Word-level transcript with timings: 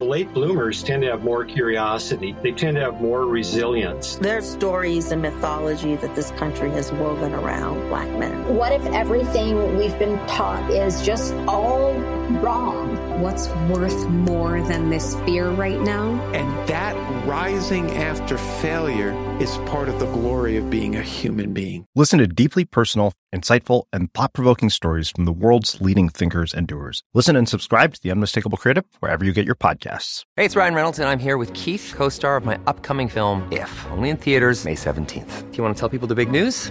Late 0.00 0.32
bloomers 0.32 0.84
tend 0.84 1.02
to 1.02 1.10
have 1.10 1.24
more 1.24 1.44
curiosity. 1.44 2.36
They 2.40 2.52
tend 2.52 2.76
to 2.76 2.82
have 2.82 3.00
more 3.00 3.26
resilience. 3.26 4.14
There 4.14 4.38
are 4.38 4.40
stories 4.40 5.10
and 5.10 5.20
mythology 5.20 5.96
that 5.96 6.14
this 6.14 6.30
country 6.30 6.70
has 6.70 6.92
woven 6.92 7.34
around 7.34 7.88
black 7.88 8.08
men. 8.16 8.54
What 8.54 8.70
if 8.70 8.86
everything 8.86 9.76
we've 9.76 9.98
been 9.98 10.16
taught 10.28 10.70
is 10.70 11.04
just 11.04 11.34
all 11.48 11.90
wrong? 12.36 13.20
What's 13.20 13.48
worth 13.70 14.08
more 14.08 14.60
than 14.62 14.90
this 14.90 15.14
fear 15.20 15.50
right 15.50 15.80
now? 15.80 16.12
And 16.32 16.68
that 16.68 16.94
rising 17.26 17.90
after 17.92 18.38
failure 18.38 19.12
is 19.40 19.56
part 19.66 19.88
of 19.88 19.98
the 19.98 20.06
glory 20.06 20.56
of 20.56 20.70
being 20.70 20.96
a 20.96 21.02
human 21.02 21.52
being. 21.52 21.86
Listen 21.94 22.18
to 22.18 22.26
deeply 22.26 22.64
personal, 22.64 23.12
insightful, 23.34 23.84
and 23.92 24.12
thought 24.14 24.32
provoking 24.32 24.70
stories 24.70 25.10
from 25.10 25.24
the 25.24 25.32
world's 25.32 25.80
leading 25.80 26.08
thinkers 26.08 26.54
and 26.54 26.66
doers. 26.66 27.02
Listen 27.14 27.36
and 27.36 27.48
subscribe 27.48 27.94
to 27.94 28.02
The 28.02 28.10
Unmistakable 28.10 28.58
Creative 28.58 28.84
wherever 29.00 29.24
you 29.24 29.32
get 29.32 29.46
your 29.46 29.56
podcasts. 29.56 30.24
Hey, 30.36 30.44
it's 30.44 30.56
Ryan 30.56 30.74
Reynolds, 30.74 30.98
and 30.98 31.08
I'm 31.08 31.18
here 31.18 31.38
with 31.38 31.52
Keith, 31.54 31.92
co 31.96 32.08
star 32.08 32.36
of 32.36 32.44
my 32.44 32.58
upcoming 32.66 33.08
film, 33.08 33.46
If, 33.50 33.86
only 33.90 34.10
in 34.10 34.16
theaters, 34.16 34.64
May 34.64 34.74
17th. 34.74 35.50
Do 35.50 35.56
you 35.56 35.62
want 35.62 35.74
to 35.74 35.80
tell 35.80 35.88
people 35.88 36.08
the 36.08 36.14
big 36.14 36.30
news? 36.30 36.70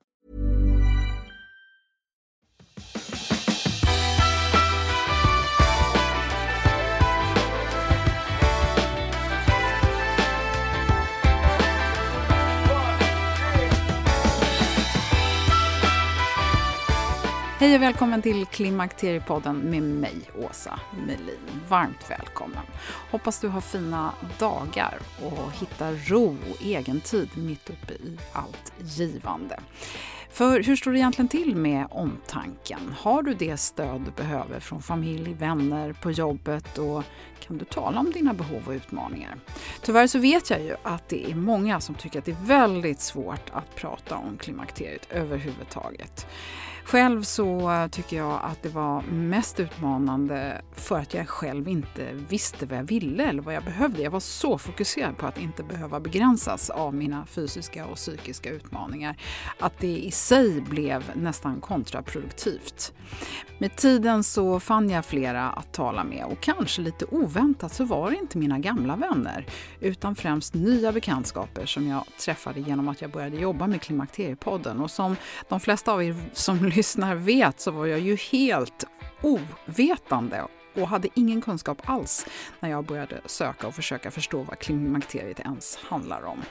Hej 17.61 17.75
och 17.75 17.81
välkommen 17.81 18.21
till 18.21 18.45
Klimakteriepodden 18.45 19.57
med 19.57 19.83
mig, 19.83 20.15
Åsa 20.49 20.79
Melin. 21.07 21.61
Varmt 21.69 22.09
välkommen. 22.09 22.63
Hoppas 23.11 23.39
du 23.39 23.47
har 23.47 23.61
fina 23.61 24.11
dagar 24.39 24.99
och 25.21 25.51
hittar 25.51 26.09
ro 26.09 26.37
och 26.49 26.65
egentid 26.65 27.29
mitt 27.37 27.69
uppe 27.69 27.93
i 27.93 28.17
allt 28.33 28.73
givande. 28.77 29.59
För 30.29 30.63
hur 30.63 30.75
står 30.75 30.91
det 30.91 30.97
egentligen 30.97 31.29
till 31.29 31.55
med 31.55 31.87
omtanken? 31.91 32.95
Har 32.99 33.23
du 33.23 33.33
det 33.33 33.57
stöd 33.57 34.01
du 34.01 34.11
behöver 34.11 34.59
från 34.59 34.81
familj, 34.81 35.33
vänner, 35.33 35.93
på 35.93 36.11
jobbet 36.11 36.77
och 36.77 37.03
kan 37.39 37.57
du 37.57 37.65
tala 37.65 37.99
om 37.99 38.11
dina 38.11 38.33
behov 38.33 38.61
och 38.65 38.73
utmaningar? 38.73 39.35
Tyvärr 39.81 40.07
så 40.07 40.19
vet 40.19 40.49
jag 40.49 40.61
ju 40.61 40.75
att 40.83 41.09
det 41.09 41.31
är 41.31 41.35
många 41.35 41.79
som 41.79 41.95
tycker 41.95 42.19
att 42.19 42.25
det 42.25 42.31
är 42.31 42.45
väldigt 42.45 43.01
svårt 43.01 43.49
att 43.53 43.75
prata 43.75 44.15
om 44.15 44.37
klimakteriet 44.37 45.07
överhuvudtaget. 45.11 46.27
Själv 46.83 47.23
så 47.23 47.71
tycker 47.91 48.17
jag 48.17 48.39
att 48.43 48.63
det 48.63 48.69
var 48.69 49.01
mest 49.01 49.59
utmanande 49.59 50.61
för 50.75 50.99
att 50.99 51.13
jag 51.13 51.29
själv 51.29 51.67
inte 51.67 52.13
visste 52.29 52.65
vad 52.65 52.77
jag 52.77 52.83
ville 52.83 53.23
eller 53.23 53.41
vad 53.41 53.53
jag 53.53 53.63
behövde. 53.63 54.01
Jag 54.01 54.11
var 54.11 54.19
så 54.19 54.57
fokuserad 54.57 55.17
på 55.17 55.25
att 55.25 55.37
inte 55.37 55.63
behöva 55.63 55.99
begränsas 55.99 56.69
av 56.69 56.93
mina 56.95 57.25
fysiska 57.25 57.85
och 57.85 57.95
psykiska 57.95 58.49
utmaningar 58.49 59.15
att 59.59 59.79
det 59.79 59.97
i 59.97 60.11
sig 60.11 60.61
blev 60.61 61.03
nästan 61.15 61.61
kontraproduktivt. 61.61 62.93
Med 63.57 63.75
tiden 63.75 64.23
så 64.23 64.59
fann 64.59 64.89
jag 64.89 65.05
flera 65.05 65.49
att 65.49 65.73
tala 65.73 66.03
med 66.03 66.25
och 66.25 66.41
kanske 66.41 66.81
lite 66.81 67.05
oväntat 67.05 67.73
så 67.73 67.85
var 67.85 68.11
det 68.11 68.17
inte 68.17 68.37
mina 68.37 68.59
gamla 68.59 68.95
vänner 68.95 69.45
utan 69.79 70.15
främst 70.15 70.53
nya 70.53 70.91
bekantskaper 70.91 71.65
som 71.65 71.87
jag 71.87 72.05
träffade 72.19 72.59
genom 72.59 72.87
att 72.87 73.01
jag 73.01 73.11
började 73.11 73.37
jobba 73.37 73.67
med 73.67 73.81
Klimakteriepodden 73.81 74.79
och 74.79 74.91
som 74.91 75.15
de 75.49 75.59
flesta 75.59 75.91
av 75.91 76.03
er 76.03 76.15
som 76.33 76.70
lyssnar 76.75 77.15
vet 77.15 77.59
så 77.59 77.71
var 77.71 77.85
jag 77.85 77.99
ju 77.99 78.15
helt 78.15 78.83
ovetande 79.21 80.47
och 80.75 80.87
hade 80.87 81.07
ingen 81.13 81.41
kunskap 81.41 81.81
alls 81.85 82.25
när 82.59 82.69
jag 82.69 82.85
började 82.85 83.21
söka 83.25 83.67
och 83.67 83.75
försöka 83.75 84.11
förstå 84.11 84.43
vad 84.43 84.59
klimakteriet 84.59 85.39
ens 85.39 85.75
handlar 85.75 86.23
om. 86.25 86.41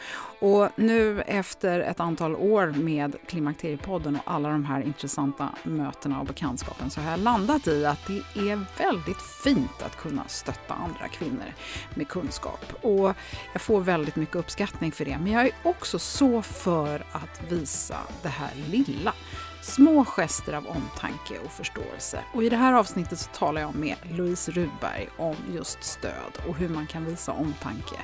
Och 0.41 0.69
nu 0.77 1.21
efter 1.21 1.81
ett 1.81 2.01
antal 2.01 2.37
år 2.37 2.67
med 2.67 3.17
Klimakteriepodden 3.27 4.17
och 4.17 4.23
alla 4.25 4.49
de 4.49 4.65
här 4.65 4.81
intressanta 4.81 5.49
mötena 5.63 6.21
och 6.21 6.27
bekantskapen 6.27 6.91
så 6.91 7.01
har 7.01 7.11
jag 7.11 7.21
landat 7.21 7.67
i 7.67 7.87
att 7.87 8.07
det 8.07 8.41
är 8.51 8.65
väldigt 8.79 9.23
fint 9.45 9.83
att 9.83 9.97
kunna 9.97 10.29
stötta 10.29 10.75
andra 10.75 11.09
kvinnor 11.09 11.55
med 11.95 12.09
kunskap. 12.09 12.65
Och 12.83 13.15
jag 13.53 13.63
får 13.63 13.81
väldigt 13.81 14.17
mycket 14.17 14.37
uppskattning 14.37 14.93
för 14.93 15.05
det. 15.05 15.19
Men 15.19 15.33
jag 15.33 15.47
är 15.47 15.53
också 15.63 15.99
så 15.99 16.43
för 16.43 17.05
att 17.13 17.53
visa 17.53 17.99
det 18.23 18.29
här 18.29 18.51
lilla 18.71 19.15
Små 19.63 20.05
gester 20.05 20.53
av 20.53 20.67
omtanke 20.67 21.39
och 21.45 21.53
förståelse. 21.53 22.21
Och 22.35 22.45
I 22.45 22.49
det 22.49 22.57
här 22.57 22.73
avsnittet 22.73 23.19
så 23.19 23.31
talar 23.31 23.61
jag 23.61 23.75
med 23.75 23.97
Louise 24.11 24.53
Rudberg 24.53 25.09
om 25.17 25.37
just 25.55 25.85
stöd 25.85 26.33
och 26.49 26.57
hur 26.57 26.69
man 26.69 26.87
kan 26.87 27.05
visa 27.05 27.33
omtanke. 27.33 27.97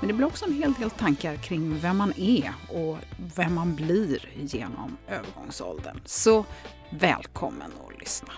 Men 0.00 0.08
det 0.08 0.14
blir 0.14 0.26
också 0.26 0.44
en 0.44 0.52
hel 0.52 0.72
del 0.72 0.90
tankar 0.90 1.36
kring 1.36 1.78
vem 1.80 1.96
man 1.96 2.12
är 2.16 2.52
och 2.68 2.98
vem 3.36 3.54
man 3.54 3.74
blir 3.74 4.28
genom 4.34 4.96
övergångsåldern. 5.08 6.00
Så 6.04 6.44
välkommen 6.90 7.70
att 7.88 8.00
lyssna. 8.00 8.32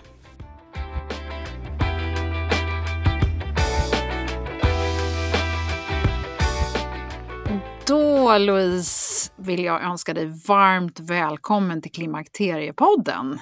Då, 7.87 8.37
Louise, 8.37 9.31
vill 9.35 9.63
jag 9.63 9.83
önska 9.83 10.13
dig 10.13 10.25
varmt 10.47 10.99
välkommen 10.99 11.81
till 11.81 11.91
Klimakteriepodden. 11.91 13.39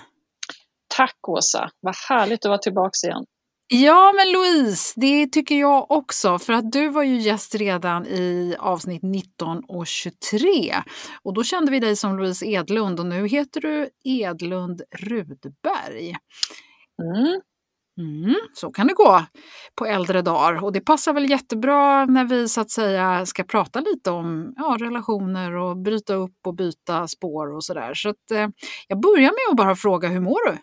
Tack 0.95 1.29
Åsa, 1.29 1.69
vad 1.79 1.95
härligt 2.09 2.45
att 2.45 2.50
vara 2.50 2.57
tillbaka 2.57 3.07
igen. 3.07 3.25
Ja, 3.67 4.13
men 4.16 4.31
Louise, 4.31 4.94
det 4.95 5.28
tycker 5.28 5.55
jag 5.55 5.91
också. 5.91 6.39
För 6.39 6.53
att 6.53 6.72
du 6.72 6.89
var 6.89 7.03
ju 7.03 7.17
gäst 7.17 7.55
redan 7.55 8.05
i 8.05 8.55
avsnitt 8.59 9.03
19 9.03 9.63
och 9.67 9.88
23. 9.88 10.75
Och 11.23 11.34
då 11.34 11.44
kände 11.44 11.72
vi 11.72 11.79
dig 11.79 11.95
som 11.95 12.17
Louise 12.17 12.45
Edlund 12.45 13.00
och 13.00 13.05
nu 13.05 13.28
heter 13.28 13.61
du 13.61 13.89
Edlund 14.03 14.81
Rudberg. 15.00 16.16
Mm. 17.03 17.41
Mm, 17.97 18.35
så 18.53 18.72
kan 18.72 18.88
det 18.88 18.94
gå 18.94 19.25
på 19.75 19.85
äldre 19.85 20.22
dagar 20.22 20.63
och 20.63 20.72
det 20.72 20.81
passar 20.81 21.13
väl 21.13 21.29
jättebra 21.29 22.06
när 22.06 22.25
vi 22.25 22.50
så 22.50 22.61
att 22.61 22.72
säga 22.72 23.25
ska 23.25 23.44
prata 23.44 23.79
lite 23.79 24.11
om 24.11 24.53
ja, 24.57 24.78
relationer 24.79 25.56
och 25.56 25.78
bryta 25.78 26.13
upp 26.13 26.38
och 26.47 26.55
byta 26.55 27.07
spår 27.07 27.55
och 27.55 27.63
sådär. 27.63 27.94
Så 27.94 28.09
att, 28.09 28.31
eh, 28.31 28.47
jag 28.88 29.00
börjar 29.00 29.31
med 29.31 29.51
att 29.51 29.57
bara 29.57 29.75
fråga, 29.75 30.07
hur 30.09 30.19
mår 30.22 30.51
du? 30.51 30.57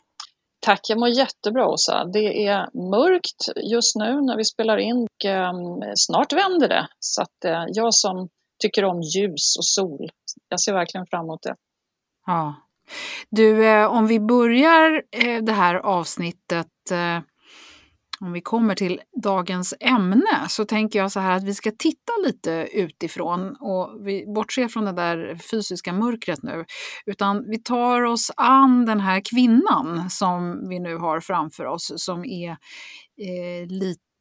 Tack, 0.60 0.80
jag 0.88 0.98
mår 0.98 1.08
jättebra 1.08 1.66
Åsa. 1.66 2.04
Det 2.04 2.46
är 2.46 2.90
mörkt 2.90 3.70
just 3.72 3.96
nu 3.96 4.20
när 4.20 4.36
vi 4.36 4.44
spelar 4.44 4.76
in 4.76 5.02
och 5.02 5.30
eh, 5.30 5.52
snart 5.94 6.32
vänder 6.32 6.68
det. 6.68 6.88
Så 7.00 7.22
att 7.22 7.44
eh, 7.44 7.64
jag 7.68 7.94
som 7.94 8.28
tycker 8.62 8.84
om 8.84 9.00
ljus 9.00 9.56
och 9.58 9.64
sol, 9.64 10.10
jag 10.48 10.60
ser 10.60 10.72
verkligen 10.72 11.06
fram 11.06 11.24
emot 11.24 11.42
det. 11.42 11.54
Ja. 12.26 12.54
Du, 13.30 13.66
eh, 13.66 13.86
om 13.86 14.06
vi 14.06 14.20
börjar 14.20 15.02
eh, 15.10 15.42
det 15.42 15.52
här 15.52 15.74
avsnittet 15.74 16.66
om 18.22 18.32
vi 18.32 18.40
kommer 18.40 18.74
till 18.74 19.00
dagens 19.22 19.74
ämne 19.80 20.48
så 20.48 20.64
tänker 20.64 20.98
jag 20.98 21.12
så 21.12 21.20
här 21.20 21.36
att 21.36 21.44
vi 21.44 21.54
ska 21.54 21.70
titta 21.78 22.12
lite 22.26 22.68
utifrån 22.72 23.56
och 23.60 24.06
vi 24.06 24.24
bortser 24.34 24.68
från 24.68 24.84
det 24.84 24.92
där 24.92 25.38
fysiska 25.50 25.92
mörkret 25.92 26.42
nu. 26.42 26.64
Utan 27.06 27.50
vi 27.50 27.62
tar 27.62 28.02
oss 28.02 28.30
an 28.36 28.86
den 28.86 29.00
här 29.00 29.22
kvinnan 29.30 30.10
som 30.10 30.68
vi 30.68 30.80
nu 30.80 30.96
har 30.96 31.20
framför 31.20 31.64
oss 31.64 31.92
som 31.96 32.24
är 32.24 32.50
eh, 32.50 33.66
lite 33.68 34.11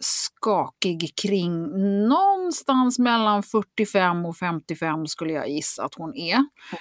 skakig 0.00 1.12
kring 1.22 1.68
någonstans 2.08 2.98
mellan 2.98 3.42
45 3.42 4.26
och 4.26 4.36
55 4.36 5.06
skulle 5.06 5.32
jag 5.32 5.48
gissa 5.48 5.84
att 5.84 5.94
hon 5.94 6.14
är. 6.16 6.38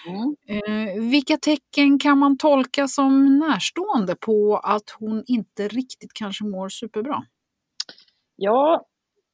Mm. 0.08 0.36
Eh, 0.48 1.02
vilka 1.12 1.38
tecken 1.38 2.00
kan 2.00 2.18
man 2.18 2.38
tolka 2.38 2.88
som 2.88 3.40
närstående 3.40 4.16
på 4.16 4.58
att 4.58 4.90
hon 5.00 5.24
inte 5.28 5.68
riktigt 5.68 6.14
kanske 6.14 6.46
mår 6.46 6.70
superbra? 6.70 7.24
Ja, 8.36 8.86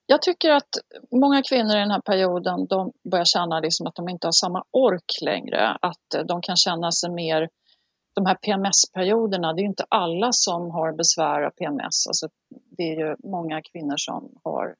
jag 0.05 0.21
tycker 0.21 0.51
att 0.51 0.69
många 1.11 1.41
kvinnor 1.43 1.75
i 1.75 1.79
den 1.79 1.91
här 1.91 2.01
perioden 2.01 2.67
de 2.67 2.91
börjar 3.11 3.25
känna 3.25 3.59
liksom 3.59 3.87
att 3.87 3.95
de 3.95 4.09
inte 4.09 4.27
har 4.27 4.31
samma 4.31 4.63
ork 4.71 5.21
längre. 5.21 5.77
Att 5.81 6.27
de 6.27 6.41
kan 6.41 6.55
känna 6.55 6.91
sig 6.91 7.11
mer... 7.11 7.49
De 8.19 8.25
här 8.25 8.35
PMS-perioderna, 8.35 9.53
det 9.53 9.59
är 9.59 9.63
ju 9.63 9.69
inte 9.69 9.85
alla 9.89 10.29
som 10.31 10.71
har 10.71 10.97
besvär 11.01 11.41
av 11.41 11.51
PMS. 11.51 12.07
Alltså, 12.07 12.27
det 12.77 12.83
är 12.83 12.95
ju 13.03 13.15
många 13.35 13.61
kvinnor 13.71 13.97
som 13.97 14.21
har 14.43 14.75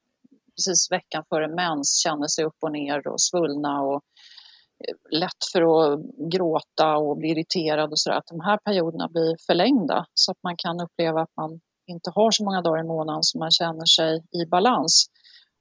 precis 0.56 0.92
veckan 0.92 1.24
före 1.30 1.48
mens 1.48 2.02
känner 2.04 2.28
sig 2.28 2.46
upp 2.46 2.60
och 2.62 2.72
ner 2.72 3.08
och 3.08 3.22
svullna 3.22 3.82
och 3.82 4.02
eh, 4.84 5.20
lätt 5.22 5.42
för 5.52 5.62
att 5.62 6.00
gråta 6.34 6.98
och 6.98 7.18
bli 7.18 7.30
irriterad 7.30 7.92
och 7.92 8.00
sådär. 8.00 8.18
Att 8.18 8.28
de 8.28 8.40
här 8.40 8.58
perioderna 8.58 9.08
blir 9.08 9.36
förlängda 9.48 10.06
så 10.14 10.32
att 10.32 10.44
man 10.44 10.56
kan 10.58 10.82
uppleva 10.82 11.22
att 11.22 11.36
man 11.38 11.60
inte 11.88 12.12
har 12.16 12.32
så 12.32 12.44
många 12.44 12.62
dagar 12.62 12.84
i 12.84 12.88
månaden 12.88 13.24
som 13.24 13.40
man 13.40 13.52
känner 13.52 13.86
sig 13.98 14.12
i 14.40 14.46
balans. 14.46 15.06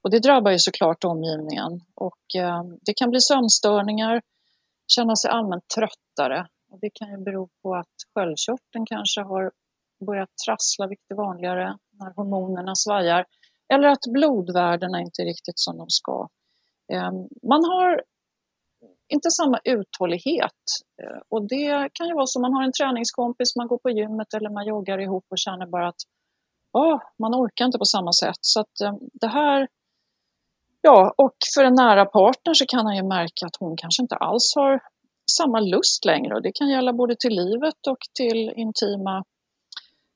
Och 0.03 0.09
det 0.11 0.19
drabbar 0.19 0.51
ju 0.51 0.59
såklart 0.59 1.03
omgivningen 1.03 1.71
och 1.95 2.23
eh, 2.43 2.63
det 2.85 2.93
kan 2.93 3.09
bli 3.09 3.21
sömnstörningar, 3.21 4.21
känna 4.95 5.15
sig 5.15 5.31
allmänt 5.31 5.63
tröttare. 5.75 6.47
Och 6.69 6.79
det 6.81 6.89
kan 6.93 7.11
ju 7.11 7.17
bero 7.17 7.49
på 7.61 7.75
att 7.75 7.95
sköldkörteln 8.13 8.85
kanske 8.85 9.21
har 9.21 9.51
börjat 10.05 10.29
trassla, 10.45 10.87
vilket 10.87 11.11
är 11.11 11.15
vanligare 11.15 11.77
när 11.91 12.13
hormonerna 12.15 12.75
svajar. 12.75 13.25
Eller 13.73 13.87
att 13.87 14.05
blodvärdena 14.13 15.01
inte 15.01 15.21
är 15.21 15.25
riktigt 15.25 15.59
som 15.59 15.77
de 15.77 15.89
ska. 15.89 16.27
Ehm, 16.93 17.27
man 17.43 17.63
har 17.65 18.03
inte 19.13 19.31
samma 19.31 19.59
uthållighet. 19.63 20.61
Eh, 21.01 21.19
och 21.29 21.47
det 21.47 21.89
kan 21.93 22.07
ju 22.07 22.13
vara 22.13 22.27
så 22.27 22.41
man 22.41 22.53
har 22.53 22.63
en 22.63 22.71
träningskompis, 22.79 23.55
man 23.55 23.67
går 23.67 23.77
på 23.77 23.89
gymmet 23.89 24.33
eller 24.33 24.49
man 24.49 24.67
joggar 24.67 24.97
ihop 24.97 25.25
och 25.29 25.37
känner 25.37 25.65
bara 25.65 25.87
att 25.87 26.01
oh, 26.73 26.99
man 27.19 27.35
orkar 27.35 27.65
inte 27.65 27.77
på 27.77 27.85
samma 27.85 28.13
sätt. 28.13 28.41
Så 28.41 28.59
att 28.59 28.81
ehm, 28.83 28.99
det 29.13 29.27
här 29.27 29.67
Ja, 30.81 31.13
och 31.17 31.35
för 31.55 31.63
en 31.63 31.73
nära 31.73 32.05
partner 32.05 32.53
så 32.53 32.65
kan 32.65 32.85
han 32.85 32.95
ju 32.95 33.03
märka 33.03 33.45
att 33.45 33.55
hon 33.59 33.77
kanske 33.77 34.03
inte 34.03 34.15
alls 34.15 34.53
har 34.55 34.79
samma 35.29 35.59
lust 35.59 36.05
längre 36.05 36.35
och 36.35 36.41
det 36.41 36.51
kan 36.53 36.69
gälla 36.69 36.93
både 36.93 37.15
till 37.19 37.35
livet 37.35 37.87
och 37.87 37.97
till 38.17 38.53
intima 38.55 39.23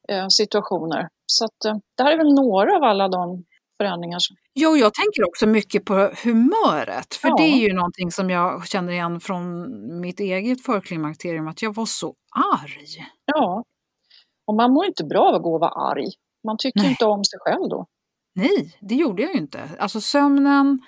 eh, 0.10 0.26
situationer. 0.30 1.08
Så 1.26 1.46
att, 1.46 1.66
eh, 1.66 1.76
det 1.98 2.04
här 2.04 2.12
är 2.12 2.18
väl 2.18 2.34
några 2.34 2.76
av 2.76 2.84
alla 2.84 3.08
de 3.08 3.44
förändringar. 3.78 4.20
Som... 4.20 4.36
Jo, 4.56 4.76
jag 4.78 4.94
tänker 4.94 5.28
också 5.28 5.48
mycket 5.48 5.86
på 5.86 6.12
humöret, 6.24 7.16
för 7.16 7.28
ja. 7.28 7.36
det 7.38 7.44
är 7.44 7.68
ju 7.68 7.74
någonting 7.74 8.12
som 8.12 8.30
jag 8.30 8.68
känner 8.68 8.94
igen 8.94 9.20
från 9.20 9.70
mitt 10.02 10.20
eget 10.20 10.66
förklimakterium, 10.66 11.48
att 11.48 11.62
jag 11.62 11.76
var 11.76 11.86
så 11.86 12.16
arg. 12.64 13.06
Ja, 13.26 13.64
och 14.48 14.56
man 14.56 14.74
mår 14.74 14.86
inte 14.86 15.04
bra 15.04 15.30
av 15.30 15.36
att 15.36 15.44
gå 15.44 15.54
och 15.54 15.60
vara 15.60 15.92
arg. 15.92 16.08
Man 16.48 16.56
tycker 16.60 16.80
Nej. 16.80 16.90
inte 16.90 17.06
om 17.06 17.24
sig 17.24 17.40
själv 17.40 17.70
då. 17.70 17.86
Nej, 18.36 18.78
det 18.82 18.96
gjorde 18.96 19.22
jag 19.22 19.32
ju 19.34 19.38
inte. 19.38 19.70
Alltså 19.80 20.02
sömnen, 20.02 20.80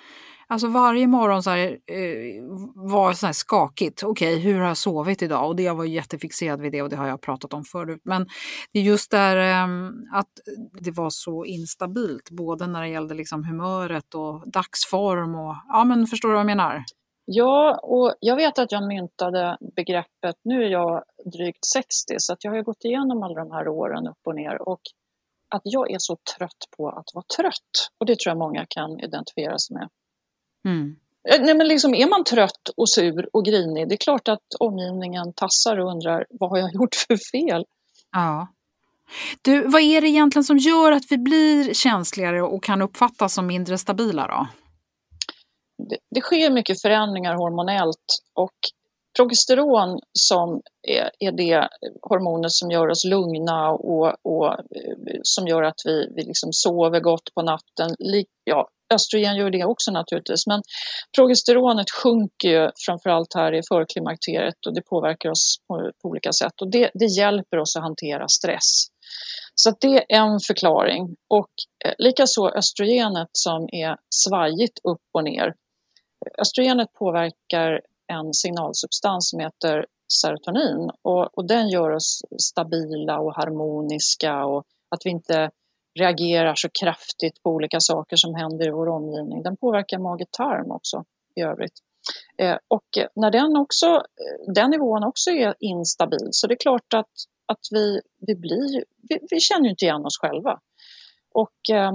alltså 0.48 0.68
varje 0.68 1.06
morgon 1.06 1.42
så 1.42 1.50
här, 1.50 1.68
eh, 1.68 2.42
var 2.74 3.12
så 3.12 3.26
här 3.26 3.32
skakigt. 3.32 4.02
Okej, 4.02 4.34
okay, 4.34 4.42
hur 4.42 4.60
har 4.60 4.68
jag 4.68 4.76
sovit 4.76 5.22
idag? 5.22 5.46
Och 5.48 5.56
det, 5.56 5.62
jag 5.62 5.74
var 5.74 5.84
jättefixerad 5.84 6.60
vid 6.60 6.72
det 6.72 6.82
och 6.82 6.88
det 6.88 6.96
har 6.96 7.08
jag 7.08 7.20
pratat 7.20 7.54
om 7.54 7.64
förut. 7.64 8.00
Men 8.04 8.26
det 8.72 8.78
är 8.78 8.82
just 8.82 9.10
där 9.10 9.36
eh, 9.36 9.88
att 10.12 10.30
det 10.80 10.90
var 10.90 11.10
så 11.10 11.44
instabilt, 11.44 12.30
både 12.30 12.66
när 12.66 12.82
det 12.82 12.88
gällde 12.88 13.14
liksom 13.14 13.44
humöret 13.44 14.14
och 14.14 14.50
dagsform 14.50 15.34
och 15.34 15.54
ja, 15.68 15.84
men 15.84 16.06
förstår 16.06 16.28
du 16.28 16.34
vad 16.34 16.40
jag 16.40 16.46
menar? 16.46 16.84
Ja, 17.28 17.80
och 17.82 18.14
jag 18.20 18.36
vet 18.36 18.58
att 18.58 18.72
jag 18.72 18.86
myntade 18.86 19.58
begreppet, 19.76 20.36
nu 20.44 20.64
är 20.64 20.68
jag 20.68 21.02
drygt 21.32 21.64
60 21.64 22.14
så 22.18 22.32
att 22.32 22.44
jag 22.44 22.52
har 22.52 22.62
gått 22.62 22.84
igenom 22.84 23.22
alla 23.22 23.34
de 23.34 23.50
här 23.50 23.68
åren 23.68 24.06
upp 24.06 24.20
och 24.26 24.34
ner 24.34 24.68
och 24.68 24.80
att 25.54 25.62
jag 25.64 25.90
är 25.90 25.98
så 25.98 26.16
trött 26.36 26.64
på 26.76 26.88
att 26.88 27.10
vara 27.14 27.24
trött. 27.36 27.90
Och 28.00 28.06
det 28.06 28.18
tror 28.18 28.30
jag 28.30 28.38
många 28.38 28.66
kan 28.68 29.00
identifiera 29.00 29.58
sig 29.58 29.74
med. 29.74 29.88
Mm. 30.66 30.96
Eh, 31.28 31.40
nej, 31.40 31.54
men 31.54 31.68
liksom, 31.68 31.94
är 31.94 32.06
man 32.06 32.24
trött 32.24 32.68
och 32.76 32.88
sur 32.88 33.28
och 33.32 33.44
grinig, 33.44 33.88
det 33.88 33.94
är 33.94 33.96
klart 33.96 34.28
att 34.28 34.54
omgivningen 34.60 35.32
tassar 35.32 35.78
och 35.78 35.90
undrar 35.90 36.26
vad 36.30 36.50
har 36.50 36.58
jag 36.58 36.74
gjort 36.74 36.94
för 36.94 37.16
fel? 37.16 37.64
Ja. 38.12 38.48
Du, 39.42 39.68
vad 39.68 39.82
är 39.82 40.00
det 40.00 40.08
egentligen 40.08 40.44
som 40.44 40.58
gör 40.58 40.92
att 40.92 41.04
vi 41.10 41.18
blir 41.18 41.74
känsligare 41.74 42.42
och 42.42 42.64
kan 42.64 42.82
uppfattas 42.82 43.34
som 43.34 43.46
mindre 43.46 43.78
stabila 43.78 44.26
då? 44.26 44.48
Det, 45.88 45.96
det 46.10 46.20
sker 46.20 46.50
mycket 46.50 46.82
förändringar 46.82 47.34
hormonellt 47.34 48.06
och 48.34 48.54
progesteron 49.16 50.00
som 50.12 50.60
är, 50.88 51.10
är 51.18 51.32
det 51.32 51.68
hormonet 52.02 52.52
som 52.52 52.70
gör 52.70 52.88
oss 52.88 53.04
lugna 53.04 53.70
och, 53.70 54.14
och 54.22 54.52
eh, 54.52 55.20
som 55.22 55.46
gör 55.48 55.62
att 55.62 55.80
vi, 55.84 56.12
vi 56.16 56.22
liksom 56.22 56.52
sover 56.52 57.00
gott 57.00 57.34
på 57.34 57.42
natten. 57.42 57.94
Ja, 58.44 58.68
östrogen 58.94 59.36
gör 59.36 59.50
det 59.50 59.64
också 59.64 59.90
naturligtvis, 59.90 60.46
men 60.46 60.62
progesteronet 61.16 61.90
sjunker 61.90 62.48
ju 62.48 62.70
framförallt 62.86 63.34
här 63.34 63.54
i 63.54 63.62
förklimakteriet 63.68 64.66
och 64.66 64.74
det 64.74 64.82
påverkar 64.82 65.30
oss 65.30 65.56
på, 65.68 65.90
på 66.02 66.08
olika 66.08 66.32
sätt 66.32 66.60
och 66.60 66.70
det, 66.70 66.90
det, 66.94 67.06
hjälper 67.06 67.56
oss 67.58 67.76
att 67.76 67.82
hantera 67.82 68.28
stress. 68.28 68.86
Så 69.54 69.72
det 69.80 69.96
är 69.96 70.16
en 70.16 70.40
förklaring 70.40 71.16
och 71.30 71.50
eh, 71.84 71.92
likaså 71.98 72.48
östrogenet 72.48 73.28
som 73.32 73.68
är 73.72 73.96
svajigt 74.14 74.78
upp 74.88 75.02
och 75.14 75.24
ner. 75.24 75.54
Östrogenet 76.38 76.92
påverkar 76.92 77.80
en 78.12 78.34
signalsubstans 78.34 79.30
som 79.30 79.40
heter 79.40 79.86
serotonin 80.12 80.90
och, 81.02 81.38
och 81.38 81.48
den 81.48 81.68
gör 81.68 81.90
oss 81.90 82.20
stabila 82.42 83.18
och 83.18 83.34
harmoniska 83.34 84.44
och 84.44 84.64
att 84.90 85.00
vi 85.04 85.10
inte 85.10 85.50
reagerar 85.98 86.54
så 86.56 86.68
kraftigt 86.80 87.42
på 87.42 87.50
olika 87.50 87.80
saker 87.80 88.16
som 88.16 88.34
händer 88.34 88.68
i 88.68 88.70
vår 88.70 88.88
omgivning. 88.88 89.42
Den 89.42 89.56
påverkar 89.56 89.98
mage-tarm 89.98 90.70
också 90.70 91.04
i 91.36 91.42
övrigt. 91.42 91.78
Eh, 92.38 92.56
och 92.68 92.88
när 93.14 93.30
den, 93.30 93.56
också, 93.56 94.02
den 94.54 94.70
nivån 94.70 95.04
också 95.04 95.30
är 95.30 95.54
instabil 95.60 96.28
så 96.30 96.46
det 96.46 96.54
är 96.54 96.58
klart 96.58 96.94
att, 96.94 97.12
att 97.46 97.60
vi, 97.70 98.00
vi, 98.26 98.34
blir, 98.34 98.84
vi, 99.08 99.18
vi 99.30 99.40
känner 99.40 99.68
inte 99.68 99.84
igen 99.84 100.06
oss 100.06 100.18
själva. 100.20 100.60
Och 101.34 101.76
eh, 101.76 101.92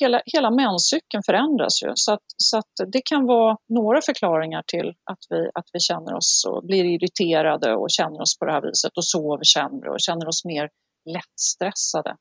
hela, 0.00 0.22
hela 0.26 0.50
menscykeln 0.50 1.22
förändras 1.26 1.82
ju. 1.82 1.92
Så, 1.94 2.12
att, 2.12 2.24
så 2.36 2.58
att 2.58 2.72
det 2.92 3.02
kan 3.04 3.26
vara 3.26 3.56
några 3.68 4.00
förklaringar 4.00 4.62
till 4.66 4.88
att 4.88 5.18
vi, 5.28 5.50
att 5.54 5.68
vi 5.72 5.80
känner 5.80 6.14
oss 6.14 6.44
och 6.48 6.66
blir 6.66 6.84
irriterade 6.84 7.76
och 7.76 7.90
känner 7.90 8.20
oss 8.20 8.38
på 8.38 8.44
det 8.44 8.52
här 8.52 8.62
viset 8.62 8.96
och 8.96 9.04
sover 9.04 9.44
sämre 9.44 9.90
och 9.90 10.00
känner 10.00 10.28
oss 10.28 10.44
mer 10.44 10.70
lättstressade. 11.04 12.16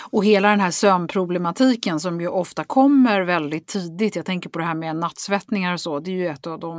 Och 0.00 0.24
hela 0.24 0.48
den 0.48 0.60
här 0.60 0.70
sömnproblematiken 0.70 2.00
som 2.00 2.20
ju 2.20 2.28
ofta 2.28 2.64
kommer 2.64 3.20
väldigt 3.20 3.66
tidigt, 3.66 4.16
jag 4.16 4.26
tänker 4.26 4.50
på 4.50 4.58
det 4.58 4.64
här 4.64 4.74
med 4.74 4.96
nattsvettningar 4.96 5.72
och 5.72 5.80
så, 5.80 6.00
det 6.00 6.10
är 6.10 6.14
ju 6.14 6.28
ett 6.28 6.46
av 6.46 6.60
de 6.60 6.78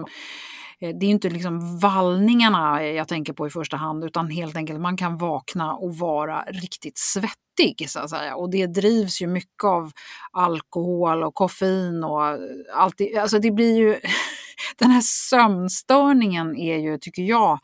eh, 0.80 0.90
det 1.00 1.06
är 1.06 1.10
inte 1.10 1.30
liksom 1.30 1.80
vallningarna 1.80 2.86
jag 2.86 3.08
tänker 3.08 3.34
på 3.34 3.48
i 3.48 3.50
första 3.50 3.78
hand 3.78 4.04
utan 4.04 4.30
helt 4.30 4.56
enkelt 4.56 4.80
man 4.80 4.98
kan 4.98 5.18
vakna 5.18 5.74
och 5.74 5.98
vara 5.98 6.42
riktigt 6.42 6.98
svettig 6.98 7.90
så 7.90 8.00
att 8.00 8.10
säga. 8.10 8.36
Och 8.36 8.52
det 8.52 8.68
drivs 8.68 9.22
ju 9.22 9.28
mycket 9.28 9.64
av 9.64 9.92
alkohol 10.32 11.24
och 11.24 11.36
koffein 11.36 12.04
och 12.04 12.22
allt. 12.74 12.98
Det, 12.98 13.18
alltså 13.18 13.40
det 13.40 13.52
blir 13.52 13.78
ju, 13.78 14.00
den 14.78 14.92
här 14.92 15.02
sömnstörningen 15.02 16.56
är 16.58 16.78
ju, 16.78 16.98
tycker 16.98 17.22
jag, 17.22 17.52
eh, 17.52 17.60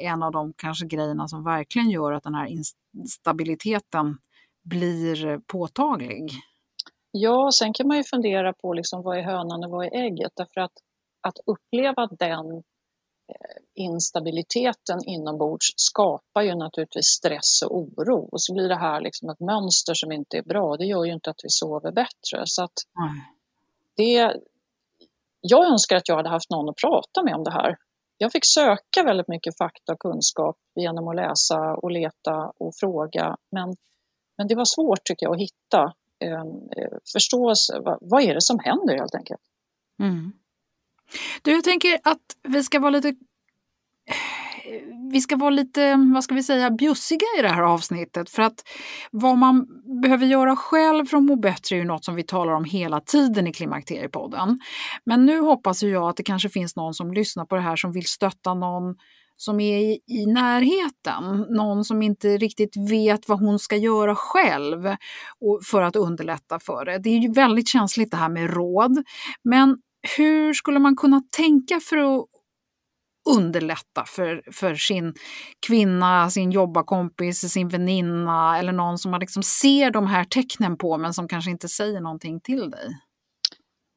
en 0.00 0.22
av 0.22 0.32
de 0.32 0.52
kanske 0.56 0.86
grejerna 0.86 1.28
som 1.28 1.44
verkligen 1.44 1.90
gör 1.90 2.12
att 2.12 2.22
den 2.22 2.34
här 2.34 2.46
instabiliteten 2.96 4.18
blir 4.64 5.40
påtaglig. 5.46 6.30
Ja, 7.10 7.50
sen 7.52 7.72
kan 7.72 7.88
man 7.88 7.96
ju 7.96 8.04
fundera 8.04 8.52
på 8.52 8.74
liksom, 8.74 9.02
vad 9.02 9.18
är 9.18 9.22
hönan 9.22 9.64
och 9.64 9.70
vad 9.70 9.86
är 9.86 9.90
ägget? 9.90 10.32
Därför 10.36 10.60
att 10.60 10.72
att 11.20 11.38
uppleva 11.46 12.06
den 12.06 12.56
eh, 13.28 13.56
instabiliteten 13.74 14.98
inombords 15.06 15.72
skapar 15.76 16.42
ju 16.42 16.54
naturligtvis 16.54 17.06
stress 17.06 17.62
och 17.62 17.76
oro 17.76 18.28
och 18.32 18.42
så 18.42 18.54
blir 18.54 18.68
det 18.68 18.78
här 18.78 19.00
liksom 19.00 19.30
ett 19.30 19.40
mönster 19.40 19.94
som 19.94 20.12
inte 20.12 20.38
är 20.38 20.42
bra. 20.42 20.76
Det 20.76 20.84
gör 20.86 21.04
ju 21.04 21.12
inte 21.12 21.30
att 21.30 21.40
vi 21.44 21.48
sover 21.48 21.92
bättre. 21.92 22.42
Så 22.44 22.64
att 22.64 22.72
det, 23.96 24.36
jag 25.40 25.70
önskar 25.70 25.96
att 25.96 26.08
jag 26.08 26.16
hade 26.16 26.28
haft 26.28 26.50
någon 26.50 26.68
att 26.68 26.76
prata 26.76 27.22
med 27.22 27.34
om 27.34 27.44
det 27.44 27.52
här. 27.52 27.76
Jag 28.22 28.32
fick 28.32 28.46
söka 28.46 29.02
väldigt 29.04 29.28
mycket 29.28 29.58
fakta 29.58 29.92
och 29.92 29.98
kunskap 29.98 30.56
genom 30.80 31.08
att 31.08 31.16
läsa 31.16 31.74
och 31.74 31.90
leta 31.90 32.52
och 32.58 32.72
fråga 32.80 33.36
men, 33.52 33.76
men 34.38 34.46
det 34.48 34.54
var 34.54 34.64
svårt 34.64 35.04
tycker 35.04 35.26
jag 35.26 35.34
att 35.34 35.40
hitta 35.40 35.82
eh, 36.24 36.40
eh 36.82 36.98
förståelse. 37.12 37.80
vad, 37.84 37.98
vad 38.00 38.22
är 38.22 38.34
det 38.34 38.42
som 38.42 38.58
händer 38.58 38.94
helt 38.96 39.14
enkelt. 39.14 39.40
Mm. 40.02 40.32
Du, 41.42 41.52
jag 41.52 41.64
tänker 41.64 42.00
att 42.04 42.36
vi 42.42 42.62
ska 42.62 42.80
vara 42.80 42.90
lite 42.90 43.14
vi 45.12 45.20
ska 45.20 45.36
vara 45.36 45.50
lite, 45.50 45.96
vad 46.14 46.24
ska 46.24 46.34
vi 46.34 46.42
säga, 46.42 46.70
bjussiga 46.70 47.26
i 47.38 47.42
det 47.42 47.48
här 47.48 47.62
avsnittet. 47.62 48.30
För 48.30 48.42
att 48.42 48.64
vad 49.10 49.38
man 49.38 49.66
behöver 50.02 50.26
göra 50.26 50.56
själv 50.56 51.06
för 51.06 51.16
att 51.16 51.22
må 51.22 51.36
bättre 51.36 51.76
är 51.76 51.78
ju 51.78 51.84
något 51.84 52.04
som 52.04 52.14
vi 52.14 52.22
talar 52.22 52.52
om 52.52 52.64
hela 52.64 53.00
tiden 53.00 53.46
i 53.46 53.52
Klimakteriepodden. 53.52 54.60
Men 55.04 55.26
nu 55.26 55.40
hoppas 55.40 55.82
jag 55.82 56.08
att 56.08 56.16
det 56.16 56.22
kanske 56.22 56.48
finns 56.48 56.76
någon 56.76 56.94
som 56.94 57.12
lyssnar 57.12 57.44
på 57.44 57.54
det 57.54 57.62
här 57.62 57.76
som 57.76 57.92
vill 57.92 58.06
stötta 58.06 58.54
någon 58.54 58.94
som 59.36 59.60
är 59.60 59.78
i, 59.78 59.98
i, 60.06 60.26
närheten. 60.26 61.46
Någon 61.48 61.84
som 61.84 62.02
inte 62.02 62.36
riktigt 62.36 62.90
vet 62.90 63.28
vad 63.28 63.40
hon 63.40 63.58
ska 63.58 63.76
göra 63.76 64.14
själv 64.14 64.96
för 65.70 65.82
att 65.82 65.96
underlätta 65.96 66.58
för 66.58 66.84
det. 66.84 66.98
Det 66.98 67.10
är 67.10 67.18
ju 67.18 67.32
väldigt 67.32 67.68
känsligt 67.68 68.10
det 68.10 68.16
här 68.16 68.28
med 68.28 68.54
råd. 68.54 69.04
Men 69.44 69.78
hur 70.16 70.54
skulle 70.54 70.78
man 70.78 70.96
kunna 70.96 71.22
tänka 71.36 71.80
för 71.80 71.96
att 71.96 72.26
underlätta 73.28 74.04
för, 74.06 74.42
för 74.52 74.74
sin 74.74 75.14
kvinna, 75.66 76.30
sin 76.30 76.50
jobbarkompis, 76.50 77.52
sin 77.52 77.68
väninna 77.68 78.58
eller 78.58 78.72
någon 78.72 78.98
som 78.98 79.10
man 79.10 79.20
liksom 79.20 79.42
ser 79.42 79.90
de 79.90 80.06
här 80.06 80.24
tecknen 80.24 80.78
på 80.78 80.98
men 80.98 81.14
som 81.14 81.28
kanske 81.28 81.50
inte 81.50 81.68
säger 81.68 82.00
någonting 82.00 82.40
till 82.40 82.70
dig? 82.70 82.88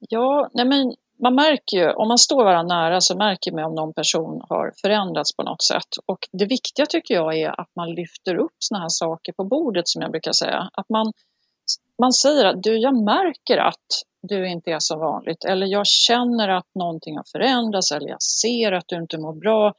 Ja, 0.10 0.50
nej 0.53 0.65
men 0.65 0.94
man 1.24 1.36
märker 1.36 1.77
ju, 1.77 1.92
om 1.92 2.08
man 2.08 2.18
står 2.18 2.44
varandra 2.44 2.75
nära 2.75 3.01
så 3.01 3.18
märker 3.18 3.51
man 3.51 3.63
om 3.63 3.75
någon 3.75 3.94
person 3.94 4.42
har 4.50 4.74
förändrats 4.82 5.36
på 5.36 5.44
något 5.44 5.63
sätt. 5.63 5.88
Och 6.06 6.20
det 6.32 6.46
viktiga 6.46 6.86
tycker 6.86 7.13
jag 7.13 7.38
är 7.38 7.62
att 7.62 7.70
man 7.75 7.89
lyfter 7.89 8.36
upp 8.36 8.56
såna 8.60 8.82
här 8.82 8.89
saker 8.89 9.34
på 9.34 9.44
bordet 9.44 9.88
som 9.88 10.01
jag 10.01 10.12
brukar 10.12 10.32
säga. 10.32 10.70
Att 10.74 10.89
man, 10.89 11.13
man 12.01 12.13
säger 12.13 12.46
att 12.46 12.63
du, 12.63 12.77
jag 12.77 13.03
märker 13.03 13.58
att 13.58 13.88
du 14.27 14.48
inte 14.50 14.72
är 14.72 14.80
som 14.80 15.00
vanligt 15.00 15.46
eller 15.46 15.68
jag 15.68 15.88
känner 15.88 16.50
att 16.50 16.70
någonting 16.75 17.18
har 17.18 17.25
förändrats 17.32 17.92
eller 17.92 18.10
jag 18.10 18.22
ser 18.22 18.72
att 18.72 18.88
du 18.88 18.96
inte 18.96 19.18
mår 19.18 19.34
bra. 19.34 19.74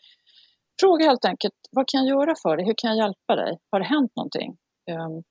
Fråga 0.80 1.06
helt 1.06 1.24
enkelt, 1.24 1.54
vad 1.70 1.88
kan 1.88 2.06
jag 2.06 2.16
göra 2.18 2.34
för 2.42 2.56
dig? 2.56 2.66
Hur 2.66 2.74
kan 2.76 2.90
jag 2.90 3.04
hjälpa 3.04 3.36
dig? 3.36 3.58
Har 3.70 3.80
det 3.80 3.86
hänt 3.86 4.12
någonting? 4.16 4.56
Ehm, 4.90 5.22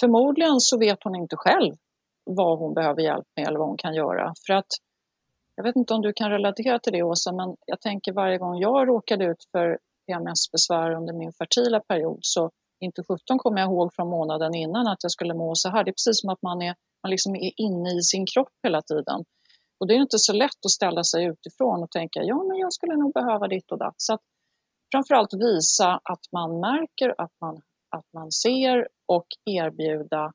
förmodligen 0.00 0.60
så 0.60 0.78
vet 0.78 0.98
hon 1.04 1.16
inte 1.16 1.36
själv 1.36 1.74
vad 2.24 2.58
hon 2.58 2.74
behöver 2.74 3.02
hjälp 3.02 3.26
med 3.36 3.46
eller 3.46 3.58
vad 3.58 3.68
hon 3.68 3.76
kan 3.76 3.94
göra. 3.94 4.34
För 4.46 4.54
att, 4.54 4.66
jag 5.56 5.64
vet 5.64 5.76
inte 5.76 5.94
om 5.94 6.02
du 6.02 6.12
kan 6.12 6.30
relatera 6.30 6.78
till 6.78 6.92
det 6.92 7.02
Åsa, 7.02 7.32
men 7.32 7.56
jag 7.66 7.80
tänker 7.80 8.12
varje 8.12 8.38
gång 8.38 8.58
jag 8.58 8.88
råkade 8.88 9.24
ut 9.24 9.44
för 9.52 9.78
PMS-besvär 10.06 10.90
under 10.90 11.14
min 11.14 11.32
fertila 11.32 11.80
period 11.80 12.18
så 12.22 12.50
inte 12.82 13.02
17 13.02 13.38
kommer 13.38 13.60
jag 13.60 13.70
ihåg 13.70 13.94
från 13.94 14.08
månaden 14.08 14.54
innan 14.54 14.86
att 14.86 15.02
jag 15.02 15.12
skulle 15.12 15.34
må 15.34 15.54
så 15.54 15.68
här. 15.68 15.84
Det 15.84 15.90
är 15.90 15.98
precis 16.00 16.20
som 16.20 16.30
att 16.30 16.42
man 16.42 16.62
är 16.62 16.74
man 17.02 17.10
liksom 17.10 17.34
är 17.34 17.52
inne 17.56 17.90
i 17.98 18.02
sin 18.02 18.26
kropp 18.26 18.54
hela 18.62 18.82
tiden. 18.82 19.24
Och 19.80 19.86
det 19.86 19.94
är 19.94 20.00
inte 20.00 20.18
så 20.18 20.32
lätt 20.32 20.64
att 20.66 20.70
ställa 20.70 21.04
sig 21.04 21.24
utifrån 21.24 21.82
och 21.82 21.90
tänka 21.90 22.22
ja 22.22 22.44
men 22.48 22.56
jag 22.58 22.72
skulle 22.72 22.96
nog 22.96 23.12
behöva 23.12 23.48
ditt 23.48 23.72
och 23.72 23.78
datt. 23.78 23.94
Så 23.96 24.14
att 24.14 24.20
framförallt 24.92 25.34
visa 25.34 26.00
att 26.04 26.24
man 26.32 26.60
märker, 26.60 27.14
att 27.18 27.32
man, 27.40 27.54
att 27.96 28.06
man 28.12 28.32
ser 28.32 28.88
och 29.06 29.26
erbjuda 29.44 30.32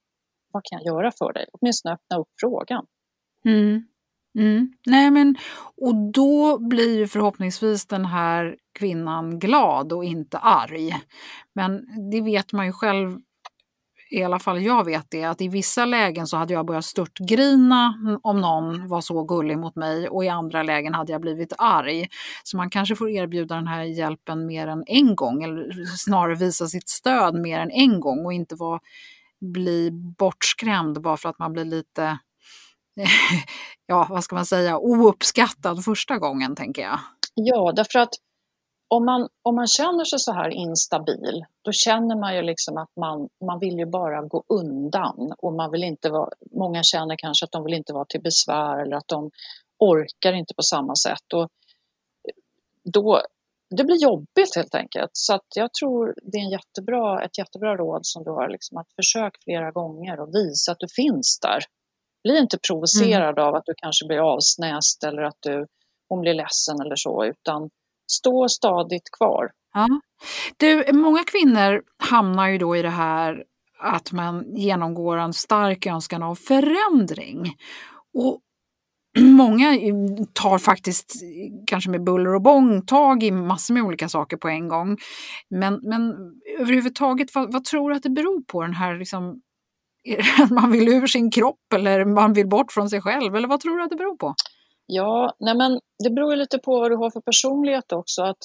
vad 0.51 0.63
kan 0.63 0.80
jag 0.82 0.96
göra 0.96 1.12
för 1.20 1.34
dig? 1.34 1.46
Åtminstone 1.54 1.94
öppna 1.96 2.18
upp 2.18 2.30
frågan. 2.42 2.86
Mm. 3.46 3.88
Mm. 4.38 4.74
Nej, 4.86 5.12
men, 5.12 5.36
och 5.77 6.12
då 6.12 6.60
blir 6.60 6.98
ju 6.98 7.08
förhoppningsvis 7.08 7.86
den 7.86 8.06
här 8.06 8.56
kvinnan 8.79 9.39
glad 9.39 9.94
och 9.94 10.06
inte 10.06 10.38
arg. 10.38 10.96
Men 11.53 11.82
det 12.12 12.22
vet 12.22 12.53
man 12.53 12.65
ju 12.65 12.72
själv 12.72 13.20
i 14.10 14.24
alla 14.24 14.39
fall 14.39 14.62
jag 14.62 14.86
vet 14.86 15.06
det, 15.10 15.24
att 15.24 15.41
i 15.41 15.48
vissa 15.48 15.86
lägen 15.86 16.27
så 16.27 16.38
hade 16.38 16.53
jag 16.53 16.65
börjat 16.65 16.86
störtgrina 16.86 17.94
om 18.24 18.41
någon 18.41 18.88
var 18.88 19.01
så 19.01 19.24
gullig 19.24 19.58
mot 19.58 19.75
mig 19.75 20.10
och 20.10 20.25
i 20.25 20.29
andra 20.29 20.63
lägen 20.63 20.94
hade 20.94 21.12
jag 21.12 21.22
blivit 21.22 21.53
arg. 21.58 22.08
Så 22.44 22.58
man 22.58 22.70
kanske 22.70 22.96
får 22.96 23.10
erbjuda 23.10 23.56
den 23.56 23.67
här 23.67 23.84
hjälpen 23.84 24.46
mer 24.46 24.67
än 24.67 24.84
en 24.88 25.15
gång 25.15 25.44
eller 25.44 25.86
snarare 25.98 26.36
visa 26.36 26.67
sitt 26.67 26.89
stöd 26.89 27.36
mer 27.36 27.60
än 27.60 27.72
en 27.72 28.00
gång 28.00 28.25
och 28.25 28.34
inte 28.34 28.56
vara, 28.56 28.79
bli 29.41 29.91
bortskrämd 29.91 31.01
bara 31.01 31.17
för 31.17 31.29
att 31.29 31.39
man 31.39 31.53
blir 31.53 31.65
lite, 31.65 32.17
ja 33.88 34.08
vad 34.10 34.24
ska 34.24 34.36
man 34.36 34.46
säga, 34.46 34.77
ouppskattad 34.77 35.84
första 35.84 36.18
gången 36.18 36.56
tänker 36.56 36.82
jag. 36.82 37.00
Ja, 37.34 37.72
därför 37.75 38.00
att 38.00 38.13
om 38.89 39.06
man, 39.06 39.27
om 39.42 39.56
man 39.56 39.68
känner 39.68 40.04
sig 40.04 40.20
så 40.20 40.32
här 40.32 40.50
instabil, 40.50 41.46
då 41.62 41.72
känner 41.72 42.16
man 42.20 42.36
ju 42.36 42.42
liksom 42.42 42.77
att 42.77 42.92
man, 43.00 43.30
man 43.46 43.60
vill 43.60 43.77
ju 43.77 43.86
bara 43.86 44.22
gå 44.22 44.44
undan 44.48 45.34
och 45.38 45.54
man 45.54 45.72
vill 45.72 45.84
inte 45.84 46.10
vara, 46.10 46.30
många 46.51 46.84
känner 46.84 47.16
kanske 47.18 47.46
att 47.46 47.51
de 47.51 47.63
vill 47.63 47.74
inte 47.74 47.94
vara 47.94 48.06
till 48.06 48.22
besvär 48.22 48.82
eller 48.82 48.98
att 48.98 49.08
de 49.08 49.32
orkar 49.80 50.34
inte 50.34 50.54
på 50.54 50.62
samma 50.62 50.96
sätt. 50.96 51.34
Och 51.34 51.50
då, 52.94 53.22
det 53.70 53.84
blir 53.84 54.04
jobbigt 54.04 54.56
helt 54.56 54.75
enkelt. 54.75 55.12
Så 55.13 55.34
att 55.34 55.46
jag 55.56 55.74
tror 55.74 56.16
det 56.24 56.38
är 56.38 56.42
en 56.42 56.50
jättebra, 56.50 57.24
ett 57.24 57.38
jättebra 57.38 57.77
råd 57.77 58.01
som 58.04 58.24
du 58.24 58.30
har, 58.30 58.50
liksom 58.50 58.77
att 58.77 58.92
försök 58.96 59.44
flera 59.44 59.72
gånger 59.72 60.20
och 60.20 60.36
visa 60.36 60.72
att 60.72 60.80
du 60.80 60.88
finns 60.96 61.39
där. 61.42 61.63
Bli 62.27 62.39
inte 62.39 62.57
provocerad 62.67 63.39
mm. 63.39 63.48
av 63.48 63.55
att 63.55 63.65
du 63.65 63.74
kanske 63.77 64.07
blir 64.07 64.34
avsnäst 64.34 65.03
eller 65.03 65.22
att 65.22 65.38
du, 65.39 65.65
hon 66.10 66.22
blir 66.22 66.34
ledsen 66.34 66.81
eller 66.86 66.96
så, 66.96 67.25
utan 67.25 67.69
stå 68.12 68.50
stadigt 68.50 69.12
kvar. 69.17 69.51
Ja. 69.74 69.88
Du, 70.57 70.93
många 70.93 71.24
kvinnor 71.24 71.81
hamnar 71.98 72.48
ju 72.48 72.57
då 72.57 72.75
i 72.75 72.81
det 72.81 72.89
här 72.89 73.43
att 73.79 74.12
man 74.12 74.55
genomgår 74.55 75.17
en 75.17 75.34
stark 75.34 75.86
önskan 75.86 76.24
av 76.24 76.36
förändring. 76.36 77.55
Och 78.13 78.39
många 79.19 79.65
tar 80.34 80.57
faktiskt, 80.57 81.13
kanske 81.67 81.89
med 81.89 82.03
buller 82.03 82.36
och 82.36 82.41
bång, 82.41 82.86
tag 82.86 83.24
i 83.24 83.31
massor 83.31 83.74
med 83.74 83.84
olika 83.84 84.10
saker 84.10 84.38
på 84.38 84.48
en 84.50 84.67
gång. 84.67 84.98
Men, 85.50 85.79
men 85.84 86.15
överhuvudtaget, 86.60 87.36
vad, 87.36 87.53
vad 87.53 87.63
tror 87.63 87.89
du 87.89 87.96
att 87.96 88.03
det 88.03 88.10
beror 88.10 88.43
på 88.43 88.62
den 88.62 88.74
här 88.74 89.00
liksom, 89.00 89.41
man 90.52 90.72
vill 90.72 90.88
ur 90.88 91.08
sin 91.08 91.32
kropp 91.32 91.74
eller 91.76 92.06
man 92.06 92.34
vill 92.34 92.48
bort 92.48 92.72
från 92.72 92.90
sig 92.90 93.02
själv? 93.02 93.36
Eller 93.36 93.48
vad 93.48 93.60
tror 93.60 93.78
du 93.78 93.84
att 93.84 93.90
det 93.90 93.96
beror 93.96 94.18
på? 94.18 94.36
Ja, 94.86 95.34
nej 95.40 95.58
men 95.58 95.80
det 96.04 96.10
beror 96.10 96.32
ju 96.32 96.40
lite 96.40 96.58
på 96.58 96.80
vad 96.80 96.92
du 96.92 96.96
har 96.96 97.10
för 97.10 97.22
personlighet 97.22 97.92
också. 97.92 98.22
Att 98.22 98.38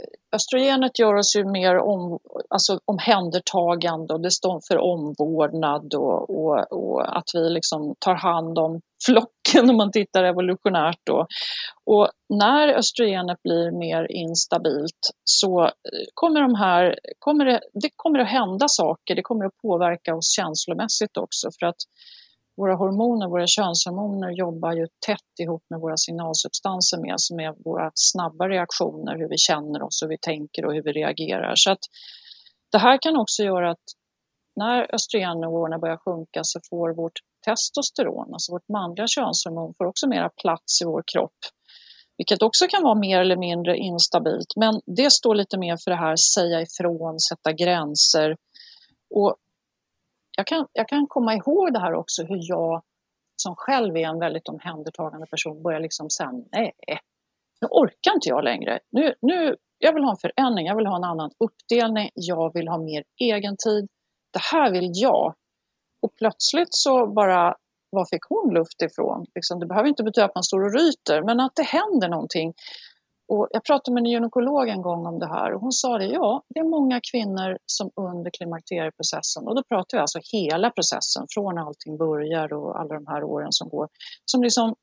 eh, 0.00 0.36
östrogenet 0.36 0.98
gör 0.98 1.14
oss 1.14 1.36
ju 1.36 1.44
mer 1.44 1.78
om, 1.78 2.18
alltså 2.50 2.80
omhändertagande 2.84 4.14
och 4.14 4.20
det 4.20 4.30
står 4.30 4.60
för 4.68 4.78
omvårdnad 4.78 5.94
och, 5.94 6.30
och, 6.30 6.72
och, 6.72 7.18
att 7.18 7.30
vi 7.34 7.50
liksom 7.50 7.94
tar 7.98 8.14
hand 8.14 8.58
om 8.58 8.80
flocken 9.04 9.70
om 9.70 9.76
man 9.76 9.92
tittar 9.92 10.24
evolutionärt. 10.24 11.00
Då. 11.04 11.26
Och 11.86 12.08
när 12.28 12.68
östrogenet 12.68 13.42
blir 13.42 13.78
mer 13.78 14.06
instabilt 14.10 15.10
så 15.24 15.64
eh, 15.64 15.70
kommer, 16.14 16.40
de 16.40 16.54
här, 16.54 16.98
kommer 17.18 17.44
det, 17.44 17.60
det 17.72 17.90
kommer 17.96 18.18
att 18.18 18.28
hända 18.28 18.68
saker, 18.68 19.14
det 19.14 19.22
kommer 19.22 19.44
att 19.44 19.56
påverka 19.62 20.14
oss 20.14 20.34
känslomässigt 20.36 21.16
också. 21.16 21.48
För 21.60 21.66
att 21.66 21.80
våra 22.56 22.74
hormoner, 22.74 23.28
våra 23.28 23.46
könshormoner 23.46 24.30
jobbar 24.30 24.72
ju 24.72 24.86
tätt 25.06 25.34
ihop 25.42 25.64
med 25.70 25.80
våra 25.80 25.96
signalsubstanser 25.96 26.98
med, 26.98 27.14
som 27.16 27.40
är 27.40 27.54
våra 27.64 27.90
snabba 27.94 28.48
reaktioner, 28.48 29.18
hur 29.18 29.28
vi 29.28 29.38
känner 29.38 29.82
oss, 29.82 30.02
hur 30.02 30.08
vi 30.08 30.18
tänker 30.18 30.64
och 30.64 30.74
hur 30.74 30.82
vi 30.82 30.92
reagerar. 30.92 31.52
Så 31.56 31.72
att 31.72 31.84
det 32.72 32.78
här 32.78 32.98
kan 33.02 33.16
också 33.16 33.42
göra 33.42 33.70
att 33.70 33.86
när 34.56 34.94
östrogennivåerna 34.94 35.78
börjar 35.78 35.96
sjunka 35.96 36.40
så 36.42 36.60
får 36.70 36.94
vårt 36.94 37.18
testosteron, 37.46 38.34
alltså 38.34 38.52
vårt 38.52 38.68
manliga 38.68 39.06
könshormon, 39.06 39.74
får 39.78 39.84
också 39.84 40.08
mera 40.08 40.28
plats 40.28 40.82
i 40.82 40.84
vår 40.84 41.02
kropp. 41.12 41.38
Vilket 42.16 42.42
också 42.42 42.66
kan 42.66 42.82
vara 42.82 42.94
mer 42.94 43.20
eller 43.20 43.36
mindre 43.36 43.76
instabilt, 43.76 44.56
men 44.56 44.80
det 44.86 45.10
står 45.10 45.34
lite 45.34 45.58
mer 45.58 45.76
för 45.84 45.90
det 45.90 45.96
här 45.96 46.16
säga 46.34 46.60
ifrån, 46.60 47.20
sätta 47.20 47.52
gränser. 47.52 48.36
Och 49.14 49.36
jag 50.36 50.46
kan, 50.46 50.66
jag 50.72 50.88
kan 50.88 51.06
komma 51.06 51.34
ihåg 51.34 51.72
det 51.72 51.80
här 51.80 51.94
också 51.94 52.22
hur 52.22 52.40
jag 52.48 52.82
som 53.42 53.54
själv 53.56 53.96
är 53.96 54.08
en 54.08 54.18
väldigt 54.18 54.48
omhändertagande 54.48 55.26
person 55.26 55.62
börjar 55.62 55.80
liksom 55.80 56.10
säga 56.10 56.30
nej, 56.52 56.72
eh, 56.88 56.98
nu 57.60 57.68
orkar 57.70 58.14
inte 58.14 58.28
jag 58.28 58.44
längre. 58.44 58.78
Nu, 58.90 59.14
nu, 59.22 59.56
jag 59.78 59.94
vill 59.94 60.04
ha 60.04 60.10
en 60.10 60.16
förändring, 60.16 60.66
jag 60.66 60.76
vill 60.76 60.86
ha 60.86 60.96
en 60.96 61.04
annan 61.04 61.30
uppdelning, 61.44 62.10
jag 62.14 62.52
vill 62.54 62.68
ha 62.68 62.78
mer 62.78 63.04
egen 63.20 63.56
tid. 63.56 63.88
Det 64.32 64.42
här 64.52 64.72
vill 64.72 64.90
jag. 64.94 65.34
Och 66.02 66.14
plötsligt 66.16 66.68
så 66.70 67.06
bara, 67.06 67.54
var 67.90 68.04
fick 68.04 68.24
hon 68.28 68.54
luft 68.54 68.82
ifrån? 68.82 69.26
Liksom, 69.34 69.60
det 69.60 69.66
behöver 69.66 69.88
inte 69.88 70.02
betyda 70.02 70.24
att 70.24 70.34
man 70.34 70.44
står 70.44 70.64
och 70.64 70.74
ryter, 70.74 71.22
men 71.22 71.40
att 71.40 71.52
det 71.54 71.62
händer 71.62 72.08
någonting. 72.08 72.54
Och 73.32 73.48
jag 73.50 73.64
pratade 73.64 73.94
med 73.94 74.00
en 74.00 74.10
gynekolog 74.10 74.68
en 74.68 74.82
gång 74.82 75.06
om 75.06 75.18
det 75.18 75.26
här 75.26 75.54
och 75.54 75.60
hon 75.60 75.72
sa 75.72 75.98
det, 75.98 76.06
ja, 76.06 76.42
det 76.48 76.60
är 76.60 76.64
många 76.64 77.00
kvinnor 77.10 77.58
som 77.66 77.90
under 77.96 78.30
klimakterieprocessen, 78.30 79.48
och 79.48 79.54
då 79.56 79.62
pratar 79.62 79.98
vi 79.98 80.00
alltså 80.00 80.20
hela 80.32 80.70
processen 80.70 81.26
från 81.34 81.54
när 81.54 81.62
allting 81.62 81.96
börjar 81.96 82.52
och 82.52 82.80
alla 82.80 82.94
de 82.94 83.06
här 83.06 83.22
åren 83.24 83.48
som 83.50 83.68
går, 83.68 83.88
som 84.24 84.42
liksom, 84.42 84.74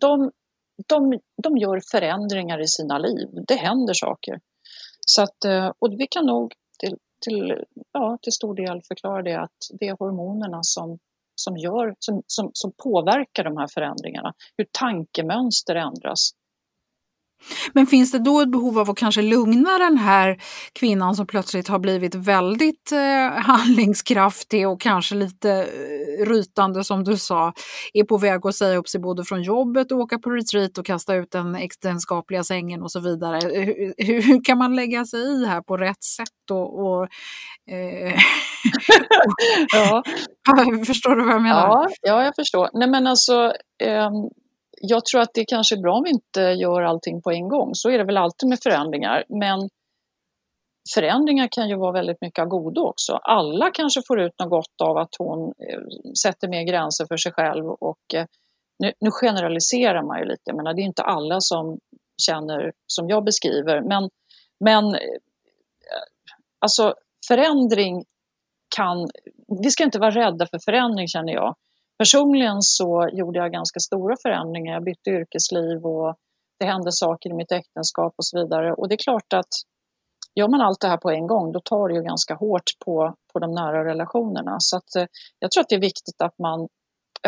de, 0.00 0.30
de, 0.88 1.18
de 1.42 1.56
gör 1.56 1.80
förändringar 1.90 2.60
i 2.60 2.66
sina 2.66 2.98
liv. 2.98 3.28
Det 3.48 3.54
händer 3.54 3.94
saker. 3.94 4.40
Så 5.06 5.22
att, 5.22 5.44
eh, 5.44 5.72
och 5.78 5.92
vi 5.92 6.06
kan 6.06 6.26
nog 6.26 6.54
till, 7.22 7.64
ja, 7.92 8.18
till 8.22 8.32
stor 8.32 8.54
del 8.54 8.82
förklara 8.88 9.22
det 9.22 9.34
att 9.34 9.58
det 9.80 9.88
är 9.88 9.96
hormonerna 9.98 10.58
som, 10.62 10.98
som, 11.34 11.56
gör, 11.56 11.94
som, 11.98 12.22
som, 12.26 12.50
som 12.52 12.72
påverkar 12.82 13.44
de 13.44 13.56
här 13.56 13.68
förändringarna. 13.74 14.32
Hur 14.56 14.66
tankemönster 14.72 15.74
ändras 15.74 16.30
men 17.72 17.86
finns 17.86 18.12
det 18.12 18.18
då 18.18 18.40
ett 18.40 18.52
behov 18.52 18.78
av 18.78 18.90
att 18.90 18.96
kanske 18.96 19.22
lugna 19.22 19.78
den 19.78 19.98
här 19.98 20.36
kvinnan 20.72 21.16
som 21.16 21.26
plötsligt 21.26 21.68
har 21.68 21.78
blivit 21.78 22.14
väldigt 22.14 22.92
eh, 22.92 23.32
handlingskraftig 23.42 24.68
och 24.68 24.80
kanske 24.80 25.14
lite 25.14 25.50
eh, 25.52 26.26
rytande 26.26 26.84
som 26.84 27.04
du 27.04 27.16
sa, 27.16 27.52
är 27.92 28.04
på 28.04 28.18
väg 28.18 28.46
att 28.46 28.54
säga 28.54 28.78
upp 28.78 28.88
sig 28.88 29.00
både 29.00 29.24
från 29.24 29.42
jobbet 29.42 29.92
och 29.92 29.98
åka 29.98 30.18
på 30.18 30.30
retreat 30.30 30.78
och 30.78 30.86
kasta 30.86 31.14
ut 31.14 31.30
den 31.30 31.54
äktenskapliga 31.54 32.44
sängen 32.44 32.82
och 32.82 32.92
så 32.92 33.00
vidare. 33.00 33.38
Hur, 33.42 34.22
hur 34.22 34.44
kan 34.44 34.58
man 34.58 34.76
lägga 34.76 35.04
sig 35.04 35.20
i 35.20 35.46
här 35.46 35.60
på 35.60 35.76
rätt 35.76 36.04
sätt? 36.04 36.50
Och, 36.50 36.86
och 36.86 37.08
eh, 37.70 38.14
ja. 39.72 40.02
förstår 40.86 41.16
du 41.16 41.24
vad 41.24 41.34
jag 41.34 41.42
menar? 41.42 41.68
Ja, 41.68 41.88
ja 42.02 42.24
jag 42.24 42.34
förstår. 42.34 42.70
Nej 42.72 42.88
men 42.88 43.06
alltså, 43.06 43.52
eh, 43.82 44.10
jag 44.84 45.04
tror 45.04 45.20
att 45.20 45.34
det 45.34 45.44
kanske 45.44 45.74
är 45.74 45.80
bra 45.80 45.94
om 45.94 46.04
vi 46.04 46.10
inte 46.10 46.40
gör 46.40 46.82
allting 46.82 47.22
på 47.22 47.30
en 47.30 47.48
gång. 47.48 47.70
Så 47.74 47.90
är 47.90 47.98
det 47.98 48.04
väl 48.04 48.16
alltid 48.16 48.48
med 48.48 48.58
förändringar. 48.62 49.24
Men 49.28 49.68
förändringar 50.94 51.48
kan 51.50 51.68
ju 51.68 51.76
vara 51.76 51.92
väldigt 51.92 52.20
mycket 52.20 52.42
av 52.42 52.48
godo 52.48 52.80
också. 52.80 53.12
Alla 53.12 53.70
kanske 53.70 54.00
får 54.08 54.20
ut 54.20 54.38
något 54.38 54.50
gott 54.50 54.80
av 54.82 54.96
att 54.96 55.14
hon 55.18 55.40
eh, 55.48 55.80
sätter 56.22 56.48
mer 56.48 56.62
gränser 56.62 57.06
för 57.06 57.16
sig 57.16 57.32
själv. 57.32 57.66
Och, 57.66 58.14
eh, 58.14 58.26
nu, 58.78 58.92
nu 59.00 59.10
generaliserar 59.10 60.02
man 60.02 60.18
ju 60.18 60.24
lite, 60.24 60.42
jag 60.44 60.56
menar, 60.56 60.74
det 60.74 60.82
är 60.82 60.84
inte 60.84 61.02
alla 61.02 61.36
som 61.40 61.78
känner 62.26 62.72
som 62.86 63.08
jag 63.08 63.24
beskriver. 63.24 63.80
Men, 63.80 64.10
men 64.60 64.84
eh, 64.84 65.20
alltså 66.58 66.94
förändring 67.28 68.04
kan... 68.76 69.10
Vi 69.62 69.70
ska 69.70 69.84
inte 69.84 69.98
vara 69.98 70.10
rädda 70.10 70.46
för 70.46 70.58
förändring 70.64 71.08
känner 71.08 71.32
jag. 71.32 71.54
Personligen 72.02 72.62
så 72.62 73.08
gjorde 73.12 73.38
jag 73.38 73.52
ganska 73.52 73.80
stora 73.80 74.16
förändringar. 74.22 74.72
Jag 74.72 74.84
bytte 74.84 75.10
yrkesliv 75.10 75.86
och 75.86 76.16
det 76.58 76.66
hände 76.66 76.92
saker 76.92 77.30
i 77.30 77.32
mitt 77.32 77.52
äktenskap 77.52 78.14
och 78.16 78.26
så 78.26 78.38
vidare. 78.38 78.72
Och 78.72 78.88
det 78.88 78.94
är 78.94 79.04
klart 79.04 79.32
att 79.32 79.52
gör 80.34 80.48
man 80.48 80.60
allt 80.60 80.80
det 80.80 80.88
här 80.88 80.96
på 80.96 81.10
en 81.10 81.26
gång 81.26 81.52
då 81.52 81.60
tar 81.60 81.88
det 81.88 81.94
ju 81.94 82.02
ganska 82.02 82.34
hårt 82.34 82.70
på, 82.84 83.14
på 83.32 83.38
de 83.38 83.52
nära 83.54 83.84
relationerna. 83.84 84.56
Så 84.58 84.76
att, 84.76 84.96
eh, 84.96 85.06
jag 85.38 85.50
tror 85.50 85.60
att 85.60 85.68
det 85.68 85.74
är 85.74 85.80
viktigt 85.80 86.22
att 86.22 86.38
man 86.38 86.68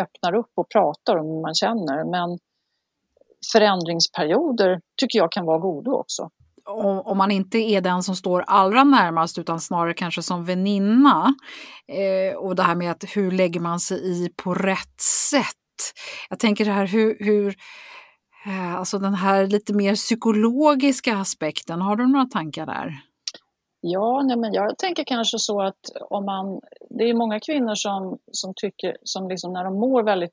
öppnar 0.01 0.35
upp 0.35 0.51
och 0.55 0.69
pratar 0.69 1.15
om 1.17 1.27
hur 1.27 1.41
man 1.41 1.55
känner. 1.55 2.11
Men 2.11 2.39
förändringsperioder 3.53 4.81
tycker 4.97 5.19
jag 5.19 5.31
kan 5.31 5.45
vara 5.45 5.59
goda 5.59 5.91
också 5.91 6.29
om, 6.65 7.17
man 7.17 7.31
inte 7.31 7.57
är 7.57 7.81
den 7.81 8.03
som 8.03 8.15
står 8.15 8.41
allra 8.47 8.83
närmast 8.83 9.37
utan 9.37 9.59
snarare 9.59 9.93
kanske 9.93 10.21
som 10.21 10.45
väninna. 10.45 11.35
Eh, 11.87 12.37
och 12.37 12.55
det 12.55 12.63
här 12.63 12.75
med 12.75 12.91
att 12.91 13.03
hur 13.15 13.31
lägger 13.31 13.59
man 13.59 13.79
sig 13.79 13.97
i 13.97 14.29
på 14.35 14.53
rätt 14.53 15.01
sätt? 15.31 15.93
Jag 16.29 16.39
tänker 16.39 16.65
det 16.65 16.71
här 16.71 16.87
hur, 16.87 17.17
hur 17.19 17.55
eh, 18.45 18.75
alltså 18.75 18.99
den 18.99 19.13
här 19.13 19.47
lite 19.47 19.73
mer 19.73 19.95
psykologiska 19.95 21.17
aspekten, 21.17 21.81
har 21.81 21.95
du 21.95 22.07
några 22.07 22.25
tankar 22.25 22.65
där? 22.65 22.93
Ja, 23.81 24.23
nej 24.23 24.37
men 24.37 24.53
jag 24.53 24.77
tänker 24.77 25.03
kanske 25.03 25.39
så 25.39 25.61
att 25.61 25.79
om 26.09 26.25
man, 26.25 26.61
det 26.89 27.03
är 27.03 27.13
många 27.13 27.39
kvinnor 27.39 27.75
som, 27.75 28.17
som 28.31 28.53
tycker, 28.55 28.97
som 29.03 29.29
liksom 29.29 29.53
när 29.53 29.63
de 29.63 29.73
mår 29.73 30.03
väldigt, 30.03 30.31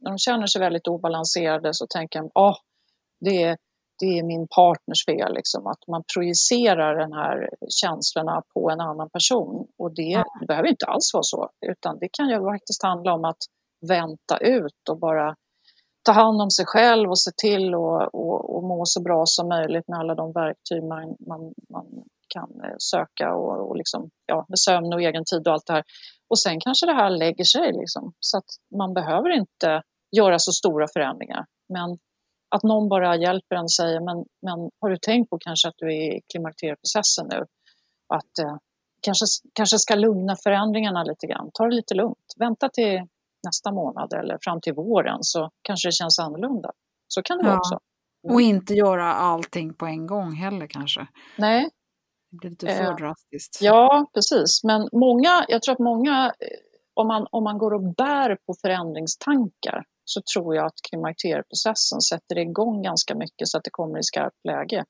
när 0.00 0.10
de 0.10 0.18
känner 0.18 0.46
sig 0.46 0.60
väldigt 0.60 0.88
obalanserade 0.88 1.74
så 1.74 1.86
tänker 1.86 2.18
de, 2.18 2.30
oh, 2.34 2.56
det 3.20 3.42
är 3.42 3.56
det 4.02 4.18
är 4.18 4.22
min 4.22 4.46
partners 4.48 5.04
fel, 5.06 5.34
liksom, 5.34 5.66
att 5.66 5.82
man 5.86 6.02
projicerar 6.14 6.96
den 7.02 7.12
här 7.12 7.48
känslorna 7.68 8.42
på 8.54 8.70
en 8.70 8.80
annan 8.80 9.10
person. 9.10 9.66
Och 9.78 9.94
det, 9.94 10.24
det 10.40 10.46
behöver 10.46 10.68
inte 10.68 10.86
alls 10.86 11.10
vara 11.14 11.22
så, 11.22 11.50
utan 11.66 11.98
det 11.98 12.08
kan 12.12 12.28
ju 12.28 12.38
faktiskt 12.52 12.82
handla 12.82 13.14
om 13.14 13.24
att 13.24 13.42
vänta 13.88 14.36
ut 14.40 14.82
och 14.90 14.98
bara 14.98 15.34
ta 16.02 16.12
hand 16.12 16.42
om 16.42 16.50
sig 16.50 16.66
själv 16.66 17.10
och 17.10 17.20
se 17.20 17.30
till 17.36 17.74
och, 17.74 18.14
och, 18.14 18.56
och 18.56 18.62
må 18.64 18.82
så 18.84 19.02
bra 19.02 19.22
som 19.26 19.48
möjligt 19.48 19.88
med 19.88 19.98
alla 19.98 20.14
de 20.14 20.32
verktyg 20.32 20.82
man, 20.84 21.16
man, 21.30 21.40
man 21.74 21.86
kan 22.34 22.50
eh, 22.64 22.76
söka 22.78 23.34
och, 23.34 23.68
och 23.68 23.76
liksom, 23.76 24.10
ja, 24.26 24.46
med 24.48 24.58
sömn 24.58 24.92
och 24.92 25.02
egen 25.02 25.24
tid 25.30 25.48
och 25.48 25.52
allt 25.52 25.66
det 25.66 25.72
här. 25.72 25.84
Och 26.30 26.38
sen 26.38 26.60
kanske 26.60 26.86
det 26.86 26.98
här 27.02 27.10
lägger 27.10 27.44
sig 27.44 27.72
liksom, 27.72 28.12
så 28.20 28.38
att 28.38 28.50
man 28.78 28.94
behöver 28.94 29.30
inte 29.30 29.82
göra 30.16 30.38
så 30.38 30.52
stora 30.52 30.86
förändringar. 30.94 31.44
Men 31.68 31.98
att 32.54 32.62
någon 32.62 32.88
bara 32.88 33.16
hjälper 33.16 33.56
en 33.56 33.62
och 33.62 33.72
säger 33.72 34.00
men, 34.00 34.16
men 34.42 34.70
har 34.80 34.90
du 34.90 34.96
tänkt 34.96 35.30
på 35.30 35.38
kanske 35.38 35.68
att 35.68 35.74
du 35.76 35.86
är 35.86 36.16
i 36.16 36.20
klimakterieprocessen 36.32 37.26
nu? 37.30 37.44
Att 38.14 38.38
eh, 38.38 38.56
kanske, 39.00 39.24
kanske 39.54 39.78
ska 39.78 39.94
lugna 39.94 40.36
förändringarna 40.36 41.02
lite 41.04 41.26
grann. 41.26 41.50
Ta 41.54 41.64
det 41.64 41.74
lite 41.74 41.94
lugnt. 41.94 42.34
Vänta 42.38 42.68
till 42.68 43.00
nästa 43.46 43.72
månad 43.72 44.12
eller 44.12 44.38
fram 44.40 44.60
till 44.60 44.74
våren 44.74 45.18
så 45.20 45.50
kanske 45.62 45.88
det 45.88 45.92
känns 45.92 46.18
annorlunda. 46.18 46.70
Så 47.08 47.22
kan 47.22 47.38
det 47.38 47.44
ja. 47.44 47.48
vara 47.48 47.58
också. 47.58 47.78
Mm. 48.24 48.34
Och 48.34 48.40
inte 48.40 48.74
göra 48.74 49.14
allting 49.14 49.74
på 49.74 49.86
en 49.86 50.06
gång 50.06 50.32
heller 50.32 50.66
kanske. 50.66 51.06
Nej. 51.38 51.70
Det 52.30 52.36
blir 52.36 52.50
lite 52.50 52.66
för 52.66 52.84
eh, 52.84 52.96
drastiskt. 52.96 53.58
Ja, 53.60 54.06
precis. 54.14 54.64
Men 54.64 54.88
många, 54.92 55.44
jag 55.48 55.62
tror 55.62 55.72
att 55.72 55.78
många, 55.78 56.26
eh, 56.26 56.58
om 56.94 57.06
man, 57.08 57.26
om 57.30 57.44
man 57.44 57.58
går 57.58 57.74
och 57.74 57.94
bär 57.94 58.36
på 58.46 58.54
förändringstankar 58.62 59.84
så 60.04 60.20
tror 60.34 60.54
jag 60.56 60.66
att 60.66 60.78
klimakterieprocessen 60.88 62.00
sätter 62.00 62.38
igång 62.38 62.82
ganska 62.82 63.14
mycket 63.14 63.48
så 63.48 63.58
att 63.58 63.64
det 63.64 63.70
kommer 63.70 63.98
i 63.98 64.02
skarpt 64.02 64.44
läge. 64.48 64.84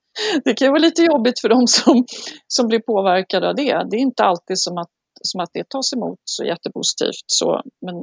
Det 0.44 0.54
kan 0.54 0.68
vara 0.68 0.78
lite 0.78 1.02
jobbigt 1.02 1.40
för 1.40 1.48
de 1.48 1.66
som, 1.66 2.04
som 2.46 2.68
blir 2.68 2.80
påverkade 2.80 3.48
av 3.48 3.54
det. 3.54 3.86
Det 3.90 3.96
är 3.96 4.00
inte 4.00 4.24
alltid 4.24 4.58
som 4.58 4.78
att, 4.78 4.90
som 5.22 5.40
att 5.40 5.50
det 5.52 5.68
tas 5.68 5.92
emot 5.92 6.20
så 6.24 6.44
jättepositivt. 6.44 7.26
Så, 7.26 7.62
men 7.86 7.94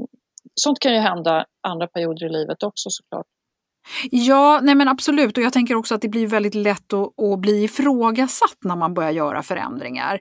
sånt 0.62 0.80
kan 0.80 0.94
ju 0.94 1.00
hända 1.00 1.46
andra 1.68 1.88
perioder 1.88 2.26
i 2.26 2.30
livet 2.30 2.64
också 2.64 2.90
såklart. 2.90 3.28
Ja, 4.12 4.60
nej 4.64 4.76
men 4.76 4.88
absolut. 4.88 5.38
Och 5.38 5.44
jag 5.44 5.54
tänker 5.54 5.76
också 5.76 5.96
att 5.96 6.02
det 6.02 6.10
blir 6.10 6.28
väldigt 6.28 6.56
lätt 6.56 6.94
att, 6.94 7.24
att 7.24 7.40
bli 7.40 7.64
ifrågasatt 7.64 8.58
när 8.66 8.76
man 8.76 8.94
börjar 8.94 9.12
göra 9.12 9.44
förändringar. 9.44 10.20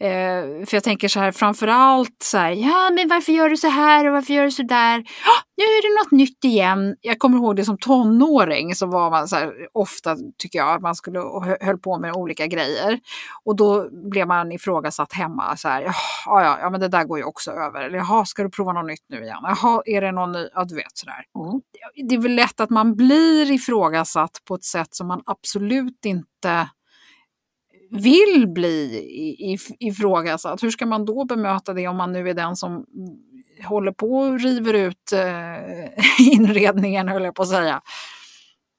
Eh, 0.00 0.66
för 0.66 0.74
jag 0.74 0.84
tänker 0.84 1.08
så 1.08 1.20
här, 1.20 1.32
framförallt 1.32 2.16
så 2.24 2.38
här, 2.38 2.50
ja 2.50 2.90
men 2.90 3.08
varför 3.08 3.32
gör 3.32 3.48
du 3.48 3.56
så 3.56 3.68
här 3.68 4.06
och 4.06 4.12
varför 4.12 4.34
gör 4.34 4.44
du 4.44 4.50
så 4.50 4.62
där? 4.62 5.00
Oh, 5.00 5.42
nu 5.56 5.64
är 5.64 5.82
det 5.82 6.04
något 6.04 6.12
nytt 6.12 6.44
igen. 6.44 6.96
Jag 7.00 7.18
kommer 7.18 7.36
ihåg 7.36 7.56
det 7.56 7.64
som 7.64 7.78
tonåring 7.78 8.74
så 8.74 8.86
var 8.86 9.10
man 9.10 9.28
så 9.28 9.36
här, 9.36 9.52
ofta 9.72 10.16
tycker 10.38 10.58
jag 10.58 10.74
att 10.74 10.82
man 10.82 10.94
skulle 10.94 11.20
höll 11.60 11.78
på 11.78 11.98
med 11.98 12.12
olika 12.12 12.46
grejer. 12.46 13.00
Och 13.44 13.56
då 13.56 13.88
blev 14.10 14.26
man 14.26 14.52
ifrågasatt 14.52 15.12
hemma 15.12 15.56
så 15.56 15.68
här, 15.68 15.82
ja, 15.82 15.92
ja, 16.26 16.58
ja 16.60 16.70
men 16.70 16.80
det 16.80 16.88
där 16.88 17.04
går 17.04 17.18
ju 17.18 17.24
också 17.24 17.50
över. 17.50 17.82
Eller 17.82 17.98
jaha, 17.98 18.24
ska 18.24 18.42
du 18.42 18.50
prova 18.50 18.72
något 18.72 18.86
nytt 18.86 19.04
nu 19.08 19.22
igen? 19.22 19.38
Jaha, 19.42 19.82
är 19.86 20.00
det 20.00 20.12
någon 20.12 20.32
ny? 20.32 20.48
Ja, 20.54 20.64
du 20.64 20.74
vet 20.74 20.98
sådär. 20.98 21.24
Mm. 21.38 21.60
Det 22.08 22.14
är 22.14 22.20
väl 22.20 22.34
lätt 22.34 22.60
att 22.60 22.70
man 22.70 22.96
blir 22.96 23.52
ifrågasatt 23.52 24.42
på 24.48 24.54
ett 24.54 24.64
sätt 24.64 24.94
som 24.94 25.06
man 25.06 25.22
absolut 25.26 26.04
inte 26.04 26.68
vill 27.90 28.48
bli 28.48 29.56
ifrågasatt. 29.80 30.62
Hur 30.62 30.70
ska 30.70 30.86
man 30.86 31.04
då 31.04 31.24
bemöta 31.24 31.72
det 31.72 31.88
om 31.88 31.96
man 31.96 32.12
nu 32.12 32.30
är 32.30 32.34
den 32.34 32.56
som 32.56 32.84
håller 33.64 33.92
på 33.92 34.06
och 34.06 34.40
river 34.40 34.74
ut 34.74 35.12
eh, 35.12 36.28
inredningen, 36.32 37.08
höll 37.08 37.24
jag 37.24 37.34
på 37.34 37.42
att 37.42 37.48
säga? 37.48 37.82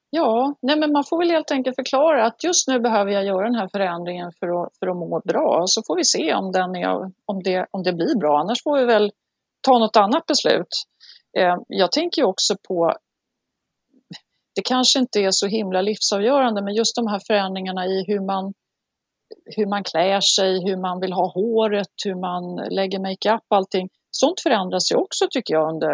Ja, 0.10 0.56
nej 0.62 0.80
men 0.80 0.92
man 0.92 1.04
får 1.04 1.20
väl 1.20 1.32
helt 1.32 1.52
enkelt 1.52 1.76
förklara 1.76 2.26
att 2.26 2.44
just 2.44 2.68
nu 2.68 2.80
behöver 2.80 3.12
jag 3.12 3.26
göra 3.26 3.46
den 3.46 3.56
här 3.56 3.70
förändringen 3.72 4.32
för 4.40 4.48
att, 4.48 4.78
för 4.80 4.88
att 4.88 4.96
må 4.96 5.22
bra. 5.26 5.64
Så 5.66 5.82
får 5.88 5.96
vi 5.96 6.06
se 6.06 6.34
om, 6.34 6.52
den 6.52 6.76
är, 6.76 7.12
om, 7.26 7.44
det, 7.44 7.68
om 7.72 7.84
det 7.84 7.94
blir 7.94 8.20
bra. 8.20 8.40
Annars 8.40 8.64
får 8.64 8.80
vi 8.80 8.86
väl 8.86 9.12
ta 9.62 9.80
något 9.80 9.98
annat 9.98 10.26
beslut. 10.26 10.68
Eh, 11.38 11.56
jag 11.68 11.92
tänker 11.92 12.24
också 12.24 12.56
på 12.68 12.94
det 14.58 14.62
kanske 14.62 15.00
inte 15.00 15.20
är 15.20 15.32
så 15.32 15.48
himla 15.48 15.82
livsavgörande 15.82 16.64
men 16.64 16.74
just 16.74 16.96
de 16.96 17.08
här 17.08 17.22
förändringarna 17.28 17.86
i 17.86 18.04
hur 18.08 18.20
man, 18.20 18.54
hur 19.56 19.66
man 19.66 19.84
klär 19.84 20.22
sig, 20.22 20.64
hur 20.66 20.78
man 20.78 21.00
vill 21.00 21.14
ha 21.14 21.32
håret, 21.34 21.94
hur 22.06 22.16
man 22.16 22.56
lägger 22.70 23.00
makeup, 23.00 23.44
allting. 23.48 23.90
Sånt 24.12 24.40
förändras 24.42 24.92
ju 24.92 24.96
också 24.96 25.26
tycker 25.32 25.54
jag 25.54 25.74
under 25.74 25.94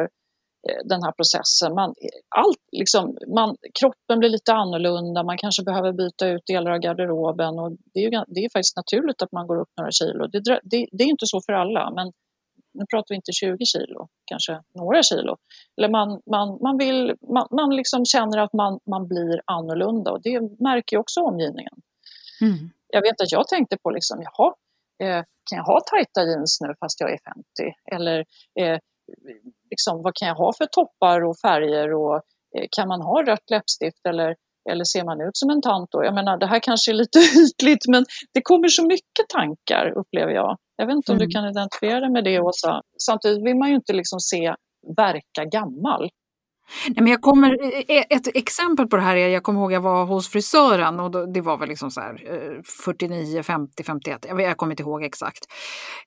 eh, 0.70 0.82
den 0.86 1.04
här 1.04 1.12
processen. 1.12 1.76
Man, 1.76 1.94
allt, 2.36 2.64
liksom, 2.72 3.18
man, 3.36 3.56
kroppen 3.80 4.20
blir 4.20 4.30
lite 4.30 4.54
annorlunda, 4.54 5.24
man 5.24 5.38
kanske 5.38 5.64
behöver 5.64 5.92
byta 5.94 6.28
ut 6.28 6.46
delar 6.46 6.72
av 6.72 6.80
garderoben 6.80 7.60
och 7.60 7.72
det 7.94 8.00
är, 8.00 8.04
ju, 8.04 8.24
det 8.28 8.40
är 8.46 8.50
faktiskt 8.50 8.78
naturligt 8.78 9.22
att 9.22 9.32
man 9.32 9.48
går 9.48 9.60
upp 9.62 9.72
några 9.78 9.92
kilo. 9.92 10.28
Det, 10.28 10.40
det, 10.64 10.88
det 10.92 11.04
är 11.04 11.08
inte 11.08 11.26
så 11.26 11.42
för 11.42 11.54
alla 11.54 11.92
men 11.92 12.12
nu 12.74 12.86
pratar 12.86 13.06
vi 13.10 13.16
inte 13.16 13.32
20 13.32 13.66
kilo, 13.66 14.08
kanske 14.26 14.62
några 14.76 15.04
kilo. 15.04 15.38
Eller 15.78 15.90
man, 15.90 16.22
man, 16.32 16.48
man, 16.62 16.78
vill, 16.78 17.16
man, 17.34 17.48
man 17.52 17.76
liksom 17.76 18.06
känner 18.06 18.38
att 18.38 18.54
man, 18.54 18.80
man 18.90 19.08
blir 19.08 19.42
annorlunda 19.46 20.12
och 20.12 20.22
det 20.22 20.42
märker 20.60 20.96
ju 20.96 21.00
också 21.00 21.20
omgivningen. 21.22 21.74
Mm. 22.42 22.70
Jag 22.88 23.02
vet 23.02 23.22
att 23.22 23.32
jag 23.32 23.48
tänkte 23.48 23.78
på 23.78 23.90
liksom, 23.92 24.24
jaha, 24.28 24.54
eh, 25.04 25.24
kan 25.50 25.58
jag 25.58 25.66
ha 25.66 25.80
tajta 25.80 26.24
jeans 26.24 26.58
nu 26.62 26.74
fast 26.80 27.00
jag 27.00 27.12
är 27.12 27.20
50? 27.36 27.76
Eller 27.96 28.20
eh, 28.60 28.80
liksom, 29.70 30.02
vad 30.04 30.16
kan 30.16 30.28
jag 30.28 30.36
ha 30.36 30.54
för 30.58 30.66
toppar 30.66 31.22
och 31.22 31.38
färger 31.40 31.94
och 31.94 32.16
eh, 32.58 32.68
kan 32.72 32.88
man 32.88 33.02
ha 33.02 33.24
rött 33.24 33.50
läppstift 33.50 34.06
eller 34.10 34.36
eller 34.72 34.84
ser 34.84 35.04
man 35.04 35.22
ut 35.22 35.38
som 35.38 35.50
en 35.50 35.62
tant 35.62 35.92
då? 35.92 36.04
Jag 36.04 36.14
menar, 36.14 36.38
det 36.38 36.48
här 36.48 36.60
kanske 36.60 36.92
är 36.92 36.94
lite 36.94 37.20
ytligt 37.44 37.88
men 37.88 38.06
det 38.34 38.42
kommer 38.42 38.68
så 38.68 38.84
mycket 38.86 39.26
tankar 39.34 39.98
upplever 39.98 40.34
jag. 40.34 40.58
Jag 40.76 40.88
vet 40.88 40.96
inte 40.96 41.12
om 41.12 41.18
mm. 41.18 41.28
du 41.28 41.34
kan 41.34 41.46
identifiera 41.46 42.00
dig 42.00 42.12
med 42.12 42.24
det 42.24 42.40
Åsa? 42.40 42.82
Samtidigt 43.08 43.46
vill 43.46 43.56
man 43.56 43.70
ju 43.70 43.76
inte 43.76 43.94
liksom 43.94 44.20
se 44.20 44.56
verka 44.98 45.46
gammal. 45.46 46.10
Nej, 46.88 46.96
men 46.96 47.08
jag 47.08 47.22
kommer, 47.22 47.64
eh, 47.64 47.98
eh, 47.98 48.04
ett 48.10 48.28
exempel 48.36 48.88
på 48.88 48.96
det 48.96 49.02
här 49.02 49.16
är, 49.16 49.30
jag 49.30 49.44
kommer 49.44 49.60
ihåg 49.60 49.72
jag 49.72 49.82
var 49.82 50.06
hos 50.06 50.30
frisören 50.30 51.00
och 51.00 51.12
då, 51.12 51.26
det 51.26 51.42
var 51.42 51.58
väl 51.58 51.70
liksom 51.70 51.92
så 51.92 52.02
här 52.02 52.18
49, 52.86 53.44
50, 53.44 53.84
51, 53.84 54.26
jag, 54.28 54.42
jag 54.42 54.58
kommer 54.58 54.74
inte 54.74 54.84
ihåg 54.84 55.04
exakt. 55.04 55.46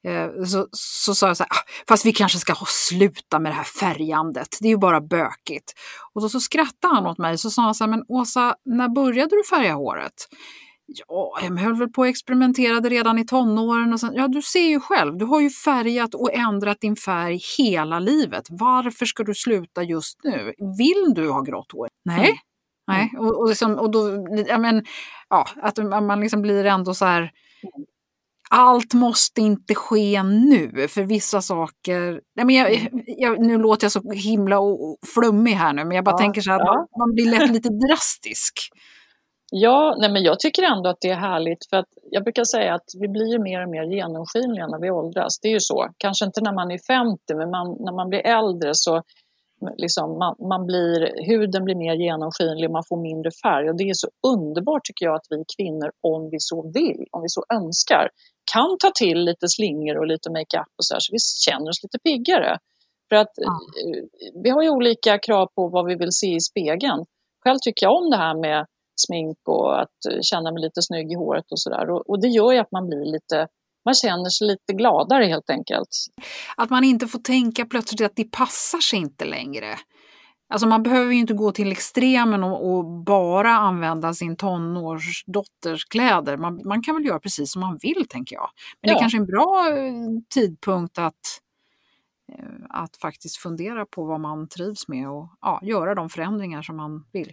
Eh, 0.04 0.44
så, 0.44 0.68
så 0.72 1.14
sa 1.14 1.26
jag 1.26 1.36
så 1.36 1.42
här, 1.42 1.50
ah, 1.50 1.64
fast 1.88 2.06
vi 2.06 2.12
kanske 2.12 2.38
ska 2.38 2.54
sluta 2.66 3.38
med 3.38 3.52
det 3.52 3.56
här 3.56 3.64
färgandet, 3.64 4.48
det 4.60 4.68
är 4.68 4.70
ju 4.70 4.78
bara 4.78 5.00
bökigt. 5.00 5.72
Och 6.14 6.22
då 6.22 6.28
så 6.28 6.40
skrattade 6.40 6.94
han 6.94 7.06
åt 7.06 7.18
mig 7.18 7.38
så 7.38 7.50
sa 7.50 7.62
han 7.62 7.74
så 7.74 7.84
här, 7.84 7.90
men 7.90 8.04
Åsa, 8.08 8.54
när 8.64 8.88
började 8.88 9.36
du 9.36 9.44
färga 9.44 9.74
håret? 9.74 10.28
Ja, 10.86 11.38
jag 11.42 11.56
höll 11.56 11.74
väl 11.74 11.88
på 11.88 12.00
och 12.00 12.08
experimenterade 12.08 12.88
redan 12.88 13.18
i 13.18 13.26
tonåren. 13.26 13.92
Och 13.92 14.00
sen, 14.00 14.14
ja, 14.14 14.28
du 14.28 14.42
ser 14.42 14.68
ju 14.68 14.80
själv, 14.80 15.16
du 15.16 15.24
har 15.24 15.40
ju 15.40 15.50
färgat 15.50 16.14
och 16.14 16.34
ändrat 16.34 16.80
din 16.80 16.96
färg 16.96 17.40
hela 17.58 17.98
livet. 17.98 18.46
Varför 18.50 19.06
ska 19.06 19.22
du 19.22 19.34
sluta 19.34 19.82
just 19.82 20.24
nu? 20.24 20.52
Vill 20.78 21.14
du 21.14 21.30
ha 21.30 21.40
grått 21.40 21.72
hår? 21.72 21.88
Nej. 22.04 22.18
Mm. 22.18 22.36
Nej, 22.88 23.12
och, 23.18 23.40
och, 23.40 23.48
liksom, 23.48 23.74
och 23.74 23.90
då, 23.90 24.26
ja, 24.48 24.58
men, 24.58 24.84
ja, 25.28 25.46
att 25.62 25.78
man 26.04 26.20
liksom 26.20 26.42
blir 26.42 26.64
ändå 26.64 26.94
så 26.94 27.04
här, 27.04 27.30
allt 28.50 28.94
måste 28.94 29.40
inte 29.40 29.74
ske 29.74 30.22
nu, 30.22 30.88
för 30.88 31.02
vissa 31.02 31.42
saker... 31.42 32.20
Nej, 32.36 32.46
men 32.46 32.54
jag, 32.54 32.88
jag, 33.06 33.46
nu 33.46 33.58
låter 33.58 33.84
jag 33.84 33.92
så 33.92 34.12
himla 34.12 34.60
flummig 35.14 35.52
här 35.52 35.72
nu, 35.72 35.84
men 35.84 35.94
jag 35.94 36.04
bara 36.04 36.10
ja, 36.10 36.18
tänker 36.18 36.40
så 36.40 36.50
här, 36.50 36.58
ja. 36.58 36.74
man, 36.74 36.86
man 36.98 37.14
blir 37.14 37.30
lätt 37.30 37.50
lite 37.50 37.68
drastisk. 37.68 38.52
Ja, 39.50 39.96
nej 39.98 40.12
men 40.12 40.22
jag 40.22 40.40
tycker 40.40 40.62
ändå 40.62 40.90
att 40.90 41.00
det 41.00 41.10
är 41.10 41.16
härligt 41.16 41.70
för 41.70 41.76
att 41.76 41.88
jag 42.10 42.24
brukar 42.24 42.44
säga 42.44 42.74
att 42.74 42.88
vi 43.00 43.08
blir 43.08 43.32
ju 43.32 43.38
mer 43.38 43.62
och 43.62 43.68
mer 43.68 43.82
genomskinliga 43.82 44.66
när 44.66 44.80
vi 44.80 44.90
åldras. 44.90 45.40
Det 45.40 45.48
är 45.48 45.52
ju 45.52 45.60
så. 45.60 45.88
Kanske 45.98 46.24
inte 46.24 46.40
när 46.40 46.52
man 46.52 46.70
är 46.70 46.78
50 46.78 47.34
men 47.34 47.50
man, 47.50 47.76
när 47.80 47.92
man 47.92 48.08
blir 48.08 48.26
äldre 48.26 48.70
så 48.74 49.02
liksom 49.76 50.18
man, 50.18 50.36
man 50.48 50.66
blir, 50.66 51.26
huden 51.26 51.64
blir 51.64 51.74
mer 51.74 51.94
genomskinlig, 51.94 52.70
man 52.70 52.82
får 52.88 53.02
mindre 53.02 53.30
färg 53.42 53.70
och 53.70 53.76
det 53.76 53.84
är 53.84 53.94
så 53.94 54.08
underbart 54.26 54.84
tycker 54.84 55.06
jag 55.06 55.14
att 55.14 55.26
vi 55.30 55.44
kvinnor 55.56 55.90
om 56.02 56.30
vi 56.30 56.36
så 56.40 56.70
vill, 56.74 57.06
om 57.10 57.22
vi 57.22 57.28
så 57.28 57.44
önskar 57.54 58.08
kan 58.52 58.78
ta 58.78 58.90
till 58.94 59.18
lite 59.18 59.48
slingor 59.48 59.96
och 59.98 60.06
lite 60.06 60.30
makeup 60.30 60.72
och 60.78 60.84
så 60.84 60.94
här 60.94 61.00
så 61.00 61.12
vi 61.12 61.18
känner 61.18 61.68
oss 61.68 61.82
lite 61.82 61.98
piggare. 61.98 62.58
För 63.08 63.16
att 63.16 63.32
ja. 63.36 63.46
Eh, 63.46 64.02
vi 64.42 64.50
har 64.50 64.62
ju 64.62 64.70
olika 64.70 65.18
krav 65.18 65.46
på 65.54 65.68
vad 65.68 65.86
vi 65.86 65.94
vill 65.94 66.12
se 66.12 66.34
i 66.34 66.40
spegeln. 66.40 67.04
Själv 67.44 67.58
tycker 67.60 67.86
jag 67.86 68.02
om 68.02 68.10
det 68.10 68.16
här 68.16 68.34
med 68.40 68.66
smink 68.96 69.38
och 69.48 69.80
att 69.80 69.98
känna 70.22 70.52
mig 70.52 70.62
lite 70.62 70.82
snygg 70.82 71.12
i 71.12 71.14
håret 71.14 71.52
och 71.52 71.60
sådär. 71.60 71.90
Och, 71.90 72.10
och, 72.10 72.20
det 72.20 72.28
gör 72.28 72.52
ju 72.52 72.58
att 72.58 72.72
man 72.72 72.86
blir 72.86 73.12
lite 73.12 73.48
man 73.84 73.94
känner 73.94 74.30
sig 74.30 74.46
lite 74.46 74.72
gladare 74.72 75.24
helt 75.24 75.50
enkelt. 75.50 75.88
Att 76.56 76.70
man 76.70 76.84
inte 76.84 77.06
får 77.06 77.18
tänka 77.18 77.66
plötsligt 77.66 78.00
att 78.00 78.16
det 78.16 78.24
passar 78.24 78.78
sig 78.78 78.98
inte 78.98 79.24
längre. 79.24 79.76
Alltså 80.48 80.66
man 80.66 80.82
behöver 80.82 81.12
ju 81.12 81.18
inte 81.18 81.34
gå 81.34 81.52
till 81.52 81.72
extremen 81.72 82.44
och, 82.44 82.70
och 82.70 82.84
bara 82.84 83.50
använda 83.50 84.14
sin 84.14 84.36
tonårsdotters 84.36 85.84
kläder. 85.84 86.36
Man, 86.36 86.60
man, 86.64 86.82
kan 86.82 86.94
väl 86.94 87.04
göra 87.04 87.20
precis 87.20 87.52
som 87.52 87.60
man 87.60 87.78
vill 87.82 88.06
tänker 88.08 88.36
jag. 88.36 88.50
Men 88.80 88.88
ja. 88.88 88.94
det 88.94 88.98
är 88.98 89.00
kanske 89.00 89.18
är 89.18 89.20
en 89.20 89.26
bra 89.26 89.68
eh, 89.68 89.92
tidpunkt 90.34 90.98
att, 90.98 91.14
eh, 92.32 92.44
att 92.68 92.96
faktiskt 92.96 93.36
fundera 93.36 93.86
på 93.86 94.04
vad 94.04 94.20
man 94.20 94.48
trivs 94.48 94.88
med 94.88 95.10
och 95.10 95.28
ja, 95.40 95.60
göra 95.62 95.94
de 95.94 96.08
förändringar 96.08 96.62
som 96.62 96.76
man 96.76 97.04
vill. 97.12 97.32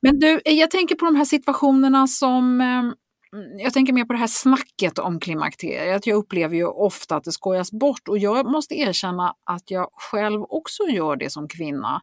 Men 0.00 0.18
du, 0.18 0.40
jag 0.44 0.70
tänker 0.70 0.94
på 0.94 1.04
de 1.04 1.16
här 1.16 1.24
situationerna 1.24 2.06
som 2.06 2.60
ehm, 2.60 2.94
Mm, 3.36 3.58
jag 3.58 3.72
tänker 3.72 3.92
mer 3.92 4.04
på 4.04 4.12
det 4.12 4.18
här 4.18 4.26
snacket 4.26 4.98
om 4.98 5.20
klimakteriet. 5.20 6.06
Jag 6.06 6.16
upplever 6.16 6.56
ju 6.56 6.66
ofta 6.66 7.16
att 7.16 7.24
det 7.24 7.32
skojas 7.32 7.72
bort 7.72 8.08
och 8.08 8.18
jag 8.18 8.50
måste 8.50 8.74
erkänna 8.74 9.34
att 9.46 9.70
jag 9.70 9.88
själv 9.92 10.42
också 10.42 10.82
gör 10.82 11.16
det 11.16 11.30
som 11.30 11.48
kvinna 11.48 12.00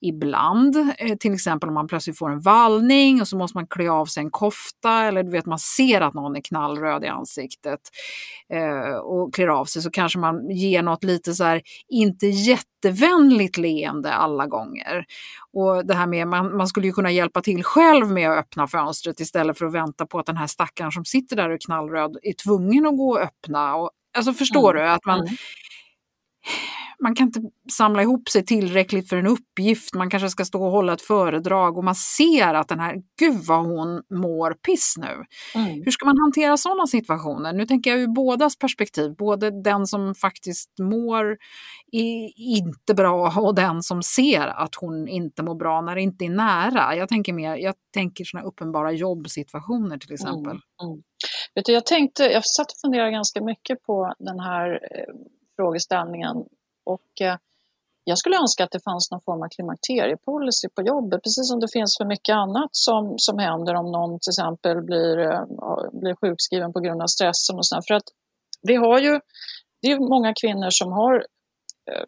ibland. 0.00 0.76
Eh, 0.98 1.16
till 1.16 1.34
exempel 1.34 1.68
om 1.68 1.74
man 1.74 1.86
plötsligt 1.86 2.18
får 2.18 2.30
en 2.30 2.40
vallning 2.40 3.20
och 3.20 3.28
så 3.28 3.36
måste 3.36 3.56
man 3.56 3.66
klä 3.66 3.90
av 3.90 4.06
sig 4.06 4.22
en 4.22 4.30
kofta 4.30 5.04
eller 5.04 5.22
du 5.22 5.30
vet 5.30 5.46
man 5.46 5.58
ser 5.58 6.00
att 6.00 6.14
någon 6.14 6.36
är 6.36 6.40
knallröd 6.40 7.04
i 7.04 7.08
ansiktet 7.08 7.80
eh, 8.52 8.96
och 8.96 9.34
klär 9.34 9.48
av 9.48 9.64
sig 9.64 9.82
så 9.82 9.90
kanske 9.90 10.18
man 10.18 10.50
ger 10.50 10.82
något 10.82 11.04
lite 11.04 11.34
så 11.34 11.44
här, 11.44 11.62
inte 11.88 12.26
jättevänligt 12.26 13.56
leende 13.56 14.12
alla 14.12 14.46
gånger. 14.46 15.04
Och 15.52 15.86
det 15.86 15.94
här 15.94 16.06
med 16.06 16.28
man, 16.28 16.56
man 16.56 16.68
skulle 16.68 16.86
ju 16.86 16.92
kunna 16.92 17.10
hjälpa 17.10 17.40
till 17.42 17.64
själv 17.64 18.10
med 18.10 18.30
att 18.30 18.38
öppna 18.38 18.66
fönstret 18.66 19.20
istället 19.20 19.58
för 19.58 19.66
att 19.66 19.74
vänta 19.74 20.06
på 20.06 20.18
att 20.18 20.26
den 20.26 20.36
här 20.36 20.46
stackaren 20.46 20.67
som 20.92 21.04
sitter 21.04 21.36
där 21.36 21.48
och 21.48 21.54
är 21.54 21.58
knallröd 21.66 22.16
är 22.22 22.32
tvungen 22.32 22.86
att 22.86 22.96
gå 22.96 23.10
och 23.10 23.20
öppna. 23.20 23.74
Och, 23.76 23.90
alltså 24.16 24.32
förstår 24.32 24.70
mm. 24.70 24.82
du? 24.82 24.90
att 24.90 25.04
man... 25.06 25.20
Mm. 25.20 25.34
Man 27.02 27.14
kan 27.14 27.26
inte 27.26 27.40
samla 27.72 28.02
ihop 28.02 28.28
sig 28.28 28.44
tillräckligt 28.44 29.08
för 29.08 29.16
en 29.16 29.26
uppgift, 29.26 29.94
man 29.94 30.10
kanske 30.10 30.28
ska 30.28 30.44
stå 30.44 30.64
och 30.64 30.70
hålla 30.70 30.92
ett 30.92 31.02
föredrag 31.02 31.78
och 31.78 31.84
man 31.84 31.94
ser 31.94 32.54
att 32.54 32.68
den 32.68 32.80
här, 32.80 32.96
gud 33.18 33.40
vad 33.46 33.66
hon 33.66 34.02
mår 34.10 34.52
piss 34.52 34.94
nu. 34.98 35.24
Mm. 35.54 35.82
Hur 35.84 35.90
ska 35.90 36.06
man 36.06 36.18
hantera 36.18 36.56
sådana 36.56 36.86
situationer? 36.86 37.52
Nu 37.52 37.66
tänker 37.66 37.90
jag 37.90 37.98
ur 38.00 38.06
bådas 38.06 38.58
perspektiv, 38.58 39.16
både 39.16 39.62
den 39.62 39.86
som 39.86 40.14
faktiskt 40.14 40.70
mår 40.80 41.36
inte 42.36 42.94
bra 42.94 43.32
och 43.36 43.54
den 43.54 43.82
som 43.82 44.02
ser 44.02 44.46
att 44.46 44.74
hon 44.74 45.08
inte 45.08 45.42
mår 45.42 45.54
bra 45.54 45.80
när 45.80 45.94
det 45.94 46.02
inte 46.02 46.24
är 46.24 46.30
nära. 46.30 46.96
Jag 46.96 47.08
tänker 47.08 47.32
mer, 47.32 47.56
jag 47.56 47.74
tänker 47.94 48.24
sådana 48.24 48.48
uppenbara 48.48 48.92
jobbsituationer 48.92 49.98
till 49.98 50.12
exempel. 50.12 50.50
Mm. 50.52 50.92
Mm. 50.92 51.02
Vet 51.54 51.64
du, 51.64 51.72
jag 51.72 51.86
tänkte, 51.86 52.24
jag 52.24 52.44
satt 52.44 52.66
och 52.72 52.78
funderade 52.80 53.10
ganska 53.10 53.42
mycket 53.42 53.82
på 53.82 54.14
den 54.18 54.40
här 54.40 54.72
eh, 54.72 55.14
frågeställningen 55.56 56.36
och 56.94 57.20
eh, 57.20 57.36
jag 58.04 58.18
skulle 58.18 58.36
önska 58.36 58.64
att 58.64 58.70
det 58.70 58.84
fanns 58.84 59.10
någon 59.10 59.20
form 59.20 59.42
av 59.42 59.48
klimakteriepolicy 59.48 60.68
på 60.68 60.82
jobbet, 60.82 61.22
precis 61.22 61.48
som 61.48 61.60
det 61.60 61.72
finns 61.72 61.96
för 61.98 62.04
mycket 62.04 62.34
annat 62.34 62.70
som, 62.72 63.14
som 63.16 63.38
händer 63.38 63.74
om 63.74 63.92
någon 63.92 64.20
till 64.20 64.30
exempel 64.30 64.82
blir, 64.82 65.18
eh, 65.18 65.44
blir 65.92 66.14
sjukskriven 66.14 66.72
på 66.72 66.80
grund 66.80 67.02
av 67.02 67.06
stressen 67.06 67.56
och 67.56 67.66
sådär. 67.66 67.82
För 67.88 67.94
att 67.94 68.08
vi 68.62 68.74
har 68.76 68.98
ju, 68.98 69.20
det 69.82 69.88
är 69.92 69.98
många 69.98 70.34
kvinnor 70.40 70.70
som 70.70 70.92
har 70.92 71.14
eh, 71.90 72.06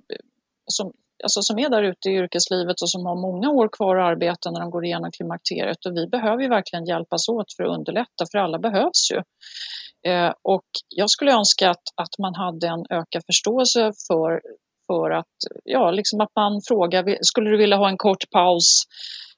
som, 0.66 0.92
alltså 1.24 1.42
som 1.42 1.58
är 1.58 1.68
där 1.68 1.82
ute 1.82 2.08
i 2.10 2.12
yrkeslivet 2.14 2.82
och 2.82 2.90
som 2.90 3.06
har 3.06 3.16
många 3.16 3.50
år 3.50 3.68
kvar 3.72 3.96
att 3.96 4.10
arbeta 4.12 4.50
när 4.50 4.60
de 4.60 4.70
går 4.70 4.84
igenom 4.84 5.10
klimakteriet 5.10 5.86
och 5.86 5.96
vi 5.96 6.06
behöver 6.06 6.42
ju 6.42 6.48
verkligen 6.48 6.84
hjälpas 6.84 7.28
åt 7.28 7.52
för 7.56 7.62
att 7.64 7.78
underlätta 7.78 8.22
för 8.32 8.38
alla 8.38 8.58
behövs 8.58 9.02
ju. 9.12 9.22
Eh, 10.10 10.32
och 10.42 10.68
jag 10.88 11.10
skulle 11.10 11.32
önska 11.32 11.70
att, 11.70 11.86
att 11.94 12.18
man 12.18 12.34
hade 12.34 12.66
en 12.66 12.84
ökad 12.90 13.22
förståelse 13.26 13.92
för, 14.08 14.40
för 14.90 15.10
att, 15.10 15.36
ja, 15.64 15.90
liksom 15.90 16.20
att 16.20 16.32
man 16.36 16.60
frågar, 16.68 17.18
skulle 17.20 17.50
du 17.50 17.56
vilja 17.56 17.76
ha 17.76 17.88
en 17.88 17.96
kort 17.96 18.30
paus? 18.30 18.68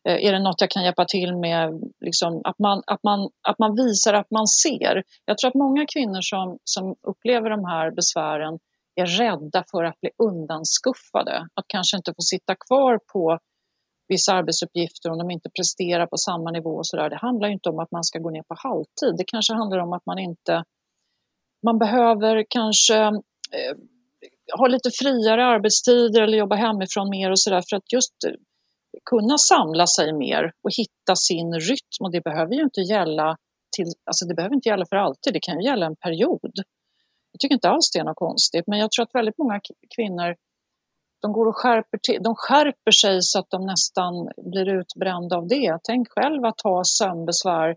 Eh, 0.08 0.24
är 0.26 0.32
det 0.32 0.38
något 0.38 0.60
jag 0.60 0.70
kan 0.70 0.84
hjälpa 0.84 1.04
till 1.04 1.36
med? 1.36 1.68
Liksom, 2.00 2.40
att, 2.44 2.58
man, 2.58 2.82
att, 2.86 3.02
man, 3.02 3.20
att 3.48 3.58
man 3.58 3.74
visar 3.74 4.14
att 4.14 4.30
man 4.30 4.46
ser. 4.46 5.02
Jag 5.24 5.38
tror 5.38 5.48
att 5.48 5.54
många 5.54 5.84
kvinnor 5.94 6.20
som, 6.20 6.58
som 6.64 6.94
upplever 7.10 7.50
de 7.50 7.64
här 7.64 7.90
besvären 7.90 8.58
är 9.00 9.06
rädda 9.06 9.64
för 9.70 9.84
att 9.84 10.00
bli 10.00 10.10
undanskuffade, 10.28 11.36
att 11.54 11.64
kanske 11.68 11.96
inte 11.96 12.10
få 12.10 12.22
sitta 12.22 12.54
kvar 12.68 12.98
på 13.12 13.38
vissa 14.08 14.32
arbetsuppgifter 14.32 15.10
om 15.10 15.18
de 15.18 15.30
inte 15.30 15.50
presterar 15.58 16.06
på 16.06 16.16
samma 16.16 16.50
nivå 16.50 16.70
och 16.70 16.86
så 16.86 16.96
där. 16.96 17.10
Det 17.10 17.16
handlar 17.16 17.48
inte 17.48 17.68
om 17.68 17.78
att 17.78 17.90
man 17.90 18.04
ska 18.04 18.18
gå 18.18 18.30
ner 18.30 18.42
på 18.42 18.54
halvtid. 18.58 19.14
Det 19.18 19.24
kanske 19.26 19.54
handlar 19.54 19.78
om 19.78 19.92
att 19.92 20.06
man 20.06 20.18
inte... 20.18 20.64
Man 21.66 21.78
behöver 21.78 22.44
kanske 22.48 22.98
eh, 23.58 23.74
ha 24.58 24.66
lite 24.66 24.90
friare 24.90 25.44
arbetstider 25.44 26.22
eller 26.22 26.38
jobba 26.38 26.56
hemifrån 26.56 27.10
mer 27.10 27.30
och 27.30 27.40
så 27.40 27.50
där 27.50 27.62
för 27.70 27.76
att 27.76 27.92
just 27.92 28.24
eh, 28.26 28.34
kunna 29.10 29.38
samla 29.38 29.86
sig 29.86 30.12
mer 30.12 30.52
och 30.64 30.70
hitta 30.76 31.16
sin 31.16 31.54
rytm. 31.54 32.00
Och 32.00 32.12
det 32.12 32.20
behöver 32.20 32.54
ju 32.54 32.62
inte 32.62 32.80
gälla 32.80 33.36
till, 33.76 33.86
alltså 34.06 34.26
det 34.26 34.34
behöver 34.34 34.54
inte 34.54 34.68
gälla 34.68 34.86
för 34.88 34.96
alltid, 34.96 35.32
det 35.32 35.40
kan 35.40 35.60
ju 35.60 35.64
gälla 35.66 35.86
en 35.86 35.96
period. 35.96 36.52
Jag 37.32 37.40
tycker 37.40 37.54
inte 37.54 37.68
alls 37.68 37.90
det 37.92 37.98
är 37.98 38.04
något 38.04 38.16
konstigt, 38.16 38.64
men 38.66 38.78
jag 38.78 38.90
tror 38.90 39.02
att 39.02 39.14
väldigt 39.14 39.38
många 39.38 39.60
kvinnor 39.96 40.36
de 41.22 41.32
går 41.32 41.46
och 41.46 41.56
skärper, 41.56 41.98
till, 42.02 42.22
de 42.22 42.34
skärper 42.36 42.90
sig 42.90 43.22
så 43.22 43.38
att 43.38 43.50
de 43.50 43.66
nästan 43.66 44.28
blir 44.36 44.68
utbrända 44.68 45.36
av 45.36 45.48
det. 45.48 45.78
Tänk 45.82 46.08
själv 46.08 46.44
att 46.44 46.60
ha 46.64 46.82
sömnbesvär 46.84 47.76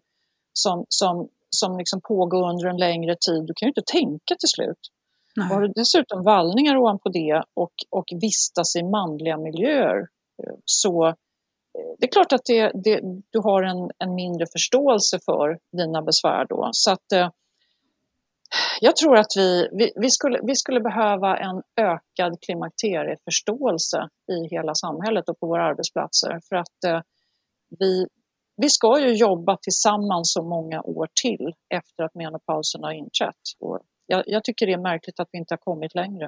som, 0.54 0.86
som, 0.90 1.30
som 1.50 1.78
liksom 1.78 2.02
pågår 2.02 2.50
under 2.50 2.66
en 2.68 2.78
längre 2.78 3.16
tid. 3.28 3.44
Du 3.48 3.54
kan 3.54 3.66
ju 3.66 3.70
inte 3.70 3.92
tänka 3.92 4.36
till 4.40 4.50
slut. 4.50 4.80
Nej. 5.36 5.48
Har 5.48 5.62
du 5.62 5.68
dessutom 5.68 6.24
vallningar 6.24 6.78
ovanpå 6.78 7.10
det 7.10 7.44
och, 7.54 7.74
och 7.90 8.06
vistas 8.22 8.76
i 8.76 8.84
manliga 8.84 9.38
miljöer 9.38 9.98
eh, 10.44 10.56
så 10.66 11.08
eh, 11.08 11.14
det 12.00 12.06
är 12.06 12.12
klart 12.12 12.34
att 12.34 12.46
det, 12.46 12.72
det, 12.84 13.00
du 13.30 13.40
har 13.40 13.64
en, 13.64 13.90
en 13.98 14.16
mindre 14.16 14.46
förståelse 14.52 15.20
för 15.26 15.60
dina 15.78 16.02
besvär 16.02 16.46
då. 16.50 16.70
Så 16.72 16.92
att, 16.92 17.12
eh, 17.14 17.30
jag 18.82 18.96
tror 18.96 19.18
att 19.18 19.34
vi, 19.38 19.70
vi, 19.72 19.92
vi, 19.96 20.10
skulle, 20.10 20.40
vi 20.44 20.56
skulle 20.56 20.80
behöva 20.80 21.38
en 21.38 21.62
ökad 21.82 22.42
klimakterieförståelse 22.42 24.10
i 24.32 24.56
hela 24.56 24.76
samhället 24.76 25.30
och 25.30 25.40
på 25.40 25.48
våra 25.48 25.64
arbetsplatser. 25.64 26.40
För 26.50 26.56
att 26.56 26.84
eh, 26.88 27.02
vi, 27.80 28.08
vi 28.58 28.70
ska 28.70 29.00
ju 29.00 29.14
jobba 29.14 29.58
tillsammans 29.58 30.34
så 30.34 30.44
många 30.44 30.82
år 30.82 31.08
till 31.22 31.54
efter 31.70 32.04
att 32.04 32.16
menopausen 32.16 32.84
har 32.84 32.92
inträtt. 32.92 33.44
Och 33.60 33.80
jag, 34.08 34.24
jag 34.28 34.44
tycker 34.44 34.68
det 34.68 34.74
är 34.74 34.82
märkligt 34.82 35.20
att 35.20 35.30
vi 35.32 35.38
inte 35.38 35.54
har 35.54 35.60
kommit 35.60 35.96
längre. 35.96 36.28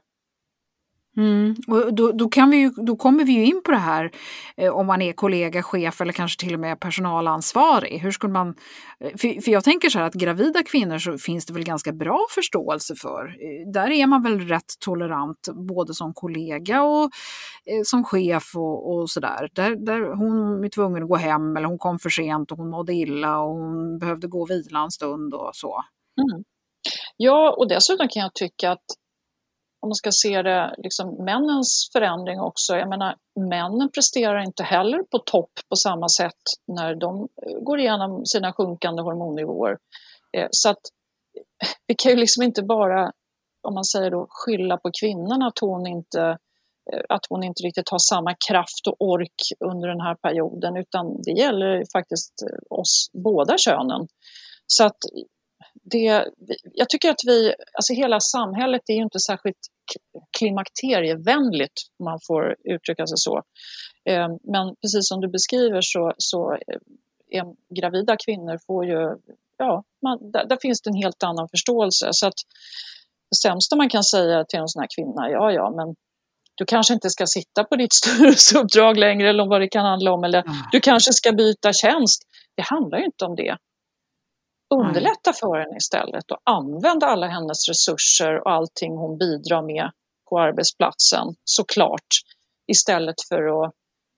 Mm. 1.17 1.55
Och 1.67 1.93
då, 1.93 2.11
då, 2.11 2.29
kan 2.29 2.49
vi 2.49 2.57
ju, 2.57 2.69
då 2.69 2.95
kommer 2.95 3.23
vi 3.23 3.31
ju 3.31 3.45
in 3.45 3.61
på 3.65 3.71
det 3.71 3.77
här 3.77 4.11
eh, 4.57 4.73
om 4.73 4.87
man 4.87 5.01
är 5.01 5.13
kollega, 5.13 5.63
chef 5.63 6.01
eller 6.01 6.13
kanske 6.13 6.45
till 6.45 6.53
och 6.53 6.59
med 6.59 6.79
personalansvarig. 6.79 7.99
Hur 7.99 8.11
skulle 8.11 8.33
man, 8.33 8.55
eh, 8.99 9.09
för, 9.17 9.41
för 9.41 9.51
jag 9.51 9.63
tänker 9.63 9.89
så 9.89 9.99
här 9.99 10.05
att 10.05 10.13
gravida 10.13 10.63
kvinnor 10.63 10.97
så 10.97 11.17
finns 11.17 11.45
det 11.45 11.53
väl 11.53 11.63
ganska 11.63 11.93
bra 11.93 12.25
förståelse 12.29 12.95
för. 12.95 13.25
Eh, 13.25 13.71
där 13.71 13.91
är 13.91 14.07
man 14.07 14.23
väl 14.23 14.39
rätt 14.39 14.79
tolerant 14.79 15.49
både 15.69 15.93
som 15.93 16.13
kollega 16.13 16.83
och 16.83 17.03
eh, 17.65 17.81
som 17.83 18.03
chef 18.03 18.51
och, 18.55 18.93
och 18.93 19.09
sådär. 19.09 19.49
Där, 19.53 19.75
där 19.85 20.15
hon 20.15 20.63
är 20.63 20.69
tvungen 20.69 21.03
att 21.03 21.09
gå 21.09 21.15
hem 21.15 21.57
eller 21.57 21.67
hon 21.67 21.77
kom 21.77 21.99
för 21.99 22.09
sent 22.09 22.51
och 22.51 22.57
hon 22.57 22.69
mådde 22.69 22.93
illa 22.93 23.39
och 23.39 23.55
hon 23.55 23.99
behövde 23.99 24.27
gå 24.27 24.41
och 24.41 24.49
vila 24.49 24.79
en 24.83 24.91
stund 24.91 25.33
och 25.33 25.49
så. 25.53 25.83
Mm. 26.21 26.43
Ja, 27.17 27.56
och 27.58 27.67
dessutom 27.67 28.08
kan 28.08 28.21
jag 28.21 28.34
tycka 28.34 28.71
att 28.71 28.86
om 29.80 29.89
man 29.89 29.95
ska 29.95 30.12
se 30.12 30.41
det, 30.41 30.76
liksom 30.78 31.26
männens 31.26 31.89
förändring 31.93 32.39
också. 32.39 32.76
Jag 32.76 32.89
menar, 32.89 33.15
männen 33.50 33.91
presterar 33.91 34.43
inte 34.43 34.63
heller 34.63 35.04
på 35.04 35.19
topp 35.19 35.52
på 35.69 35.76
samma 35.76 36.10
sätt 36.10 36.43
när 36.67 36.95
de 36.95 37.28
går 37.62 37.80
igenom 37.80 38.26
sina 38.26 38.54
sjunkande 38.54 39.02
hormonnivåer. 39.02 39.78
Eh, 40.38 40.47
så 40.52 40.69
att 40.69 40.82
vi 41.88 41.95
kan 41.95 42.12
ju 42.12 42.17
liksom 42.17 42.43
inte 42.43 42.63
bara, 42.63 43.12
om 43.67 43.73
man 43.73 43.86
säger 43.86 44.12
då, 44.12 44.28
skylla 44.30 44.78
på 44.78 44.91
kvinnan 45.00 45.41
att 45.41 45.60
hon 45.60 45.88
inte 45.88 46.21
eh, 46.93 47.04
att 47.10 47.26
hon 47.30 47.43
inte 47.43 47.63
riktigt 47.63 47.89
har 47.89 48.00
samma 48.00 48.36
kraft 48.50 48.88
och 48.88 48.95
ork 49.00 49.38
under 49.65 49.88
den 49.88 50.02
här 50.02 50.15
perioden 50.15 50.78
utan 50.78 51.21
det 51.21 51.32
gäller 51.32 51.84
faktiskt 51.93 52.34
eh, 52.41 52.80
oss 52.80 53.10
båda 53.13 53.58
könen. 53.58 54.08
Så 54.67 54.86
att 54.86 54.97
det, 55.91 56.26
jag 56.73 56.89
tycker 56.89 57.10
att 57.10 57.21
vi, 57.28 57.54
alltså 57.73 57.93
hela 57.93 58.19
samhället 58.19 58.82
är 58.88 58.93
ju 58.93 59.04
inte 59.04 59.19
särskilt 59.19 59.58
klimakterievänligt 60.38 61.73
om 62.00 62.06
man 62.06 62.19
får 62.28 62.56
uttrycka 62.63 63.08
sig 63.08 63.17
så. 63.17 63.38
Eh, 64.10 64.28
men 64.54 64.76
precis 64.82 65.08
som 65.08 65.21
du 65.21 65.28
beskriver 65.28 65.82
så, 65.82 66.13
så 66.17 66.54
eh, 66.54 66.80
är 67.30 67.45
gravida 67.76 68.15
kvinnor 68.26 68.60
får 68.67 68.86
ju, 68.86 69.17
ja, 69.58 69.84
man, 70.04 70.32
där, 70.32 70.45
där, 70.45 70.58
finns 70.62 70.82
det 70.82 70.89
en 70.89 71.04
helt 71.04 71.23
annan 71.23 71.50
förståelse. 71.50 72.10
Så 72.12 72.28
att 72.28 72.39
det 73.32 73.38
sämsta 73.38 73.76
man 73.76 73.89
kan 73.89 74.04
säga 74.04 74.45
till 74.45 74.60
en 74.60 74.67
sån 74.67 74.80
här 74.80 74.89
kvinna, 74.95 75.30
ja 75.30 75.52
ja, 75.52 75.73
men 75.76 75.95
du 76.56 76.65
kanske 76.65 76.93
inte 76.93 77.10
ska 77.10 77.26
sitta 77.26 77.63
på 77.63 77.76
ditt 77.76 77.93
styrelseuppdrag 78.02 78.97
längre 78.97 79.30
eller 79.30 79.45
vad 79.45 79.62
det 79.62 79.67
kan 79.67 79.86
handla 79.86 80.12
om, 80.12 80.23
eller 80.23 80.43
du 80.71 80.80
kanske 80.80 81.13
ska 81.13 81.32
byta 81.32 81.73
tjänst. 81.73 82.21
Det 82.56 82.63
handlar 82.63 82.97
ju 82.97 83.06
inte 83.06 83.26
om 83.26 83.36
det. 83.36 83.58
Underlätta 84.75 85.34
för 85.34 85.60
henne 85.60 85.77
istället 85.77 86.32
och 86.32 86.38
använd 86.43 87.03
alla 87.03 87.27
hennes 87.27 87.69
resurser 87.69 88.41
och 88.41 88.51
allting 88.51 88.91
hon 88.97 89.17
bidrar 89.17 89.62
med 89.62 89.91
på 90.30 90.39
arbetsplatsen 90.39 91.27
såklart 91.43 92.08
istället 92.71 93.15
för 93.30 93.63
att 93.63 93.73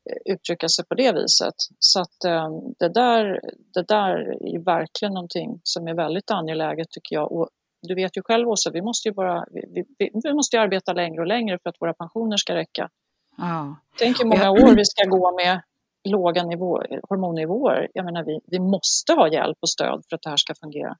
eh, 0.10 0.34
uttrycka 0.34 0.70
sig 0.70 0.86
på 0.86 0.96
det 0.96 1.12
viset. 1.12 1.54
Så 1.80 2.02
att 2.02 2.24
eh, 2.26 2.50
det 2.80 2.94
där, 2.94 3.42
det 3.74 3.88
där 3.88 4.16
är 4.56 4.66
verkligen 4.66 5.14
någonting 5.14 5.60
som 5.64 5.88
är 5.88 5.94
väldigt 5.94 6.32
angeläget 6.32 6.90
tycker 6.90 7.16
jag. 7.16 7.32
Och 7.32 7.50
du 7.88 7.96
vet 7.96 8.18
ju 8.18 8.22
själv 8.22 8.50
också, 8.50 8.72
vi 8.72 8.82
måste 8.82 9.10
ju 9.10 9.14
bara, 9.14 9.46
vi, 9.52 9.86
vi, 10.00 10.12
vi 10.24 10.34
måste 10.34 10.60
arbeta 10.60 10.94
längre 10.94 11.22
och 11.22 11.28
längre 11.28 11.60
för 11.64 11.70
att 11.70 11.82
våra 11.82 11.94
pensioner 11.94 12.38
ska 12.38 12.56
räcka. 12.56 12.90
Ja. 13.38 13.76
Tänk 14.00 14.20
hur 14.20 14.26
många 14.26 14.52
år 14.52 14.76
vi 14.76 14.86
ska 14.86 15.04
gå 15.10 15.36
med 15.36 15.62
låga 16.08 16.44
nivå, 16.44 16.82
hormonnivåer. 17.10 17.88
Jag 17.94 18.06
menar, 18.06 18.24
vi, 18.24 18.40
vi 18.46 18.60
måste 18.60 19.14
ha 19.14 19.28
hjälp 19.28 19.58
och 19.62 19.70
stöd 19.70 20.04
för 20.10 20.16
att 20.16 20.22
det 20.22 20.30
här 20.30 20.38
ska 20.38 20.54
fungera. 20.56 20.96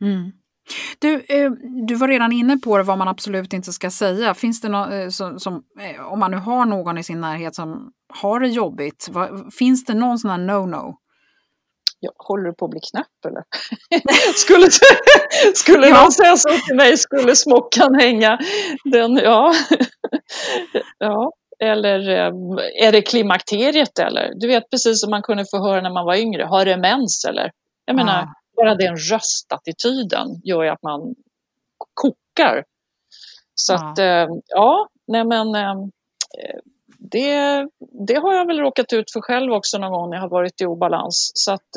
Mm. 0.00 0.32
Du, 0.98 1.14
eh, 1.14 1.50
du 1.86 1.94
var 1.94 2.08
redan 2.08 2.32
inne 2.32 2.58
på 2.58 2.76
det, 2.78 2.82
vad 2.82 2.98
man 2.98 3.08
absolut 3.08 3.52
inte 3.52 3.72
ska 3.72 3.90
säga. 3.90 4.34
Finns 4.34 4.60
det 4.60 4.68
något 4.68 4.92
eh, 4.92 5.08
som, 5.08 5.38
som, 5.38 5.62
eh, 5.80 6.12
om 6.12 6.18
man 6.18 6.30
nu 6.30 6.36
har 6.36 6.66
någon 6.66 6.98
i 6.98 7.04
sin 7.04 7.20
närhet 7.20 7.54
som 7.54 7.92
har 8.14 8.40
det 8.40 8.48
jobbigt, 8.48 9.08
vad, 9.10 9.54
finns 9.54 9.84
det 9.84 9.94
någon 9.94 10.18
sån 10.18 10.30
här 10.30 10.38
no-no? 10.38 10.94
Ja, 12.00 12.12
håller 12.16 12.44
du 12.44 12.54
på 12.54 12.64
att 12.64 12.70
bli 12.70 12.80
knäpp 12.92 13.24
eller? 13.26 13.44
skulle 14.34 14.68
skulle 15.54 15.88
ja. 15.88 16.02
någon 16.02 16.12
säga 16.12 16.36
så 16.36 16.48
till 16.66 16.76
mig 16.76 16.96
skulle 16.96 17.36
smockan 17.36 17.94
hänga. 17.94 18.38
Den, 18.84 19.16
ja. 19.16 19.54
ja. 20.98 21.32
Eller 21.62 22.08
eh, 22.08 22.32
är 22.86 22.92
det 22.92 23.02
klimakteriet 23.02 23.98
eller? 23.98 24.32
Du 24.34 24.46
vet 24.46 24.70
precis 24.70 25.00
som 25.00 25.10
man 25.10 25.22
kunde 25.22 25.44
få 25.50 25.58
höra 25.58 25.80
när 25.80 25.90
man 25.90 26.06
var 26.06 26.16
yngre, 26.16 26.42
har 26.42 26.64
det 26.64 26.76
mens 26.76 27.24
eller? 27.28 27.50
Jag 27.84 27.96
menar, 27.96 28.20
ja. 28.20 28.34
bara 28.56 28.74
den 28.74 28.96
röstattityden 28.96 30.26
gör 30.44 30.62
ju 30.62 30.68
att 30.68 30.82
man 30.82 31.14
kokar. 31.94 32.64
Så 33.54 33.72
ja. 33.72 33.90
att, 33.90 33.98
eh, 33.98 34.36
ja, 34.48 34.88
nej 35.06 35.24
men 35.24 35.54
eh, 35.54 35.74
det, 36.98 37.68
det 38.08 38.14
har 38.14 38.34
jag 38.34 38.46
väl 38.46 38.58
råkat 38.58 38.92
ut 38.92 39.12
för 39.12 39.20
själv 39.20 39.52
också 39.52 39.78
någon 39.78 39.92
gång 39.92 40.10
när 40.10 40.16
jag 40.16 40.22
har 40.22 40.28
varit 40.28 40.60
i 40.60 40.66
obalans. 40.66 41.32
Så 41.34 41.52
att, 41.52 41.68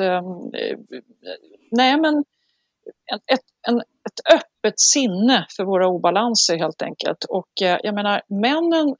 nej 1.72 1.98
men 1.98 2.24
ett, 3.32 3.40
en, 3.68 3.78
ett 3.80 4.34
öppet 4.34 4.80
sinne 4.80 5.46
för 5.58 5.64
våra 5.64 5.88
obalanser 5.88 6.58
helt 6.58 6.82
enkelt. 6.82 7.24
Och 7.24 7.50
jag 7.60 7.96
menar, 7.96 8.22
männen, 8.28 8.96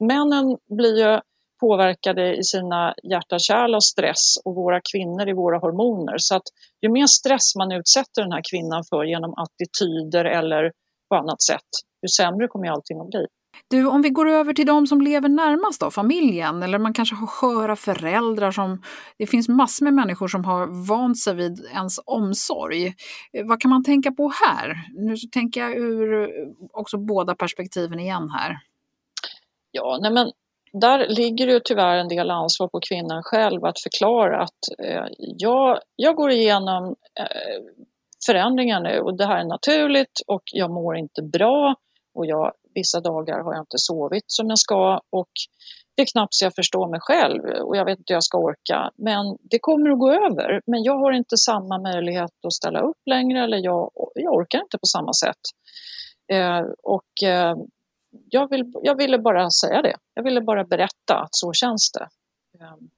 männen 0.00 0.56
blir 0.76 0.98
ju 0.98 1.20
påverkade 1.60 2.36
i 2.36 2.42
sina 2.42 2.94
hjärtakärl 3.10 3.74
av 3.74 3.80
stress 3.80 4.36
och 4.44 4.54
våra 4.54 4.80
kvinnor 4.92 5.28
i 5.28 5.32
våra 5.32 5.58
hormoner. 5.58 6.14
Så 6.18 6.36
att 6.36 6.46
ju 6.82 6.88
mer 6.90 7.06
stress 7.06 7.56
man 7.58 7.72
utsätter 7.72 8.22
den 8.22 8.32
här 8.32 8.42
kvinnan 8.50 8.84
för 8.90 9.04
genom 9.04 9.34
attityder 9.34 10.24
eller 10.24 10.72
på 11.08 11.16
annat 11.16 11.42
sätt, 11.42 11.70
ju 12.02 12.08
sämre 12.08 12.48
kommer 12.48 12.68
allting 12.68 13.00
att 13.00 13.10
bli. 13.10 13.26
Du, 13.70 13.86
om 13.86 14.02
vi 14.02 14.10
går 14.10 14.28
över 14.28 14.52
till 14.52 14.66
de 14.66 14.86
som 14.86 15.00
lever 15.00 15.28
närmast 15.28 15.80
då, 15.80 15.90
familjen, 15.90 16.62
eller 16.62 16.78
man 16.78 16.92
kanske 16.92 17.14
har 17.14 17.26
sköra 17.26 17.76
föräldrar 17.76 18.50
som... 18.50 18.82
Det 19.18 19.26
finns 19.26 19.48
massor 19.48 19.84
med 19.84 19.94
människor 19.94 20.28
som 20.28 20.44
har 20.44 20.86
vant 20.88 21.18
sig 21.18 21.34
vid 21.34 21.66
ens 21.74 22.00
omsorg. 22.06 22.86
Eh, 22.86 23.46
vad 23.46 23.60
kan 23.60 23.70
man 23.70 23.84
tänka 23.84 24.12
på 24.12 24.32
här? 24.44 24.76
Nu 24.94 25.16
så 25.16 25.28
tänker 25.28 25.60
jag 25.60 25.76
ur 25.76 26.22
eh, 26.22 26.28
också 26.72 26.98
båda 26.98 27.34
perspektiven 27.34 28.00
igen 28.00 28.30
här. 28.30 28.56
Ja, 29.76 29.98
nej 30.00 30.12
men 30.12 30.32
där 30.72 31.08
ligger 31.08 31.46
det 31.46 31.60
tyvärr 31.64 31.96
en 31.96 32.08
del 32.08 32.30
ansvar 32.30 32.68
på 32.68 32.80
kvinnan 32.88 33.22
själv 33.22 33.64
att 33.64 33.80
förklara 33.80 34.42
att 34.42 34.60
eh, 34.84 35.06
jag, 35.18 35.80
jag 35.96 36.16
går 36.16 36.30
igenom 36.30 36.84
eh, 37.20 37.60
förändringar 38.26 38.80
nu 38.80 38.98
och 39.00 39.16
det 39.16 39.26
här 39.26 39.38
är 39.38 39.44
naturligt 39.44 40.20
och 40.26 40.42
jag 40.52 40.70
mår 40.70 40.96
inte 40.96 41.22
bra 41.22 41.74
och 42.14 42.26
jag, 42.26 42.52
vissa 42.74 43.00
dagar 43.00 43.38
har 43.44 43.52
jag 43.54 43.62
inte 43.62 43.78
sovit 43.78 44.24
som 44.26 44.48
jag 44.48 44.58
ska 44.58 45.00
och 45.10 45.30
det 45.96 46.02
är 46.02 46.06
knappt 46.12 46.34
så 46.34 46.44
jag 46.44 46.54
förstår 46.54 46.90
mig 46.90 47.00
själv 47.02 47.42
och 47.66 47.76
jag 47.76 47.84
vet 47.84 47.98
inte 47.98 48.12
hur 48.12 48.16
jag 48.16 48.24
ska 48.24 48.38
orka. 48.38 48.90
Men 48.96 49.36
det 49.50 49.58
kommer 49.60 49.90
att 49.90 49.98
gå 49.98 50.10
över. 50.12 50.60
Men 50.66 50.82
jag 50.82 50.98
har 50.98 51.12
inte 51.12 51.36
samma 51.36 51.78
möjlighet 51.78 52.30
att 52.46 52.52
ställa 52.52 52.80
upp 52.80 53.02
längre 53.10 53.44
eller 53.44 53.58
jag, 53.58 53.90
jag 54.14 54.34
orkar 54.34 54.58
inte 54.58 54.78
på 54.78 54.86
samma 54.86 55.12
sätt. 55.12 55.42
Eh, 56.32 56.62
och 56.82 57.28
eh, 57.28 57.54
jag, 58.24 58.50
vill, 58.50 58.72
jag 58.82 58.96
ville 58.96 59.18
bara 59.18 59.50
säga 59.50 59.82
det. 59.82 59.94
Jag 60.14 60.22
ville 60.22 60.40
bara 60.40 60.64
berätta 60.64 61.18
att 61.18 61.34
så 61.34 61.52
känns 61.52 61.90
det. 61.92 62.08
Ehm, 62.64 62.88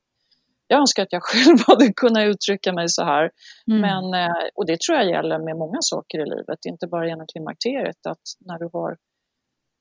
jag 0.67 0.81
önskar 0.81 1.03
att 1.03 1.13
jag 1.13 1.23
själv 1.25 1.59
hade 1.67 1.93
kunnat 1.93 2.27
uttrycka 2.27 2.73
mig 2.73 2.89
så 2.89 3.05
här. 3.05 3.31
Mm. 3.71 3.81
Men, 3.81 4.25
eh, 4.25 4.37
och 4.55 4.67
det 4.67 4.81
tror 4.81 4.99
jag 4.99 5.11
gäller 5.11 5.39
med 5.39 5.57
många 5.57 5.79
saker 5.81 6.19
i 6.19 6.25
livet, 6.25 6.65
inte 6.67 6.87
bara 6.87 7.09
genom 7.09 7.27
klimakteriet. 7.27 8.07
Att 8.07 8.23
när 8.41 8.59
du 8.59 8.71
har 8.73 8.97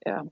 eh, 0.06 0.24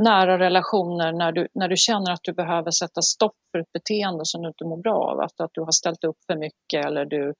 nära 0.00 0.38
relationer, 0.38 1.12
när 1.12 1.32
du, 1.32 1.48
när 1.54 1.68
du 1.68 1.76
känner 1.76 2.12
att 2.12 2.22
du 2.22 2.32
behöver 2.32 2.70
sätta 2.70 3.02
stopp 3.02 3.36
för 3.52 3.58
ett 3.58 3.72
beteende 3.72 4.24
som 4.24 4.42
du 4.42 4.48
inte 4.48 4.64
mår 4.64 4.82
bra 4.82 5.10
av. 5.10 5.20
Att, 5.20 5.40
att 5.40 5.50
du 5.52 5.60
har 5.60 5.72
ställt 5.72 6.04
upp 6.04 6.18
för 6.26 6.36
mycket 6.36 6.86
eller 6.86 7.04
du, 7.04 7.34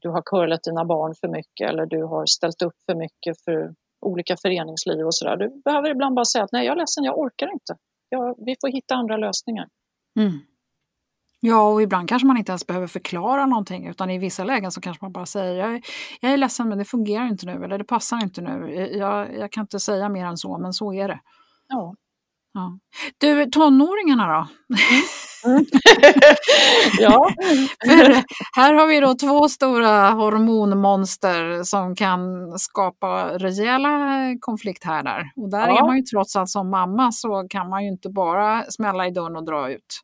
du 0.00 0.08
har 0.08 0.22
curlat 0.22 0.62
dina 0.62 0.84
barn 0.84 1.14
för 1.20 1.28
mycket 1.28 1.70
eller 1.70 1.86
du 1.86 2.02
har 2.04 2.26
ställt 2.26 2.62
upp 2.62 2.76
för 2.86 2.94
mycket 2.94 3.44
för 3.44 3.74
olika 4.00 4.36
föreningsliv 4.36 5.06
och 5.06 5.14
sådär. 5.14 5.36
Du 5.36 5.62
behöver 5.64 5.90
ibland 5.90 6.14
bara 6.14 6.24
säga 6.24 6.44
att 6.44 6.52
nej, 6.52 6.66
jag 6.66 6.72
är 6.72 6.76
ledsen, 6.76 7.04
jag 7.04 7.18
orkar 7.18 7.52
inte. 7.52 7.76
Jag, 8.08 8.34
vi 8.46 8.56
får 8.60 8.68
hitta 8.68 8.94
andra 8.94 9.16
lösningar. 9.16 9.68
Mm. 10.18 10.32
Ja, 11.40 11.68
och 11.72 11.82
ibland 11.82 12.08
kanske 12.08 12.26
man 12.26 12.36
inte 12.36 12.52
ens 12.52 12.66
behöver 12.66 12.86
förklara 12.86 13.46
någonting 13.46 13.86
utan 13.86 14.10
i 14.10 14.18
vissa 14.18 14.44
lägen 14.44 14.72
så 14.72 14.80
kanske 14.80 15.04
man 15.04 15.12
bara 15.12 15.26
säger 15.26 15.54
jag 15.54 15.74
är, 15.74 15.82
jag 16.20 16.32
är 16.32 16.36
ledsen 16.36 16.68
men 16.68 16.78
det 16.78 16.84
fungerar 16.84 17.26
inte 17.26 17.46
nu 17.46 17.64
eller 17.64 17.78
det 17.78 17.84
passar 17.84 18.22
inte 18.22 18.40
nu. 18.40 18.70
Jag, 18.98 19.38
jag 19.38 19.52
kan 19.52 19.60
inte 19.62 19.80
säga 19.80 20.08
mer 20.08 20.26
än 20.26 20.36
så 20.36 20.58
men 20.58 20.72
så 20.72 20.92
är 20.92 21.08
det. 21.08 21.20
Ja. 21.68 21.94
Ja. 22.56 22.78
Du, 23.18 23.46
tonåringarna 23.46 24.26
då? 24.26 24.46
Mm. 25.50 25.64
ja. 26.98 27.30
här 28.56 28.74
har 28.74 28.86
vi 28.86 29.00
då 29.00 29.14
två 29.14 29.48
stora 29.48 30.10
hormonmonster 30.10 31.62
som 31.64 31.96
kan 31.96 32.22
skapa 32.58 33.38
rejäla 33.38 33.90
konflikthärdar. 34.40 35.32
Och 35.36 35.50
där 35.50 35.68
ja. 35.68 35.78
är 35.78 35.86
man 35.86 35.96
ju 35.96 36.02
trots 36.02 36.36
allt 36.36 36.50
som 36.50 36.70
mamma 36.70 37.12
så 37.12 37.46
kan 37.50 37.68
man 37.68 37.84
ju 37.84 37.88
inte 37.88 38.08
bara 38.08 38.64
smälla 38.70 39.06
i 39.06 39.10
dörren 39.10 39.36
och 39.36 39.44
dra 39.44 39.70
ut. 39.70 40.00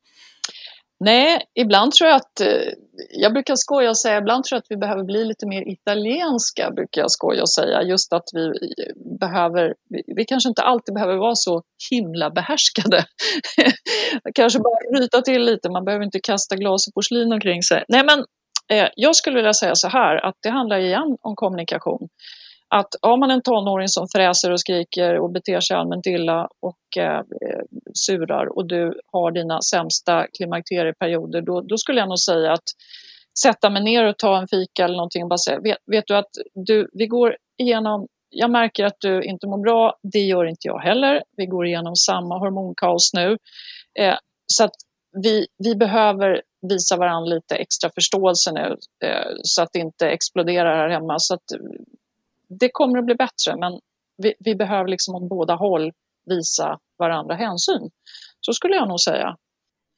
Nej, 1.04 1.40
ibland 1.54 1.92
tror 1.92 2.10
jag 2.10 2.16
att, 2.16 2.40
eh, 2.40 2.72
jag 3.10 3.32
brukar 3.32 3.56
skoja 3.56 3.90
och 3.90 3.98
säga, 3.98 4.18
ibland 4.18 4.44
tror 4.44 4.56
jag 4.56 4.60
att 4.60 4.70
vi 4.70 4.76
behöver 4.76 5.04
bli 5.04 5.24
lite 5.24 5.46
mer 5.46 5.68
italienska, 5.68 6.70
brukar 6.70 7.00
jag 7.00 7.10
skoja 7.10 7.42
och 7.42 7.50
säga. 7.50 7.82
Just 7.82 8.12
att 8.12 8.28
vi 8.32 8.46
eh, 8.46 9.18
behöver, 9.20 9.74
vi 10.16 10.24
kanske 10.24 10.48
inte 10.48 10.62
alltid 10.62 10.94
behöver 10.94 11.16
vara 11.16 11.34
så 11.34 11.62
himla 11.90 12.30
behärskade. 12.30 13.04
kanske 14.34 14.58
bara 14.58 15.00
ryta 15.00 15.22
till 15.22 15.42
lite, 15.44 15.70
man 15.70 15.84
behöver 15.84 16.04
inte 16.04 16.20
kasta 16.20 16.56
glas 16.56 16.88
och 16.88 16.94
porslin 16.94 17.32
omkring 17.32 17.62
sig. 17.62 17.84
Nej 17.88 18.04
men, 18.04 18.18
eh, 18.78 18.88
jag 18.96 19.16
skulle 19.16 19.36
vilja 19.36 19.54
säga 19.54 19.74
så 19.74 19.88
här, 19.88 20.26
att 20.26 20.36
det 20.42 20.50
handlar 20.50 20.78
igen 20.78 21.16
om 21.20 21.36
kommunikation 21.36 22.08
att 22.74 22.88
har 23.02 23.16
man 23.16 23.30
en 23.30 23.42
tonåring 23.42 23.88
som 23.88 24.06
fräser 24.16 24.50
och 24.52 24.60
skriker 24.60 25.18
och 25.18 25.30
beter 25.30 25.60
sig 25.60 25.76
allmänt 25.76 26.06
illa 26.06 26.48
och 26.60 26.98
eh, 26.98 27.20
surar 27.94 28.56
och 28.56 28.66
du 28.66 29.00
har 29.12 29.30
dina 29.30 29.62
sämsta 29.62 30.26
klimakterieperioder, 30.36 31.42
då, 31.42 31.60
då 31.60 31.76
skulle 31.76 32.00
jag 32.00 32.08
nog 32.08 32.18
säga 32.18 32.52
att 32.52 32.68
sätta 33.42 33.70
mig 33.70 33.82
ner 33.82 34.04
och 34.04 34.18
ta 34.18 34.38
en 34.38 34.48
fika 34.48 34.84
eller 34.84 34.96
någonting 34.96 35.22
och 35.22 35.28
bara 35.28 35.38
säga, 35.38 35.60
vet, 35.60 35.78
vet 35.86 36.04
du 36.06 36.16
att 36.16 36.30
du, 36.54 36.88
vi 36.92 37.06
går 37.06 37.36
igenom 37.58 38.06
jag 38.34 38.50
märker 38.50 38.84
att 38.84 38.96
du 39.00 39.22
inte 39.22 39.46
mår 39.46 39.58
bra, 39.58 39.94
det 40.12 40.18
gör 40.18 40.44
inte 40.44 40.68
jag 40.68 40.78
heller. 40.78 41.22
Vi 41.36 41.46
går 41.46 41.66
igenom 41.66 41.96
samma 41.96 42.38
hormonkaos 42.38 43.10
nu. 43.14 43.38
Eh, 43.98 44.16
så 44.46 44.64
att 44.64 44.74
vi, 45.22 45.46
vi 45.58 45.74
behöver 45.74 46.42
visa 46.68 46.96
varandra 46.96 47.34
lite 47.34 47.54
extra 47.54 47.90
förståelse 47.94 48.52
nu 48.52 48.76
eh, 49.04 49.32
så 49.42 49.62
att 49.62 49.68
det 49.72 49.78
inte 49.78 50.08
exploderar 50.08 50.76
här 50.76 50.88
hemma. 50.88 51.14
Så 51.18 51.34
att 51.34 51.44
det 52.60 52.70
kommer 52.72 52.98
att 52.98 53.04
bli 53.04 53.14
bättre 53.14 53.56
men 53.60 53.80
vi, 54.16 54.34
vi 54.38 54.54
behöver 54.54 54.88
liksom 54.88 55.14
åt 55.14 55.28
båda 55.28 55.54
håll 55.54 55.92
visa 56.26 56.78
varandra 56.98 57.34
hänsyn. 57.34 57.90
Så 58.40 58.52
skulle 58.52 58.76
jag 58.76 58.88
nog 58.88 59.00
säga. 59.00 59.36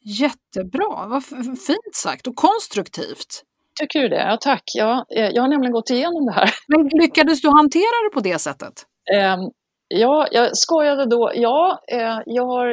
Jättebra, 0.05 1.07
vad 1.07 1.25
fint 1.67 1.95
sagt 1.95 2.27
och 2.27 2.37
konstruktivt. 2.37 3.43
Tycker 3.81 4.01
du 4.01 4.09
det? 4.09 4.23
Ja, 4.23 4.39
tack. 4.41 4.63
Ja, 4.75 5.07
eh, 5.17 5.29
jag 5.29 5.43
har 5.43 5.49
nämligen 5.49 5.73
gått 5.73 5.91
igenom 5.91 6.27
det 6.27 6.33
här. 6.33 6.51
Men 6.69 6.89
lyckades 7.03 7.41
du 7.41 7.49
hantera 7.49 8.09
det 8.09 8.15
på 8.15 8.21
det 8.21 8.39
sättet? 8.39 8.73
Um, 9.37 9.51
ja, 9.89 10.29
jag 10.31 10.57
skojade 10.57 11.07
då. 11.07 11.33
Ja, 11.35 11.81
eh, 11.89 12.19
jag 12.27 12.47
har, 12.47 12.69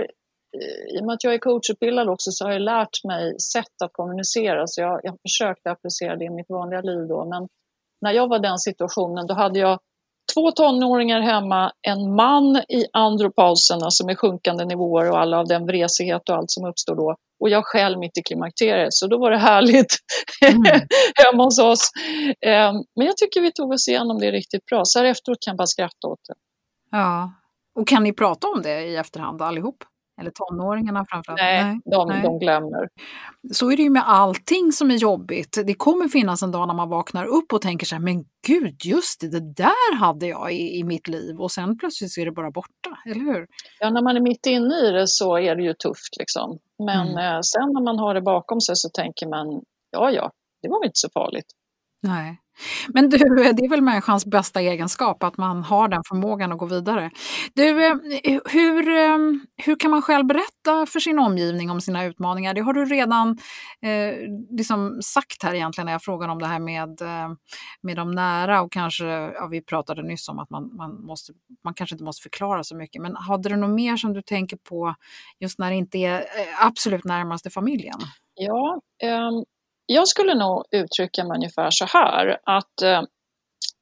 eh, 0.58 0.98
i 0.98 1.02
och 1.02 1.06
med 1.06 1.14
att 1.14 1.24
jag 1.24 1.34
är 1.34 1.38
coachutbildad 1.38 2.10
också 2.10 2.32
så 2.32 2.46
har 2.46 2.52
jag 2.52 2.62
lärt 2.62 3.04
mig 3.08 3.40
sätt 3.40 3.82
att 3.84 3.94
kommunicera. 3.94 4.68
Så 4.68 4.82
jag, 4.82 5.00
jag 5.04 5.18
försökte 5.28 5.72
applicera 5.72 6.16
det 6.16 6.26
i 6.26 6.30
mitt 6.30 6.50
vanliga 6.50 6.82
liv 6.82 7.08
då. 7.08 7.26
Men 7.26 7.48
när 8.02 8.12
jag 8.12 8.28
var 8.28 8.38
i 8.38 8.42
den 8.42 8.60
situationen, 8.60 9.28
då 9.28 9.34
hade 9.34 9.60
jag 9.60 9.80
två 10.34 10.52
tonåringar 10.52 11.22
hemma, 11.22 11.72
en 11.88 12.16
man 12.16 12.58
i 12.58 12.86
andropausen, 12.94 13.84
alltså 13.84 14.06
med 14.06 14.20
sjunkande 14.20 14.66
nivåer 14.66 15.12
och 15.12 15.20
alla 15.20 15.40
av 15.40 15.48
den 15.48 15.66
vresighet 15.66 16.30
och 16.30 16.36
allt 16.36 16.52
som 16.52 16.66
uppstår 16.66 16.96
då. 16.96 17.16
Och 17.40 17.50
jag 17.50 17.66
själv 17.66 18.00
mitt 18.00 18.18
i 18.18 18.22
klimakteriet, 18.22 18.94
så 18.94 19.08
då 19.08 19.18
var 19.18 19.32
det 19.32 19.38
härligt 19.38 19.96
mm. 20.46 20.64
hemma 21.26 21.44
hos 21.44 21.60
oss. 21.60 21.90
Ehm, 22.46 22.76
men 22.96 23.08
jag 23.08 23.18
tycker 23.18 23.42
vi 23.42 23.52
tog 23.52 23.72
oss 23.72 23.88
igenom 23.88 24.20
det 24.20 24.32
riktigt 24.32 24.66
bra, 24.66 24.82
så 24.86 25.00
här 25.00 25.06
efteråt 25.06 25.38
kan 25.46 25.52
jag 25.52 25.58
bara 25.58 25.68
skratta 25.68 26.08
åt 26.08 26.20
det. 26.28 26.34
Ja, 26.92 27.32
och 27.80 27.88
kan 27.88 28.04
ni 28.04 28.14
prata 28.14 28.48
om 28.48 28.62
det 28.62 28.82
i 28.82 28.96
efterhand 28.96 29.42
allihop? 29.42 29.84
Eller 30.22 30.32
tonåringarna 30.32 31.06
framförallt? 31.10 31.42
Nej, 31.42 31.64
Nej. 31.64 31.80
De, 31.86 32.08
Nej. 32.08 32.22
de 32.24 32.40
glömmer. 32.40 32.88
Så 33.52 33.72
är 33.72 33.78
det 33.78 33.84
ju 33.84 33.90
med 33.90 34.04
allting 34.06 34.72
som 34.72 34.92
är 34.92 34.96
jobbigt. 34.96 35.58
Det 35.66 35.74
kommer 35.74 36.08
finnas 36.08 36.44
en 36.44 36.52
dag 36.52 36.68
när 36.68 36.74
man 36.74 36.90
vaknar 36.90 37.26
upp 37.26 37.54
och 37.54 37.62
tänker 37.62 37.86
så 37.86 37.96
här, 37.96 38.02
men 38.02 38.26
gud, 38.48 38.86
just 38.86 39.22
det, 39.22 39.30
det 39.30 39.54
där 39.54 39.96
hade 39.96 40.28
jag 40.28 40.54
i, 40.54 40.80
i 40.80 40.84
mitt 40.84 41.08
liv 41.08 41.40
och 41.40 41.52
sen 41.52 41.78
plötsligt 41.78 42.12
så 42.12 42.22
är 42.22 42.26
det 42.26 42.32
bara 42.32 42.52
borta, 42.52 42.98
eller 43.06 43.20
hur? 43.20 43.48
Ja, 43.80 43.90
när 43.90 44.02
man 44.02 44.18
är 44.18 44.22
mitt 44.22 44.46
inne 44.46 44.76
i 44.76 44.92
det 44.92 45.08
så 45.08 45.38
är 45.38 45.56
det 45.56 45.64
ju 45.64 45.74
tufft 45.74 46.18
liksom. 46.20 46.60
Men 46.86 47.08
mm. 47.08 47.18
eh, 47.18 47.40
sen 47.42 47.74
när 47.74 47.84
man 47.84 48.00
har 48.00 48.14
det 48.14 48.22
bakom 48.22 48.62
sig 48.62 48.76
så 48.76 48.90
tänker 48.90 49.28
man, 49.28 49.62
ja, 49.92 50.12
ja, 50.12 50.32
det 50.62 50.70
var 50.70 50.80
väl 50.80 50.88
inte 50.88 51.00
så 51.00 51.10
farligt. 51.14 51.46
Nej. 52.02 52.38
Men 52.94 53.10
du, 53.10 53.18
det 53.54 53.66
är 53.66 53.70
väl 53.70 53.82
människans 53.82 54.26
bästa 54.26 54.62
egenskap, 54.62 55.24
att 55.24 55.38
man 55.38 55.64
har 55.64 55.88
den 55.88 56.02
förmågan 56.08 56.52
att 56.52 56.58
gå 56.58 56.66
vidare. 56.66 57.12
Du, 57.54 57.86
eh, 57.86 57.96
hur, 58.46 58.90
ehm, 58.90 59.46
hur 59.58 59.76
kan 59.76 59.92
man 59.92 60.02
själv 60.02 60.26
berätta 60.26 60.86
för 60.86 61.00
sin 61.00 61.20
omgivning 61.20 61.72
om 61.72 61.82
sina 61.82 62.06
utmaningar? 62.06 62.54
Det 62.54 62.62
har 62.62 62.74
du 62.74 62.86
redan 62.86 63.38
eh, 63.82 64.14
liksom 64.50 65.02
sagt 65.02 65.44
här 65.44 65.54
egentligen 65.54 65.86
när 65.86 65.92
jag 65.92 66.04
frågade 66.04 66.32
om 66.32 66.40
det 66.40 66.48
här 66.48 66.60
med, 66.60 67.02
eh, 67.02 67.30
med 67.82 67.96
de 67.96 68.12
nära 68.12 68.62
och 68.62 68.72
kanske, 68.72 69.06
ja, 69.06 69.48
vi 69.52 69.62
pratade 69.62 70.04
nyss 70.04 70.30
om 70.30 70.40
att 70.40 70.50
man, 70.50 70.76
man, 70.76 71.06
måste, 71.06 71.34
man 71.64 71.74
kanske 71.74 71.94
inte 71.94 72.04
måste 72.04 72.22
förklara 72.22 72.64
så 72.64 72.76
mycket, 72.76 73.02
men 73.02 73.16
hade 73.16 73.50
du 73.50 73.56
något 73.56 73.76
mer 73.76 73.98
som 73.98 74.14
du 74.14 74.22
tänker 74.22 74.58
på 74.58 74.96
just 75.40 75.60
när 75.60 75.70
det 75.70 75.76
inte 75.76 75.98
är 75.98 76.20
eh, 76.20 76.66
absolut 76.66 77.04
närmaste 77.04 77.50
familjen? 77.50 78.00
Ja, 78.36 78.82
um 79.04 79.46
jag 79.94 80.08
skulle 80.08 80.36
nog 80.36 80.64
uttrycka 80.72 81.24
mig 81.24 81.36
ungefär 81.36 81.70
så 81.72 81.86
här 81.86 82.38
att 82.44 82.82
eh, 82.82 83.02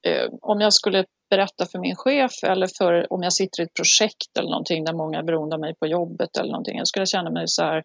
eh, 0.07 0.30
om 0.41 0.62
jag 0.62 0.74
skulle 0.74 1.05
berätta 1.30 1.66
för 1.66 1.80
min 1.80 1.95
chef 1.95 2.32
eller 2.43 2.68
för 2.78 3.14
om 3.14 3.24
jag 3.24 3.34
sitter 3.34 3.62
i 3.62 3.66
ett 3.66 3.74
projekt 3.74 4.38
eller 4.39 4.49
någonting 4.49 4.84
där 4.84 4.93
många 4.93 5.20
är 5.20 5.24
beroende 5.24 5.55
av 5.55 5.60
mig 5.60 5.76
på 5.80 5.88
jobbet 5.88 6.38
eller 6.38 6.51
någonting. 6.51 6.78
Jag 6.78 6.88
skulle 6.88 7.05
känna 7.05 7.30
mig 7.30 7.43
så 7.47 7.64
här 7.64 7.84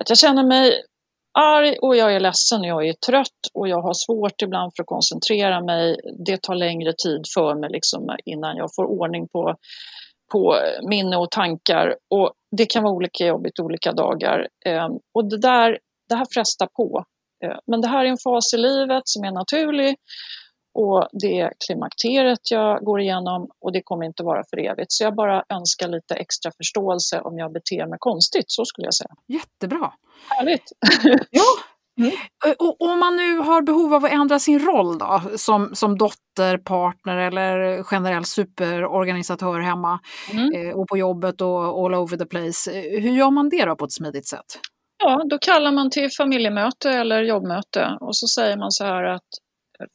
att 0.00 0.08
jag 0.08 0.18
känner 0.18 0.44
mig 0.44 0.82
arg 1.38 1.78
och 1.82 1.96
jag 1.96 2.14
är 2.14 2.20
ledsen 2.20 2.60
och 2.60 2.66
jag 2.66 2.88
är 2.88 2.92
trött 2.92 3.42
och 3.54 3.68
jag 3.68 3.82
har 3.82 3.94
svårt 3.94 4.42
ibland 4.42 4.72
för 4.76 4.82
att 4.82 4.86
koncentrera 4.86 5.60
mig. 5.60 5.96
Det 6.26 6.42
tar 6.42 6.54
längre 6.54 6.92
tid 6.92 7.22
för 7.34 7.54
mig 7.54 7.70
liksom 7.70 8.16
innan 8.24 8.56
jag 8.56 8.70
får 8.76 8.84
ordning 8.84 9.28
på, 9.28 9.54
på 10.32 10.56
minne 10.88 11.16
och 11.16 11.30
tankar 11.30 11.96
och 12.10 12.32
det 12.56 12.66
kan 12.66 12.82
vara 12.82 12.94
olika 12.94 13.26
jobbigt 13.26 13.60
olika 13.60 13.92
dagar. 13.92 14.48
Eh, 14.66 14.88
och 15.14 15.30
det 15.30 15.38
där, 15.38 15.78
det 16.08 16.14
här 16.14 16.26
frestar 16.34 16.66
på. 16.76 17.04
Eh, 17.44 17.58
men 17.66 17.80
det 17.80 17.88
här 17.88 18.04
är 18.04 18.08
en 18.08 18.18
fas 18.18 18.54
i 18.54 18.56
livet 18.56 19.02
som 19.04 19.24
är 19.24 19.32
naturlig 19.32 19.96
och 20.74 21.08
det 21.12 21.40
är 21.40 21.52
klimakteriet 21.66 22.50
jag 22.50 22.84
går 22.84 23.00
igenom 23.00 23.50
och 23.60 23.72
det 23.72 23.82
kommer 23.82 24.06
inte 24.06 24.22
vara 24.22 24.44
för 24.50 24.58
evigt. 24.58 24.92
Så 24.92 25.04
jag 25.04 25.14
bara 25.14 25.44
önskar 25.48 25.88
lite 25.88 26.14
extra 26.14 26.52
förståelse 26.56 27.20
om 27.20 27.38
jag 27.38 27.52
beter 27.52 27.86
mig 27.86 27.98
konstigt, 28.00 28.44
så 28.46 28.64
skulle 28.64 28.86
jag 28.86 28.94
säga. 28.94 29.14
Jättebra! 29.26 29.92
Härligt! 30.28 30.72
ja. 31.30 31.42
Mm. 31.98 32.12
Och 32.58 32.80
om 32.80 32.98
man 32.98 33.16
nu 33.16 33.38
har 33.38 33.62
behov 33.62 33.94
av 33.94 34.04
att 34.04 34.12
ändra 34.12 34.38
sin 34.38 34.58
roll 34.58 34.98
då, 34.98 35.22
som, 35.36 35.74
som 35.74 35.98
dotter, 35.98 36.58
partner 36.58 37.16
eller 37.16 37.82
generell 37.82 38.24
superorganisatör 38.24 39.60
hemma 39.60 40.00
mm. 40.32 40.52
eh, 40.52 40.74
och 40.74 40.88
på 40.88 40.98
jobbet 40.98 41.40
och 41.40 41.84
all 41.84 41.94
over 41.94 42.16
the 42.16 42.26
place. 42.26 42.70
Hur 42.72 43.10
gör 43.10 43.30
man 43.30 43.48
det 43.48 43.64
då 43.64 43.76
på 43.76 43.84
ett 43.84 43.92
smidigt 43.92 44.26
sätt? 44.26 44.60
Ja, 45.08 45.22
då 45.24 45.38
kallar 45.38 45.72
man 45.72 45.90
till 45.90 46.10
familjemöte 46.10 46.90
eller 46.90 47.22
jobbmöte 47.22 47.98
och 48.00 48.16
så 48.16 48.26
säger 48.26 48.56
man 48.56 48.70
så 48.70 48.84
här 48.84 49.04
att 49.04 49.28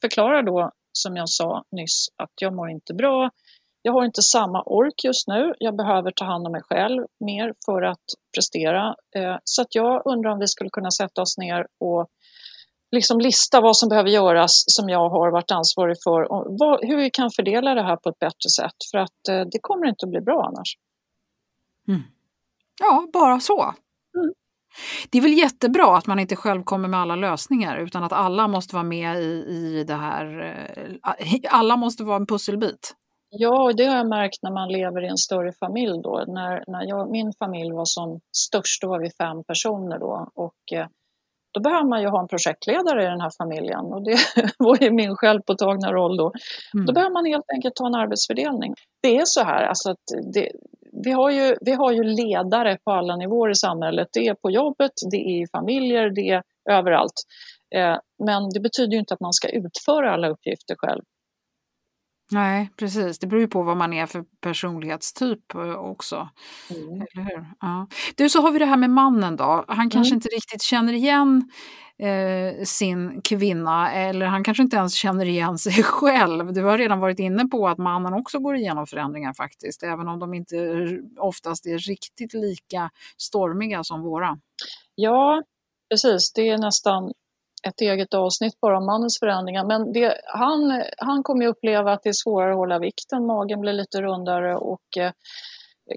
förklara 0.01 0.41
då, 0.41 0.71
som 0.91 1.15
jag 1.15 1.29
sa 1.29 1.63
nyss, 1.71 2.07
att 2.17 2.31
jag 2.41 2.53
mår 2.55 2.69
inte 2.69 2.93
bra. 2.93 3.29
Jag 3.81 3.93
har 3.93 4.05
inte 4.05 4.21
samma 4.21 4.63
ork 4.63 5.03
just 5.03 5.27
nu. 5.27 5.53
Jag 5.59 5.75
behöver 5.75 6.11
ta 6.11 6.25
hand 6.25 6.45
om 6.45 6.51
mig 6.51 6.61
själv 6.63 7.05
mer 7.25 7.53
för 7.65 7.81
att 7.81 8.03
prestera. 8.35 8.95
Eh, 9.15 9.37
så 9.43 9.61
att 9.61 9.75
jag 9.75 10.01
undrar 10.05 10.31
om 10.31 10.39
vi 10.39 10.47
skulle 10.47 10.69
kunna 10.69 10.91
sätta 10.91 11.21
oss 11.21 11.37
ner 11.37 11.67
och 11.79 12.07
liksom 12.91 13.19
lista 13.19 13.61
vad 13.61 13.77
som 13.77 13.89
behöver 13.89 14.09
göras 14.09 14.63
som 14.67 14.89
jag 14.89 15.09
har 15.09 15.31
varit 15.31 15.51
ansvarig 15.51 15.97
för 16.03 16.31
och 16.31 16.45
vad, 16.59 16.85
hur 16.85 16.97
vi 16.97 17.09
kan 17.09 17.31
fördela 17.31 17.73
det 17.73 17.83
här 17.83 17.95
på 17.95 18.09
ett 18.09 18.19
bättre 18.19 18.49
sätt 18.57 18.77
för 18.91 18.97
att 18.97 19.27
eh, 19.29 19.41
det 19.51 19.59
kommer 19.61 19.87
inte 19.87 20.05
att 20.05 20.11
bli 20.11 20.21
bra 20.21 20.43
annars. 20.43 20.77
Mm. 21.87 22.01
Ja, 22.81 23.07
bara 23.13 23.39
så. 23.39 23.73
Det 25.09 25.17
är 25.17 25.21
väl 25.21 25.33
jättebra 25.33 25.97
att 25.97 26.07
man 26.07 26.19
inte 26.19 26.35
själv 26.35 26.63
kommer 26.63 26.87
med 26.87 26.99
alla 26.99 27.15
lösningar 27.15 27.77
utan 27.77 28.03
att 28.03 28.13
alla 28.13 28.47
måste 28.47 28.75
vara 28.75 28.83
med 28.83 29.17
i, 29.17 29.45
i 29.49 29.83
det 29.87 29.95
här. 29.95 30.25
Eh, 31.01 31.35
alla 31.49 31.77
måste 31.77 32.03
vara 32.03 32.15
en 32.15 32.27
pusselbit. 32.27 32.95
Ja, 33.29 33.73
det 33.77 33.85
har 33.85 33.97
jag 33.97 34.09
märkt 34.09 34.43
när 34.43 34.51
man 34.51 34.69
lever 34.69 35.03
i 35.03 35.07
en 35.07 35.17
större 35.17 35.51
familj 35.59 36.01
då. 36.03 36.23
När, 36.27 36.63
när 36.67 36.85
jag, 36.87 37.11
min 37.11 37.33
familj 37.39 37.71
var 37.71 37.85
som 37.85 38.19
störst, 38.37 38.81
då 38.81 38.87
var 38.87 38.99
vi 38.99 39.09
fem 39.09 39.43
personer 39.43 39.99
då 39.99 40.27
och 40.35 40.77
eh, 40.77 40.87
då 41.53 41.59
behöver 41.59 41.89
man 41.89 42.01
ju 42.01 42.07
ha 42.07 42.21
en 42.21 42.27
projektledare 42.27 43.03
i 43.03 43.05
den 43.05 43.21
här 43.21 43.31
familjen 43.37 43.85
och 43.93 44.03
det 44.03 44.17
var 44.57 44.77
ju 44.81 44.91
min 44.91 45.15
självpåtagna 45.15 45.91
roll 45.91 46.17
då. 46.17 46.31
Mm. 46.73 46.85
Då 46.85 46.93
behöver 46.93 47.13
man 47.13 47.25
helt 47.25 47.49
enkelt 47.53 47.79
ha 47.79 47.87
en 47.87 47.95
arbetsfördelning. 47.95 48.73
Det 49.01 49.17
är 49.17 49.25
så 49.25 49.43
här, 49.43 49.63
alltså 49.63 49.91
att 49.91 50.05
det, 50.33 50.51
vi, 51.03 51.11
har 51.11 51.31
ju, 51.31 51.55
vi 51.61 51.71
har 51.71 51.91
ju 51.91 52.03
ledare 52.03 52.77
på 52.83 52.91
alla 52.91 53.15
nivåer 53.15 53.49
i 53.49 53.55
samhället. 53.55 54.07
Det 54.13 54.27
är 54.27 54.33
på 54.33 54.51
jobbet, 54.51 54.91
det 55.11 55.17
är 55.17 55.43
i 55.43 55.47
familjer, 55.51 56.09
det 56.09 56.29
är 56.29 56.43
överallt. 56.69 57.13
Eh, 57.75 57.97
men 58.25 58.49
det 58.53 58.59
betyder 58.59 58.93
ju 58.93 58.99
inte 58.99 59.13
att 59.13 59.19
man 59.19 59.33
ska 59.33 59.49
utföra 59.49 60.13
alla 60.13 60.29
uppgifter 60.29 60.75
själv. 60.77 61.01
Nej, 62.33 62.69
precis. 62.77 63.19
Det 63.19 63.27
beror 63.27 63.41
ju 63.41 63.47
på 63.47 63.63
vad 63.63 63.77
man 63.77 63.93
är 63.93 64.05
för 64.05 64.25
personlighetstyp 64.41 65.55
eh, 65.55 65.73
också. 65.73 66.29
Mm. 66.69 66.93
Eller 66.93 67.23
hur? 67.23 67.45
Ja. 67.59 67.87
Du, 68.15 68.29
så 68.29 68.41
har 68.41 68.51
vi 68.51 68.59
det 68.59 68.65
här 68.65 68.77
med 68.77 68.89
mannen 68.89 69.35
då. 69.35 69.65
Han 69.67 69.89
kanske 69.89 70.11
mm. 70.11 70.17
inte 70.17 70.29
riktigt 70.29 70.61
känner 70.61 70.93
igen 70.93 71.51
eh, 71.97 72.63
sin 72.63 73.21
kvinna 73.21 73.91
eller 73.93 74.25
han 74.25 74.43
kanske 74.43 74.63
inte 74.63 74.77
ens 74.77 74.93
känner 74.93 75.25
igen 75.25 75.57
sig 75.59 75.83
själv. 75.83 76.53
Du 76.53 76.63
har 76.63 76.77
redan 76.77 76.99
varit 76.99 77.19
inne 77.19 77.47
på 77.47 77.67
att 77.67 77.77
mannen 77.77 78.13
också 78.13 78.39
går 78.39 78.55
igenom 78.55 78.87
förändringar 78.87 79.33
faktiskt, 79.33 79.83
även 79.83 80.07
om 80.07 80.19
de 80.19 80.33
inte 80.33 80.87
oftast 81.17 81.65
är 81.65 81.77
riktigt 81.77 82.33
lika 82.33 82.89
stormiga 83.17 83.83
som 83.83 84.01
våra. 84.01 84.37
Ja, 84.95 85.43
precis. 85.89 86.33
Det 86.33 86.49
är 86.49 86.57
nästan 86.57 87.11
ett 87.67 87.81
eget 87.81 88.13
avsnitt 88.13 88.59
bara 88.61 88.77
om 88.77 88.85
mannens 88.85 89.19
förändringar. 89.19 89.65
Men 89.65 89.93
det, 89.93 90.17
han, 90.25 90.83
han 90.97 91.23
kommer 91.23 91.47
uppleva 91.47 91.91
att 91.93 92.03
det 92.03 92.09
är 92.09 92.23
svårare 92.23 92.51
att 92.51 92.57
hålla 92.57 92.79
vikten, 92.79 93.25
magen 93.25 93.61
blir 93.61 93.73
lite 93.73 94.01
rundare 94.01 94.55
och 94.55 94.97
eh, 94.99 95.11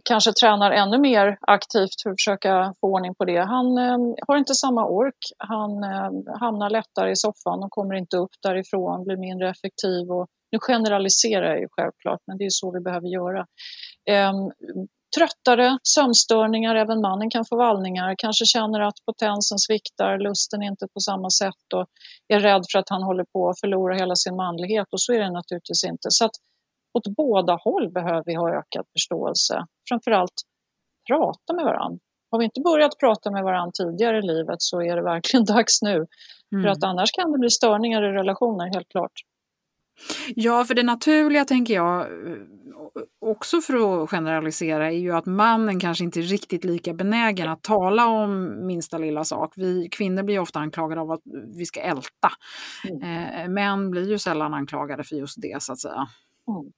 kanske 0.04 0.32
tränar 0.32 0.70
ännu 0.70 0.98
mer 0.98 1.38
aktivt 1.40 2.02
för 2.02 2.10
att 2.10 2.20
försöka 2.20 2.74
få 2.80 2.86
ordning 2.86 3.14
på 3.14 3.24
det. 3.24 3.38
Han 3.38 3.78
eh, 3.78 3.98
har 4.28 4.36
inte 4.36 4.54
samma 4.54 4.86
ork, 4.86 5.18
han 5.38 5.84
eh, 5.84 6.38
hamnar 6.40 6.70
lättare 6.70 7.10
i 7.10 7.16
soffan 7.16 7.62
och 7.64 7.70
kommer 7.70 7.94
inte 7.94 8.16
upp 8.16 8.34
därifrån, 8.42 9.04
blir 9.04 9.16
mindre 9.16 9.50
effektiv. 9.50 10.10
Och, 10.10 10.26
nu 10.52 10.58
generaliserar 10.60 11.46
jag 11.46 11.60
ju 11.60 11.68
självklart, 11.70 12.20
men 12.26 12.38
det 12.38 12.44
är 12.44 12.50
så 12.50 12.72
vi 12.72 12.80
behöver 12.80 13.08
göra. 13.08 13.46
Ehm, 14.10 14.50
Tröttare, 15.16 15.78
sömnstörningar, 15.82 16.74
även 16.74 17.00
mannen 17.00 17.30
kan 17.30 17.44
få 17.44 17.56
vallningar, 17.56 18.14
kanske 18.18 18.44
känner 18.44 18.80
att 18.80 18.94
potensen 19.06 19.58
sviktar, 19.58 20.18
lusten 20.18 20.62
inte 20.62 20.86
på 20.94 21.00
samma 21.00 21.30
sätt 21.30 21.66
och 21.74 21.86
är 22.28 22.40
rädd 22.40 22.62
för 22.72 22.78
att 22.78 22.88
han 22.88 23.02
håller 23.02 23.24
på 23.32 23.48
att 23.48 23.60
förlora 23.60 23.94
hela 23.94 24.14
sin 24.14 24.36
manlighet 24.36 24.86
och 24.92 25.00
så 25.00 25.12
är 25.12 25.20
det 25.20 25.30
naturligtvis 25.30 25.84
inte. 25.84 26.08
Så 26.10 26.24
att 26.24 26.36
åt 26.98 27.16
båda 27.16 27.58
håll 27.64 27.92
behöver 27.92 28.22
vi 28.26 28.34
ha 28.34 28.50
ökad 28.50 28.84
förståelse. 28.92 29.64
Framförallt 29.88 30.42
prata 31.08 31.54
med 31.54 31.64
varandra. 31.64 31.98
Har 32.30 32.38
vi 32.38 32.44
inte 32.44 32.60
börjat 32.60 32.98
prata 32.98 33.30
med 33.30 33.44
varandra 33.44 33.72
tidigare 33.72 34.18
i 34.18 34.22
livet 34.22 34.56
så 34.58 34.82
är 34.82 34.96
det 34.96 35.02
verkligen 35.02 35.44
dags 35.54 35.82
nu. 35.82 35.96
Mm. 35.96 36.62
För 36.62 36.68
att 36.68 36.84
annars 36.84 37.12
kan 37.12 37.32
det 37.32 37.38
bli 37.38 37.50
störningar 37.50 38.02
i 38.02 38.12
relationer, 38.12 38.74
helt 38.74 38.88
klart. 38.88 39.12
Ja, 40.34 40.64
för 40.64 40.74
det 40.74 40.82
naturliga 40.82 41.44
tänker 41.44 41.74
jag, 41.74 42.06
också 43.20 43.60
för 43.60 44.02
att 44.02 44.10
generalisera, 44.10 44.86
är 44.86 44.98
ju 44.98 45.12
att 45.12 45.26
mannen 45.26 45.80
kanske 45.80 46.04
inte 46.04 46.20
är 46.20 46.22
riktigt 46.22 46.64
lika 46.64 46.94
benägen 46.94 47.48
att 47.48 47.62
tala 47.62 48.06
om 48.06 48.66
minsta 48.66 48.98
lilla 48.98 49.24
sak. 49.24 49.52
Vi 49.56 49.88
kvinnor 49.88 50.22
blir 50.22 50.38
ofta 50.38 50.58
anklagade 50.58 51.00
av 51.00 51.10
att 51.10 51.22
vi 51.56 51.66
ska 51.66 51.80
älta. 51.80 52.30
Mm. 52.88 53.02
Eh, 53.02 53.48
män 53.48 53.90
blir 53.90 54.08
ju 54.08 54.18
sällan 54.18 54.54
anklagade 54.54 55.04
för 55.04 55.16
just 55.16 55.42
det, 55.42 55.62
så 55.62 55.72
att 55.72 55.80
säga. 55.80 56.06
Mm. 56.48 56.72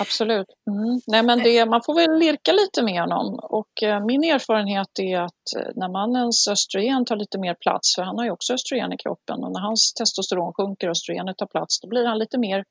Absolut. 0.00 0.46
Mm. 0.70 1.00
Nej, 1.06 1.22
men 1.22 1.38
det, 1.38 1.66
man 1.66 1.82
får 1.86 1.94
väl 1.94 2.18
lirka 2.18 2.52
lite 2.52 2.82
med 2.82 3.00
honom. 3.00 3.38
Och 3.42 3.82
eh, 3.82 4.04
min 4.04 4.24
erfarenhet 4.24 4.98
är 4.98 5.20
att 5.20 5.44
eh, 5.56 5.72
när 5.74 5.88
mannens 5.88 6.48
östrogen 6.48 7.04
tar 7.04 7.16
lite 7.16 7.38
mer 7.38 7.54
plats, 7.54 7.94
för 7.94 8.02
han 8.02 8.18
har 8.18 8.24
ju 8.24 8.30
också 8.30 8.54
östrogen 8.54 8.92
i 8.92 8.96
kroppen, 8.96 9.44
och 9.44 9.52
när 9.52 9.60
hans 9.60 9.94
testosteron 9.94 10.52
sjunker 10.52 10.86
och 10.86 10.90
östrogenet 10.90 11.38
tar 11.38 11.46
plats, 11.46 11.80
då 11.80 11.88
blir 11.88 12.06
han 12.06 12.18
lite 12.18 12.38
mer, 12.38 12.64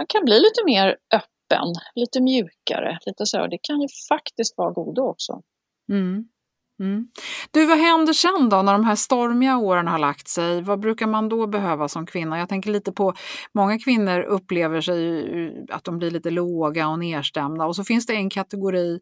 man 0.00 0.06
kan 0.06 0.24
bli 0.24 0.40
lite 0.40 0.64
mer 0.64 0.96
öppen, 1.14 1.74
lite 1.94 2.20
mjukare, 2.20 2.98
lite 3.06 3.26
så. 3.26 3.46
Det 3.46 3.58
kan 3.62 3.80
ju 3.80 3.88
faktiskt 4.08 4.58
vara 4.58 4.72
godo 4.72 5.02
också. 5.02 5.42
Mm. 5.92 6.24
Mm. 6.80 7.08
Du, 7.50 7.66
vad 7.66 7.78
händer 7.78 8.12
sen 8.12 8.48
då 8.48 8.62
när 8.62 8.72
de 8.72 8.84
här 8.84 8.94
stormiga 8.94 9.58
åren 9.58 9.86
har 9.86 9.98
lagt 9.98 10.28
sig? 10.28 10.62
Vad 10.62 10.80
brukar 10.80 11.06
man 11.06 11.28
då 11.28 11.46
behöva 11.46 11.88
som 11.88 12.06
kvinna? 12.06 12.38
Jag 12.38 12.48
tänker 12.48 12.70
lite 12.70 12.92
på, 12.92 13.14
många 13.54 13.78
kvinnor 13.78 14.20
upplever 14.20 14.80
sig 14.80 15.26
att 15.70 15.84
de 15.84 15.98
blir 15.98 16.10
lite 16.10 16.30
låga 16.30 16.88
och 16.88 16.98
nedstämda 16.98 17.66
och 17.66 17.76
så 17.76 17.84
finns 17.84 18.06
det 18.06 18.14
en 18.14 18.30
kategori 18.30 19.00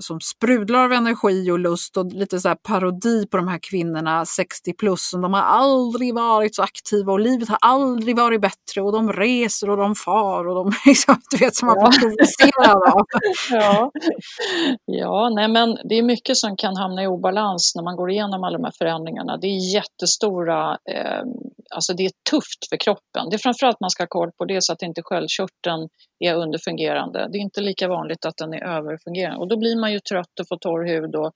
som 0.00 0.20
sprudlar 0.20 0.84
av 0.84 0.92
energi 0.92 1.50
och 1.50 1.58
lust 1.58 1.96
och 1.96 2.12
lite 2.12 2.40
så 2.40 2.54
parodi 2.62 3.26
på 3.26 3.36
de 3.36 3.48
här 3.48 3.58
kvinnorna 3.70 4.24
60 4.24 4.72
plus. 4.72 5.10
De 5.10 5.34
har 5.34 5.42
aldrig 5.42 6.14
varit 6.14 6.54
så 6.54 6.62
aktiva 6.62 7.12
och 7.12 7.20
livet 7.20 7.48
har 7.48 7.58
aldrig 7.60 8.16
varit 8.16 8.40
bättre 8.40 8.82
och 8.82 8.92
de 8.92 9.12
reser 9.12 9.70
och 9.70 9.76
de 9.76 9.94
far 9.94 10.48
och 10.48 10.54
de 10.54 10.72
liksom, 10.86 11.16
du 11.30 11.36
vet 11.36 11.54
som 11.54 11.66
man 11.66 11.76
ja. 11.80 11.88
blir 11.88 12.00
provocerad 12.00 12.94
av. 12.94 13.06
ja. 13.50 13.90
ja, 14.84 15.28
nej 15.34 15.48
men 15.48 15.78
det 15.84 15.94
är 15.94 16.02
mycket 16.02 16.36
som 16.36 16.56
kan 16.56 16.76
hamna 16.76 17.02
i 17.02 17.06
obalans 17.06 17.72
när 17.76 17.82
man 17.82 17.96
går 17.96 18.10
igenom 18.10 18.44
alla 18.44 18.58
de 18.58 18.64
här 18.64 18.74
förändringarna. 18.78 19.36
Det 19.36 19.46
är 19.46 19.74
jättestora 19.74 20.78
eh, 20.90 21.22
alltså 21.74 21.94
det 21.94 22.04
är 22.04 22.10
tufft 22.30 22.68
för 22.68 22.76
kroppen. 22.76 23.30
Det 23.30 23.36
är 23.36 23.38
framförallt 23.38 23.80
man 23.80 23.90
ska 23.90 24.02
ha 24.02 24.08
koll 24.08 24.30
på 24.38 24.44
det 24.44 24.58
så 24.62 24.72
att 24.72 24.82
inte 24.82 25.02
sköldkörteln 25.02 25.88
är 26.18 26.34
underfungerande. 26.34 27.28
Det 27.32 27.38
är 27.38 27.40
inte 27.40 27.60
lika 27.60 27.88
vanligt 27.88 28.24
att 28.24 28.36
den 28.36 28.54
är 28.54 28.64
överfungerande 28.64 29.38
och 29.38 29.48
då 29.48 29.56
blir 29.56 29.76
man 29.80 29.92
ju 29.92 30.00
trött 30.00 30.40
och 30.40 30.48
får 30.48 30.56
torr 30.56 30.86
hud 30.86 31.14
och 31.14 31.32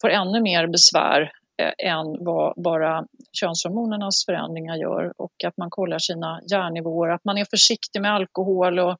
får 0.00 0.10
ännu 0.10 0.40
mer 0.40 0.66
besvär 0.66 1.20
eh, 1.62 1.90
än 1.92 2.24
vad 2.24 2.62
bara 2.62 3.04
könshormonernas 3.32 4.24
förändringar 4.26 4.76
gör 4.76 5.12
och 5.16 5.44
att 5.44 5.56
man 5.56 5.70
kollar 5.70 5.98
sina 5.98 6.40
järnnivåer, 6.52 7.08
att 7.08 7.24
man 7.24 7.38
är 7.38 7.44
försiktig 7.50 8.02
med 8.02 8.12
alkohol 8.12 8.78
och 8.78 8.96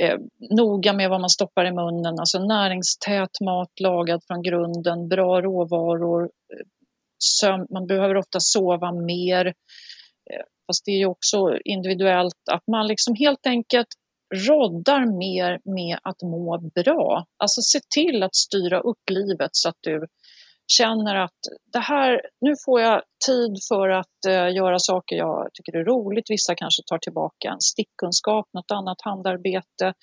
eh, 0.00 0.18
noga 0.50 0.92
med 0.92 1.10
vad 1.10 1.20
man 1.20 1.30
stoppar 1.30 1.64
i 1.64 1.72
munnen, 1.72 2.18
alltså 2.18 2.38
näringstät 2.38 3.40
mat 3.44 3.80
lagad 3.80 4.20
från 4.26 4.42
grunden, 4.42 5.08
bra 5.08 5.42
råvaror, 5.42 6.22
eh, 6.22 6.66
sömn, 7.18 7.66
man 7.70 7.86
behöver 7.86 8.16
ofta 8.16 8.38
sova 8.40 8.92
mer, 8.92 9.54
fast 10.66 10.84
det 10.84 10.90
är 10.90 10.98
ju 10.98 11.06
också 11.06 11.58
individuellt, 11.64 12.42
att 12.52 12.66
man 12.66 12.86
liksom 12.86 13.14
helt 13.14 13.46
enkelt 13.46 13.88
roddar 14.34 15.18
mer 15.18 15.60
med 15.64 15.98
att 16.02 16.22
må 16.22 16.70
bra. 16.74 17.26
Alltså 17.38 17.60
se 17.62 17.80
till 17.94 18.22
att 18.22 18.34
styra 18.34 18.80
upp 18.80 19.10
livet 19.10 19.50
så 19.52 19.68
att 19.68 19.78
du 19.80 20.06
känner 20.72 21.14
att 21.14 21.40
det 21.72 21.78
här, 21.78 22.20
nu 22.40 22.54
får 22.64 22.80
jag 22.80 23.02
tid 23.26 23.52
för 23.68 23.88
att 23.88 24.18
uh, 24.28 24.54
göra 24.54 24.78
saker 24.78 25.16
jag 25.16 25.48
tycker 25.54 25.78
är 25.78 25.84
roligt. 25.84 26.30
Vissa 26.30 26.54
kanske 26.54 26.82
tar 26.86 26.98
tillbaka 26.98 27.48
en 27.48 27.60
stickkunskap, 27.60 28.46
något 28.52 28.70
annat 28.70 29.00
handarbete 29.00 29.94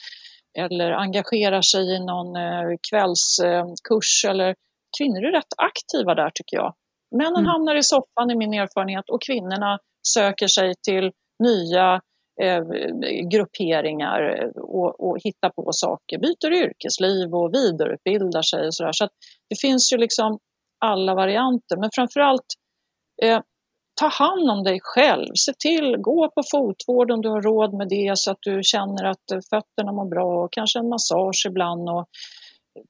eller 0.59 0.91
engagerar 0.91 1.61
sig 1.61 1.95
i 1.95 1.99
någon 1.99 2.35
uh, 2.35 2.77
kvällskurs. 2.89 4.25
Eller 4.29 4.55
kvinnor 4.97 5.23
är 5.23 5.31
rätt 5.31 5.53
aktiva 5.57 6.15
där 6.15 6.31
tycker 6.33 6.57
jag. 6.57 6.73
Männen 7.15 7.45
mm. 7.45 7.45
hamnar 7.45 7.75
i 7.75 7.83
soffan 7.83 8.31
i 8.31 8.35
min 8.35 8.53
erfarenhet 8.53 9.09
och 9.09 9.21
kvinnorna 9.21 9.79
söker 10.07 10.47
sig 10.47 10.73
till 10.87 11.11
nya 11.43 12.01
eh, 12.41 12.63
grupperingar 13.31 14.39
eh, 14.39 14.61
och, 14.61 15.09
och 15.09 15.17
hittar 15.23 15.49
på 15.49 15.69
saker, 15.71 16.17
byter 16.17 16.53
yrkesliv 16.53 17.35
och 17.35 17.53
vidareutbildar 17.53 18.41
sig 18.41 18.67
och 18.67 18.75
sådär. 18.75 18.91
Så 18.93 19.03
att 19.03 19.11
det 19.49 19.55
finns 19.61 19.93
ju 19.93 19.97
liksom 19.97 20.39
alla 20.85 21.15
varianter, 21.15 21.77
men 21.77 21.89
framförallt 21.93 22.45
eh, 23.23 23.39
ta 24.01 24.07
hand 24.07 24.49
om 24.51 24.63
dig 24.63 24.79
själv. 24.81 25.31
Se 25.35 25.53
till, 25.59 25.97
gå 25.97 26.29
på 26.35 26.41
fotvård 26.51 27.11
om 27.11 27.21
du 27.21 27.29
har 27.29 27.41
råd 27.41 27.73
med 27.73 27.89
det 27.89 28.13
så 28.15 28.31
att 28.31 28.41
du 28.41 28.59
känner 28.63 29.03
att 29.03 29.31
eh, 29.31 29.39
fötterna 29.49 29.91
mår 29.91 30.09
bra 30.09 30.43
och 30.43 30.53
kanske 30.53 30.79
en 30.79 30.89
massage 30.89 31.45
ibland 31.47 31.89
och 31.89 32.05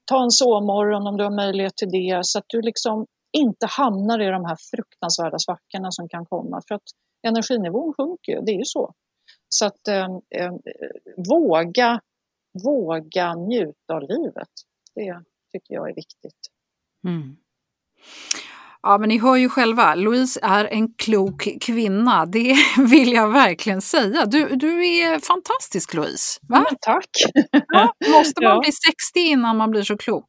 ta 0.04 0.22
en 0.22 0.30
sovmorgon 0.30 1.06
om 1.06 1.16
du 1.16 1.24
har 1.24 1.36
möjlighet 1.36 1.76
till 1.76 1.90
det 1.90 2.18
så 2.22 2.38
att 2.38 2.44
du 2.48 2.62
liksom 2.62 3.06
inte 3.36 3.66
hamnar 3.66 4.20
i 4.20 4.26
de 4.30 4.44
här 4.44 4.56
fruktansvärda 4.70 5.38
svackorna 5.38 5.90
som 5.90 6.08
kan 6.08 6.26
komma 6.26 6.60
för 6.68 6.74
att 6.74 6.88
energinivån 7.26 7.94
sjunker 7.96 8.32
ju, 8.32 8.40
det 8.40 8.52
är 8.52 8.58
ju 8.58 8.64
så. 8.64 8.94
Så 9.48 9.66
att 9.66 9.88
eh, 9.88 10.04
eh, 10.36 10.52
våga, 11.28 12.00
våga 12.64 13.34
njuta 13.34 13.94
av 13.94 14.02
livet, 14.02 14.48
det 14.94 15.22
tycker 15.52 15.74
jag 15.74 15.90
är 15.90 15.94
viktigt. 15.94 16.40
Mm. 17.06 17.36
Ja, 18.82 18.98
men 18.98 19.08
ni 19.08 19.18
hör 19.18 19.36
ju 19.36 19.48
själva, 19.48 19.94
Louise 19.94 20.40
är 20.42 20.64
en 20.64 20.94
klok 20.94 21.48
kvinna. 21.60 22.26
Det 22.26 22.56
vill 22.90 23.12
jag 23.12 23.32
verkligen 23.32 23.80
säga. 23.80 24.26
Du, 24.26 24.48
du 24.56 24.86
är 24.86 25.18
fantastisk 25.18 25.94
Louise. 25.94 26.40
Va? 26.48 26.66
Ja, 26.70 26.76
tack! 26.80 27.10
Ja, 27.68 27.94
måste 28.10 28.42
man 28.42 28.50
ja. 28.50 28.60
bli 28.60 28.72
60 28.72 29.20
innan 29.20 29.56
man 29.56 29.70
blir 29.70 29.82
så 29.82 29.96
klok? 29.96 30.26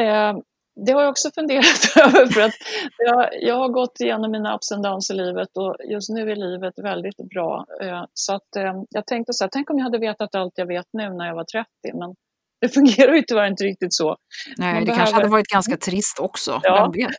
Eh, 0.00 0.32
det 0.76 0.92
har 0.92 1.02
jag 1.02 1.10
också 1.10 1.30
funderat 1.34 1.96
över 1.96 2.26
för 2.26 2.40
att 2.40 2.54
jag, 2.98 3.28
jag 3.40 3.54
har 3.54 3.68
gått 3.68 4.00
igenom 4.00 4.30
mina 4.30 4.56
ups 4.56 4.72
and 4.72 4.82
downs 4.82 5.10
i 5.10 5.14
livet 5.14 5.48
och 5.56 5.76
just 5.90 6.10
nu 6.10 6.30
är 6.30 6.36
livet 6.36 6.74
väldigt 6.76 7.16
bra. 7.16 7.66
Eh, 7.82 8.04
så 8.14 8.34
att 8.34 8.56
eh, 8.56 8.72
jag 8.90 9.06
tänkte 9.06 9.32
så 9.32 9.44
här, 9.44 9.50
tänk 9.52 9.70
om 9.70 9.78
jag 9.78 9.84
hade 9.84 9.98
vetat 9.98 10.34
allt 10.34 10.52
jag 10.56 10.66
vet 10.66 10.86
nu 10.92 11.10
när 11.10 11.26
jag 11.26 11.34
var 11.34 11.44
30, 11.44 11.66
men 11.94 12.14
det 12.60 12.68
fungerar 12.68 13.14
ju 13.14 13.22
tyvärr 13.22 13.46
inte 13.46 13.64
riktigt 13.64 13.94
så. 13.94 14.16
Nej, 14.56 14.72
Man 14.72 14.80
det 14.80 14.86
behöver... 14.86 14.98
kanske 14.98 15.14
hade 15.14 15.28
varit 15.28 15.48
ganska 15.48 15.76
trist 15.76 16.18
också, 16.20 16.60
ja. 16.62 16.90
vem 16.94 17.06
vet? 17.06 17.16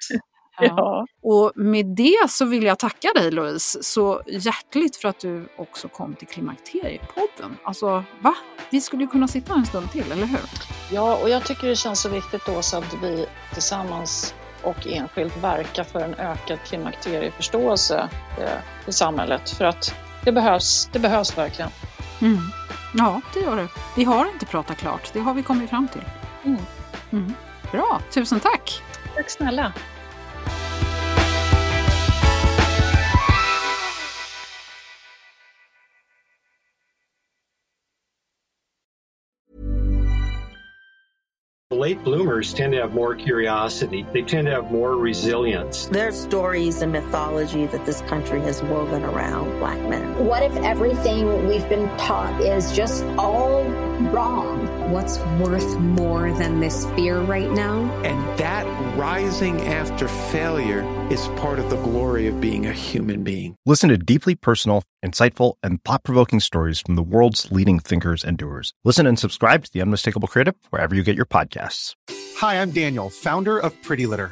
Ja. 0.60 1.08
Och 1.24 1.52
med 1.56 1.86
det 1.86 2.30
så 2.30 2.46
vill 2.46 2.64
jag 2.64 2.80
tacka 2.80 3.08
dig 3.16 3.32
Louise 3.32 3.84
så 3.84 4.22
hjärtligt 4.28 4.96
för 4.96 5.10
att 5.10 5.20
du 5.20 5.48
också 5.58 5.88
kom 5.88 6.16
till 6.16 6.28
Klimakteriepodden. 6.28 7.58
Alltså, 7.64 8.04
va? 8.22 8.36
Vi 8.70 8.82
skulle 8.82 9.04
ju 9.04 9.08
kunna 9.08 9.28
sitta 9.28 9.54
en 9.54 9.66
stund 9.66 9.92
till, 9.92 10.12
eller 10.12 10.26
hur? 10.26 10.40
Ja, 10.92 11.18
och 11.18 11.30
jag 11.30 11.46
tycker 11.46 11.68
det 11.68 11.76
känns 11.76 12.02
så 12.02 12.10
viktigt 12.10 12.46
då 12.46 12.62
så 12.62 12.78
att 12.78 12.96
vi 13.02 13.26
tillsammans 13.54 14.36
och 14.64 14.88
enskilt 14.88 15.38
verkar 15.44 15.84
för 15.84 16.00
en 16.00 16.14
ökad 16.14 16.60
klimakterieförståelse 16.66 18.10
eh, 18.40 18.88
i 18.90 18.92
samhället. 18.92 19.50
För 19.50 19.66
att 19.66 19.96
det 20.24 20.32
behövs, 20.32 20.90
det 20.92 21.00
behövs 21.00 21.38
verkligen. 21.38 21.72
Mm. 22.22 22.38
Ja, 22.94 23.22
det 23.34 23.40
gör 23.40 23.56
det. 23.56 23.68
Vi 23.96 24.04
har 24.04 24.26
inte 24.26 24.46
pratat 24.46 24.78
klart, 24.78 25.10
det 25.14 25.20
har 25.20 25.34
vi 25.34 25.44
kommit 25.44 25.70
fram 25.70 25.88
till. 25.88 26.04
Mm. 26.44 26.62
Mm. 27.12 27.34
Bra, 27.72 28.02
tusen 28.12 28.40
tack! 28.40 28.82
Tack 29.16 29.30
snälla! 29.30 29.74
The 41.70 41.76
late 41.76 42.02
bloomers 42.02 42.54
tend 42.54 42.72
to 42.74 42.80
have 42.80 42.94
more 42.94 43.14
curiosity. 43.14 44.06
They 44.14 44.22
tend 44.22 44.48
to 44.48 44.54
have 44.54 44.72
more 44.72 44.96
resilience. 44.96 45.88
There's 45.88 46.18
stories 46.18 46.82
and 46.82 46.94
mythology 46.94 47.66
that 47.66 47.86
this 47.86 48.00
country 48.04 48.40
has 48.42 48.64
woven 48.64 49.04
around 49.04 49.60
black 49.60 49.78
men. 49.90 50.26
What 50.26 50.44
if 50.44 50.56
everything 50.58 51.46
we've 51.46 51.68
been 51.68 51.90
taught 51.98 52.42
is 52.42 52.72
just 52.72 53.04
all 53.18 53.64
wrong? 54.00 54.92
What's 54.92 55.20
worth 55.40 55.78
more 55.80 56.32
than 56.34 56.60
this 56.60 56.86
fear 56.96 57.20
right 57.20 57.50
now? 57.52 57.82
And 58.04 58.40
that 58.40 58.66
rising 58.98 59.62
after 59.62 60.08
failure 60.08 60.84
is 61.12 61.28
part 61.40 61.60
of 61.60 61.70
the 61.70 61.78
glory 61.78 62.28
of 62.28 62.40
being 62.40 62.66
a 62.66 62.74
human 62.74 63.24
being. 63.24 63.56
Listen 63.66 63.90
to 63.90 63.98
deeply 63.98 64.36
personal, 64.36 64.84
insightful, 65.06 65.56
and 65.62 65.84
thought 65.84 66.04
provoking 66.04 66.40
stories 66.40 66.80
from 66.80 66.96
the 66.96 67.04
world's 67.04 67.52
leading 67.52 67.80
thinkers 67.80 68.24
and 68.24 68.38
doers. 68.38 68.74
Listen 68.84 69.08
and 69.08 69.20
subscribe 69.20 69.64
to 69.66 69.74
The 69.74 69.82
Unmistakable 69.82 70.28
Creative 70.28 70.56
wherever 70.70 70.96
you 70.96 71.04
get 71.04 71.16
your 71.16 71.26
podcasts. 71.26 71.96
Hi, 72.38 72.62
I'm 72.62 72.72
Daniel, 72.72 73.10
founder 73.10 73.58
of 73.58 73.82
Pretty 73.82 74.06
Litter. 74.06 74.32